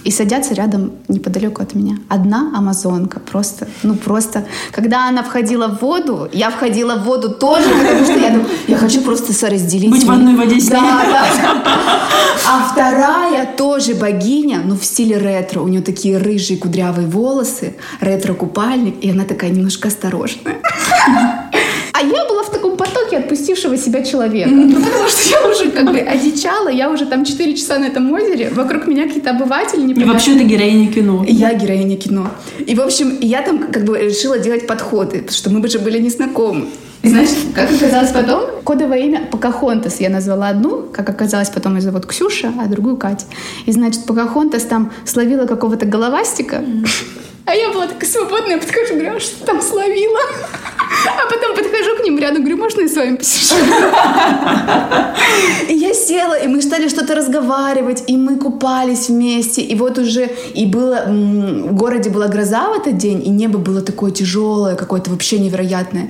И 0.07 0.11
садятся 0.11 0.53
рядом 0.53 0.93
неподалеку 1.09 1.61
от 1.61 1.75
меня. 1.75 1.97
Одна 2.07 2.53
амазонка, 2.55 3.19
просто, 3.19 3.67
ну 3.83 3.95
просто. 3.95 4.45
Когда 4.71 5.09
она 5.09 5.21
входила 5.21 5.67
в 5.67 5.81
воду, 5.81 6.29
я 6.31 6.49
входила 6.49 6.95
в 6.95 7.03
воду 7.03 7.29
тоже, 7.29 7.67
потому 7.67 8.05
что 8.05 8.13
я 8.13 8.29
думаю, 8.29 8.47
я 8.67 8.77
хочу 8.77 9.01
просто 9.01 9.33
соразделить. 9.33 9.91
Быть 9.91 10.05
в 10.05 10.09
одной 10.09 10.35
воде 10.37 10.61
с 10.61 10.69
ней. 10.69 10.79
Да, 10.79 11.03
да. 11.05 12.03
А 12.47 12.69
вторая 12.71 13.45
тоже 13.57 13.95
богиня, 13.95 14.61
но 14.63 14.77
в 14.77 14.85
стиле 14.85 15.17
ретро. 15.17 15.59
У 15.59 15.67
нее 15.67 15.81
такие 15.81 16.17
рыжие 16.17 16.57
кудрявые 16.57 17.09
волосы, 17.09 17.75
ретро-купальник, 17.99 19.03
и 19.03 19.11
она 19.11 19.25
такая 19.25 19.49
немножко 19.49 19.89
осторожная. 19.89 20.61
А 21.91 22.01
я 22.01 22.25
была 22.29 22.36
отпустившего 23.17 23.77
себя 23.77 24.03
человека. 24.03 24.49
Ну, 24.49 24.81
потому 24.81 25.07
что 25.07 25.29
я 25.29 25.49
уже 25.49 25.71
как 25.71 25.85
бы 25.91 25.99
одичала, 25.99 26.69
я 26.69 26.89
уже 26.89 27.05
там 27.05 27.25
4 27.25 27.55
часа 27.55 27.79
на 27.79 27.85
этом 27.85 28.11
озере, 28.11 28.49
вокруг 28.49 28.87
меня 28.87 29.03
какие-то 29.07 29.31
обыватели 29.31 29.79
И 29.79 29.83
непонятные. 29.83 30.13
вообще 30.13 30.33
ты 30.33 30.43
героиня 30.43 30.91
кино. 30.91 31.25
Я 31.27 31.53
героиня 31.53 31.97
кино. 31.97 32.31
И, 32.59 32.75
в 32.75 32.81
общем, 32.81 33.17
я 33.21 33.41
там 33.41 33.71
как 33.71 33.83
бы 33.83 33.97
решила 33.97 34.39
делать 34.39 34.67
подходы, 34.67 35.19
потому 35.19 35.31
что 35.31 35.49
мы 35.49 35.59
бы 35.59 35.67
же 35.67 35.79
были 35.79 35.99
не 35.99 36.09
знакомы. 36.09 36.67
И 37.03 37.09
знаешь, 37.09 37.29
как 37.53 37.71
оказалось 37.71 38.11
потом, 38.11 38.41
кодовое 38.63 38.99
имя 38.99 39.27
Покахонтас 39.31 39.99
я 40.01 40.09
назвала 40.09 40.49
одну, 40.49 40.87
как 40.91 41.07
оказалось 41.09 41.49
потом 41.49 41.75
ее 41.75 41.81
зовут 41.81 42.05
Ксюша, 42.05 42.51
а 42.59 42.67
другую 42.67 42.97
Катя. 42.97 43.25
И, 43.65 43.71
значит, 43.71 44.05
Покахонтас 44.05 44.63
там 44.63 44.91
словила 45.05 45.45
какого-то 45.45 45.85
головастика, 45.85 46.63
а 47.45 47.53
я 47.55 47.71
была 47.71 47.87
такая 47.87 48.09
свободная, 48.09 48.57
подхожу, 48.57 48.95
говорю, 48.95 49.15
а 49.15 49.19
что 49.21 49.45
там 49.45 49.61
словила? 49.61 50.19
А 51.05 51.29
потом 51.29 51.55
подхожу 51.55 51.95
к 51.99 52.03
ним 52.03 52.19
рядом, 52.19 52.41
говорю, 52.41 52.57
можно 52.57 52.81
я 52.81 52.87
с 52.87 52.95
вами 52.95 53.15
посижу? 53.17 53.55
И 55.69 55.73
я 55.73 55.93
села, 55.93 56.33
и 56.33 56.47
мы 56.47 56.61
стали 56.61 56.87
что-то 56.87 57.15
разговаривать, 57.15 58.03
и 58.07 58.17
мы 58.17 58.37
купались 58.37 59.09
вместе, 59.09 59.61
и 59.61 59.75
вот 59.75 59.97
уже, 59.97 60.29
и 60.55 60.65
было, 60.65 61.05
в 61.07 61.73
городе 61.73 62.09
была 62.09 62.27
гроза 62.27 62.69
в 62.69 62.73
этот 62.79 62.97
день, 62.97 63.25
и 63.25 63.29
небо 63.29 63.59
было 63.59 63.81
такое 63.81 64.11
тяжелое, 64.11 64.75
какое-то 64.75 65.11
вообще 65.11 65.39
невероятное. 65.39 66.09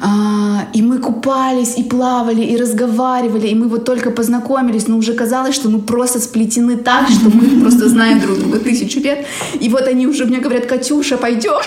А, 0.00 0.68
и 0.72 0.82
мы 0.82 0.98
купались, 0.98 1.76
и 1.76 1.82
плавали, 1.82 2.42
и 2.42 2.56
разговаривали, 2.56 3.48
и 3.48 3.54
мы 3.54 3.68
вот 3.68 3.84
только 3.84 4.10
познакомились, 4.10 4.86
но 4.88 4.96
уже 4.96 5.12
казалось, 5.12 5.54
что 5.54 5.68
мы 5.68 5.80
просто 5.80 6.20
сплетены 6.20 6.76
так, 6.76 7.08
что 7.08 7.30
мы 7.30 7.60
просто 7.62 7.88
знаем 7.88 8.20
друг 8.20 8.38
друга 8.38 8.58
тысячу 8.58 9.00
лет. 9.00 9.26
И 9.60 9.68
вот 9.68 9.88
они 9.88 10.06
уже 10.06 10.24
мне 10.24 10.38
говорят, 10.38 10.66
Катюша, 10.66 11.16
пойдем. 11.16 11.60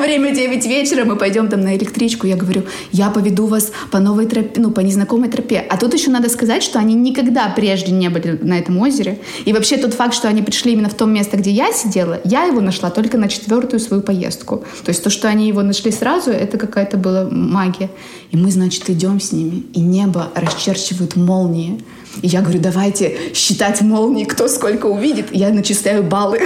Время 0.00 0.34
9 0.34 0.64
вечера, 0.64 1.04
мы 1.04 1.14
пойдем 1.16 1.48
там 1.48 1.60
на 1.60 1.76
электричку. 1.76 2.26
Я 2.26 2.36
говорю, 2.36 2.62
я 2.90 3.10
поведу 3.10 3.46
вас 3.46 3.70
по 3.90 3.98
новой 3.98 4.24
тропе, 4.24 4.58
ну, 4.58 4.70
по 4.70 4.80
незнакомой 4.80 5.28
тропе. 5.28 5.58
А 5.68 5.76
тут 5.76 5.92
еще 5.92 6.10
надо 6.10 6.30
сказать, 6.30 6.62
что 6.62 6.78
они 6.78 6.94
никогда 6.94 7.52
прежде 7.54 7.92
не 7.92 8.08
были 8.08 8.38
на 8.40 8.58
этом 8.58 8.78
озере. 8.78 9.18
И 9.44 9.52
вообще 9.52 9.76
тот 9.76 9.92
факт, 9.92 10.14
что 10.14 10.28
они 10.28 10.40
пришли 10.40 10.72
именно 10.72 10.88
в 10.88 10.94
том 10.94 11.12
место, 11.12 11.36
где 11.36 11.50
я 11.50 11.70
сидела, 11.72 12.18
я 12.24 12.44
его 12.44 12.62
нашла 12.62 12.88
только 12.88 13.18
на 13.18 13.28
четвертую 13.28 13.78
свою 13.78 14.02
поездку. 14.02 14.64
То 14.84 14.88
есть 14.88 15.04
то, 15.04 15.10
что 15.10 15.28
они 15.28 15.46
его 15.46 15.62
нашли 15.62 15.90
сразу, 15.90 16.30
это 16.30 16.56
какая-то 16.56 16.96
была 16.96 17.28
магия. 17.30 17.90
И 18.30 18.38
мы, 18.38 18.50
значит, 18.50 18.88
идем 18.88 19.20
с 19.20 19.32
ними, 19.32 19.64
и 19.74 19.80
небо 19.80 20.30
расчерчивают 20.34 21.16
молнии. 21.16 21.78
И 22.22 22.26
я 22.26 22.42
говорю, 22.42 22.60
давайте 22.60 23.32
считать 23.34 23.80
молнии, 23.80 24.24
кто 24.24 24.48
сколько 24.48 24.86
увидит. 24.86 25.28
Я 25.32 25.50
начисляю 25.50 26.02
баллы. 26.02 26.40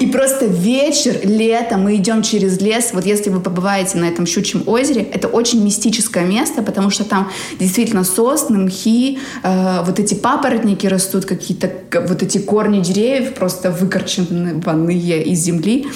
И 0.00 0.06
просто 0.06 0.46
вечер, 0.46 1.18
лето, 1.22 1.76
мы 1.76 1.96
идем 1.96 2.22
через 2.22 2.60
лес. 2.60 2.90
Вот 2.92 3.04
если 3.04 3.30
вы 3.30 3.40
побываете 3.40 3.98
на 3.98 4.06
этом 4.06 4.26
щучьем 4.26 4.62
озере, 4.66 5.02
это 5.02 5.28
очень 5.28 5.62
мистическое 5.62 6.24
место, 6.24 6.62
потому 6.62 6.90
что 6.90 7.04
там 7.04 7.30
действительно 7.58 8.04
сосны, 8.04 8.58
мхи, 8.58 9.18
э, 9.42 9.82
вот 9.84 9.98
эти 9.98 10.14
папоротники 10.14 10.86
растут, 10.86 11.26
какие-то 11.26 11.70
вот 12.08 12.22
эти 12.22 12.38
корни 12.38 12.80
деревьев 12.80 13.34
просто 13.34 13.70
выкорченные 13.70 15.24
из 15.24 15.38
земли. 15.40 15.86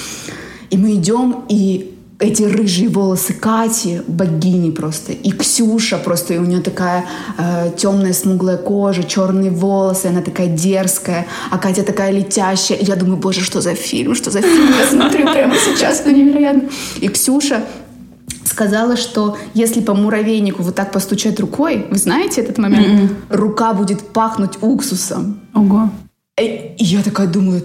И 0.71 0.77
мы 0.77 0.95
идем, 0.95 1.45
и 1.49 1.94
эти 2.19 2.43
рыжие 2.45 2.89
волосы 2.89 3.33
Кати, 3.33 4.01
богини 4.07 4.71
просто, 4.71 5.13
и 5.13 5.31
Ксюша 5.31 5.99
просто, 5.99 6.35
и 6.35 6.39
у 6.39 6.45
нее 6.45 6.61
такая 6.61 7.05
э, 7.39 7.71
темная 7.77 8.13
смуглая 8.13 8.57
кожа, 8.57 9.03
черные 9.03 9.51
волосы, 9.51 10.07
она 10.07 10.21
такая 10.21 10.49
дерзкая, 10.49 11.27
а 11.51 11.59
Катя 11.59 11.83
такая 11.83 12.13
летящая. 12.13 12.79
И 12.79 12.85
я 12.85 12.97
думаю, 12.97 13.17
боже, 13.17 13.41
что 13.41 13.61
за 13.61 13.75
фильм, 13.75 14.15
что 14.15 14.31
за 14.31 14.43
фильм 14.43 14.69
я 14.79 14.87
смотрю 14.87 15.33
прямо 15.33 15.55
сейчас, 15.57 16.01
это 16.01 16.13
невероятно. 16.13 16.69
И 17.01 17.09
Ксюша 17.09 17.65
сказала, 18.45 18.97
что 18.97 19.37
если 19.55 19.81
по 19.81 19.95
муравейнику 19.95 20.63
вот 20.63 20.75
так 20.75 20.93
постучать 20.93 21.41
рукой, 21.41 21.87
вы 21.91 21.99
знаете 21.99 22.43
этот 22.43 22.59
момент? 22.59 23.13
Рука 23.29 23.75
будет 23.75 24.01
пахнуть 24.13 24.59
уксусом. 24.61 25.41
Ого. 25.55 25.91
И 26.41 26.75
я 26.79 27.03
такая 27.03 27.27
думаю, 27.27 27.63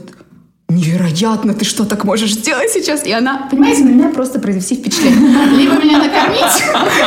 невероятно, 0.70 1.54
ты 1.54 1.66
что 1.66 1.86
так 1.86 2.06
можешь 2.06 2.34
сделать 2.34 2.70
сейчас? 2.70 3.06
И 3.06 3.12
она, 3.12 3.48
понимаете, 3.50 3.84
на 3.84 3.90
меня 3.90 4.10
просто 4.10 4.40
произвести 4.40 4.76
впечатление. 4.76 5.58
Либо 5.58 5.74
меня 5.74 5.98
накормить, 5.98 6.64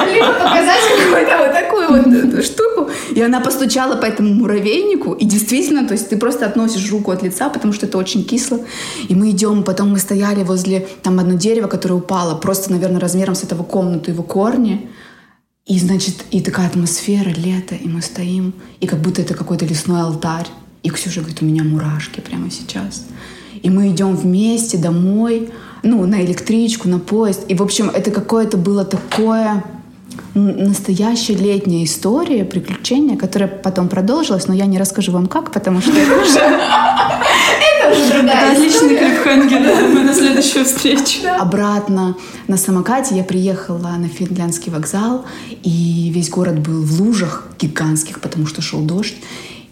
либо 0.12 0.32
показать 0.32 0.82
какую-то 0.98 1.38
вот 1.38 1.52
такую 1.52 1.88
вот 1.88 2.44
штуку. 2.44 2.90
И 3.14 3.22
она 3.22 3.40
постучала 3.40 3.96
по 3.96 4.04
этому 4.06 4.34
муравейнику, 4.34 5.12
и 5.12 5.24
действительно, 5.24 5.86
то 5.86 5.92
есть 5.92 6.08
ты 6.08 6.16
просто 6.16 6.46
относишь 6.46 6.90
руку 6.90 7.12
от 7.12 7.22
лица, 7.22 7.48
потому 7.50 7.72
что 7.72 7.86
это 7.86 7.98
очень 7.98 8.24
кисло. 8.24 8.58
И 9.08 9.14
мы 9.14 9.30
идем, 9.30 9.62
потом 9.62 9.90
мы 9.90 9.98
стояли 9.98 10.42
возле 10.42 10.88
там 11.02 11.20
одно 11.20 11.34
дерево, 11.34 11.68
которое 11.68 11.94
упало, 11.94 12.34
просто, 12.34 12.72
наверное, 12.72 13.00
размером 13.00 13.34
с 13.34 13.44
этого 13.44 13.62
комнату 13.62 14.10
его 14.10 14.22
корни. 14.22 14.88
И, 15.66 15.78
значит, 15.78 16.24
и 16.32 16.40
такая 16.40 16.66
атмосфера, 16.66 17.28
лето, 17.28 17.76
и 17.76 17.86
мы 17.86 18.02
стоим, 18.02 18.54
и 18.80 18.86
как 18.88 18.98
будто 18.98 19.22
это 19.22 19.34
какой-то 19.34 19.64
лесной 19.64 20.00
алтарь. 20.00 20.48
И 20.82 20.90
Ксюша 20.90 21.20
говорит, 21.20 21.40
у 21.40 21.44
меня 21.44 21.62
мурашки 21.62 22.20
прямо 22.20 22.50
сейчас. 22.50 23.04
И 23.62 23.70
мы 23.70 23.88
идем 23.88 24.16
вместе 24.16 24.76
домой, 24.76 25.50
ну, 25.82 26.04
на 26.06 26.24
электричку, 26.24 26.88
на 26.88 26.98
поезд. 26.98 27.44
И, 27.48 27.54
в 27.54 27.62
общем, 27.62 27.90
это 27.90 28.10
какое-то 28.10 28.56
было 28.56 28.84
такое 28.84 29.64
настоящая 30.34 31.34
летняя 31.34 31.84
история, 31.84 32.44
приключение, 32.44 33.16
которое 33.16 33.46
потом 33.46 33.88
продолжилось, 33.88 34.46
но 34.46 34.54
я 34.54 34.66
не 34.66 34.78
расскажу 34.78 35.12
вам 35.12 35.26
как, 35.26 35.52
потому 35.52 35.80
что 35.80 35.92
это 35.92 36.20
уже, 36.20 36.38
это 36.38 37.92
уже 37.92 38.12
другая 38.12 38.52
отличный 38.52 38.96
клипхенгер, 38.96 40.04
на 40.04 40.14
следующую 40.14 40.64
встречу. 40.64 41.20
Обратно 41.38 42.16
на 42.48 42.56
самокате 42.56 43.16
я 43.16 43.24
приехала 43.24 43.88
на 43.98 44.08
финляндский 44.08 44.72
вокзал, 44.72 45.24
и 45.62 46.10
весь 46.14 46.30
город 46.30 46.58
был 46.60 46.82
в 46.82 47.00
лужах 47.00 47.48
гигантских, 47.58 48.20
потому 48.20 48.46
что 48.46 48.62
шел 48.62 48.80
дождь. 48.80 49.16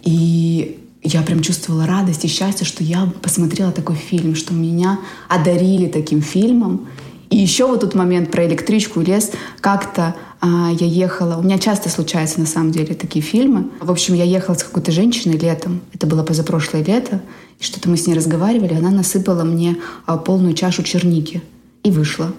И 0.02 0.78
я 1.02 1.22
прям 1.22 1.40
чувствовала 1.40 1.86
радость 1.86 2.24
и 2.24 2.28
счастье, 2.28 2.66
что 2.66 2.84
я 2.84 3.10
посмотрела 3.22 3.72
такой 3.72 3.96
фильм, 3.96 4.34
что 4.34 4.52
меня 4.52 5.00
одарили 5.28 5.86
таким 5.86 6.20
фильмом. 6.20 6.88
И 7.30 7.36
еще 7.36 7.66
вот 7.66 7.80
тот 7.80 7.94
момент 7.94 8.30
про 8.30 8.46
электричку 8.46 9.00
и 9.00 9.04
лес. 9.04 9.30
Как-то 9.60 10.16
а, 10.40 10.70
я 10.72 10.86
ехала... 10.86 11.36
У 11.36 11.42
меня 11.42 11.58
часто 11.58 11.88
случаются, 11.88 12.40
на 12.40 12.46
самом 12.46 12.72
деле, 12.72 12.94
такие 12.94 13.22
фильмы. 13.22 13.70
В 13.80 13.90
общем, 13.90 14.14
я 14.14 14.24
ехала 14.24 14.56
с 14.56 14.64
какой-то 14.64 14.90
женщиной 14.90 15.38
летом. 15.38 15.80
Это 15.94 16.06
было 16.06 16.22
позапрошлое 16.22 16.84
лето. 16.84 17.22
И 17.60 17.64
что-то 17.64 17.88
мы 17.88 17.96
с 17.96 18.06
ней 18.06 18.14
разговаривали. 18.14 18.74
Она 18.74 18.90
насыпала 18.90 19.44
мне 19.44 19.76
а, 20.06 20.16
полную 20.16 20.54
чашу 20.54 20.82
черники. 20.82 21.40
И 21.84 21.90
вышла. 21.90 22.32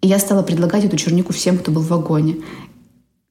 И 0.00 0.08
я 0.08 0.18
стала 0.18 0.42
предлагать 0.42 0.84
эту 0.84 0.96
чернику 0.96 1.32
всем, 1.32 1.58
кто 1.58 1.70
был 1.70 1.82
в 1.82 1.88
вагоне. 1.88 2.36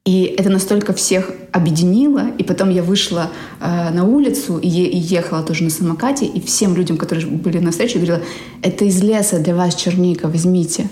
И 0.08 0.24
это 0.38 0.50
настолько 0.50 0.94
всех 0.94 1.32
объединило. 1.52 2.30
И 2.38 2.44
потом 2.44 2.70
я 2.70 2.82
вышла 2.82 3.30
э, 3.60 3.90
на 3.92 4.06
улицу 4.06 4.58
и, 4.58 4.68
е- 4.70 4.88
и 4.90 4.98
ехала 4.98 5.44
тоже 5.44 5.66
на 5.66 5.70
самокате. 5.70 6.26
И 6.26 6.40
всем 6.40 6.78
людям, 6.78 6.96
которые 6.98 7.28
были 7.28 7.60
на 7.60 7.72
встрече, 7.72 8.00
говорила, 8.00 8.22
это 8.62 8.86
из 8.86 9.04
леса 9.04 9.40
для 9.40 9.54
вас 9.54 9.76
черника, 9.76 10.30
возьмите. 10.30 10.88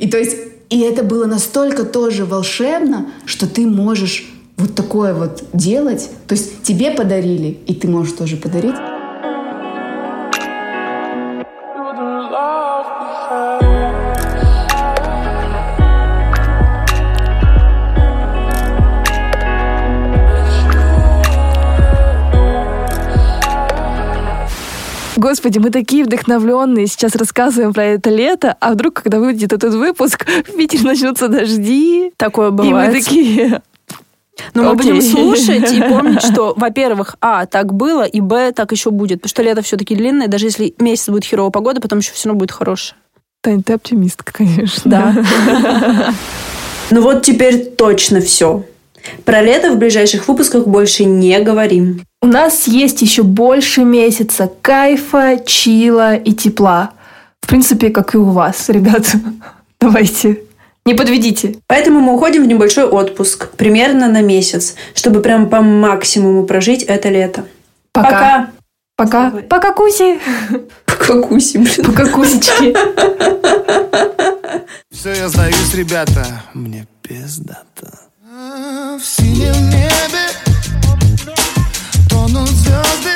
И 0.00 0.08
то 0.10 0.18
есть, 0.18 0.36
и 0.68 0.80
это 0.80 1.04
было 1.04 1.26
настолько 1.26 1.84
тоже 1.84 2.24
волшебно, 2.24 3.06
что 3.24 3.46
ты 3.46 3.66
можешь 3.68 4.28
вот 4.56 4.74
такое 4.74 5.14
вот 5.14 5.44
делать. 5.52 6.10
То 6.26 6.34
есть 6.34 6.62
тебе 6.62 6.90
подарили, 6.90 7.56
и 7.68 7.74
ты 7.74 7.86
можешь 7.86 8.14
тоже 8.14 8.36
подарить. 8.36 8.74
Господи, 25.20 25.58
мы 25.58 25.68
такие 25.68 26.04
вдохновленные, 26.04 26.86
сейчас 26.86 27.14
рассказываем 27.14 27.74
про 27.74 27.84
это 27.84 28.08
лето, 28.08 28.56
а 28.58 28.72
вдруг, 28.72 29.02
когда 29.02 29.20
выйдет 29.20 29.52
этот 29.52 29.74
выпуск, 29.74 30.26
в 30.48 30.56
Питере 30.56 30.82
начнутся 30.82 31.28
дожди. 31.28 32.10
Такое 32.16 32.48
И 32.48 32.52
бывает. 32.52 32.94
мы 32.94 33.00
такие... 33.00 33.60
Но 34.54 34.62
мы 34.62 34.70
Окей. 34.70 34.92
будем 34.92 35.02
слушать 35.02 35.70
и 35.74 35.82
помнить, 35.90 36.22
что, 36.22 36.54
во-первых, 36.56 37.16
а, 37.20 37.44
так 37.44 37.74
было, 37.74 38.04
и 38.04 38.22
б, 38.22 38.52
так 38.52 38.72
еще 38.72 38.90
будет. 38.90 39.20
Потому 39.20 39.28
что 39.28 39.42
лето 39.42 39.60
все-таки 39.60 39.94
длинное, 39.94 40.26
даже 40.26 40.46
если 40.46 40.72
месяц 40.78 41.10
будет 41.10 41.26
херовая 41.26 41.50
погода, 41.50 41.82
потом 41.82 41.98
еще 41.98 42.12
все 42.12 42.30
равно 42.30 42.38
будет 42.38 42.52
хорошее. 42.52 42.96
Тань, 43.42 43.62
ты 43.62 43.74
оптимистка, 43.74 44.32
конечно. 44.32 44.90
Да. 44.90 46.14
Ну 46.90 47.02
вот 47.02 47.22
теперь 47.22 47.66
точно 47.66 48.22
все. 48.22 48.64
Про 49.24 49.42
лето 49.42 49.72
в 49.72 49.78
ближайших 49.78 50.28
выпусках 50.28 50.66
больше 50.66 51.04
не 51.04 51.38
говорим. 51.40 52.02
У 52.22 52.26
нас 52.26 52.66
есть 52.66 53.02
еще 53.02 53.22
больше 53.22 53.84
месяца 53.84 54.50
кайфа, 54.60 55.38
чила 55.44 56.16
и 56.16 56.32
тепла. 56.32 56.92
В 57.40 57.48
принципе, 57.48 57.90
как 57.90 58.14
и 58.14 58.18
у 58.18 58.24
вас, 58.24 58.68
ребята. 58.68 59.20
Давайте, 59.80 60.42
не 60.84 60.94
подведите. 60.94 61.56
Поэтому 61.66 62.00
мы 62.00 62.14
уходим 62.14 62.44
в 62.44 62.46
небольшой 62.46 62.84
отпуск, 62.84 63.50
примерно 63.56 64.08
на 64.08 64.20
месяц, 64.20 64.74
чтобы 64.94 65.20
прям 65.20 65.48
по 65.48 65.60
максимуму 65.60 66.44
прожить 66.44 66.82
это 66.82 67.08
лето. 67.08 67.44
Пока. 67.92 68.50
Пока. 68.96 69.30
Пока, 69.48 69.72
Куси. 69.72 70.20
Пока, 70.84 71.22
Куси, 71.22 71.56
блин. 71.56 71.86
Пока, 71.86 72.06
Кусечки. 72.06 72.74
Все, 74.90 75.14
я 75.14 75.28
сдаюсь, 75.28 75.74
ребята. 75.74 76.42
Мне 76.54 76.86
в 78.40 79.02
синем 79.04 79.68
небе. 79.68 80.26
Тонут 82.08 82.48
звезды. 82.48 83.09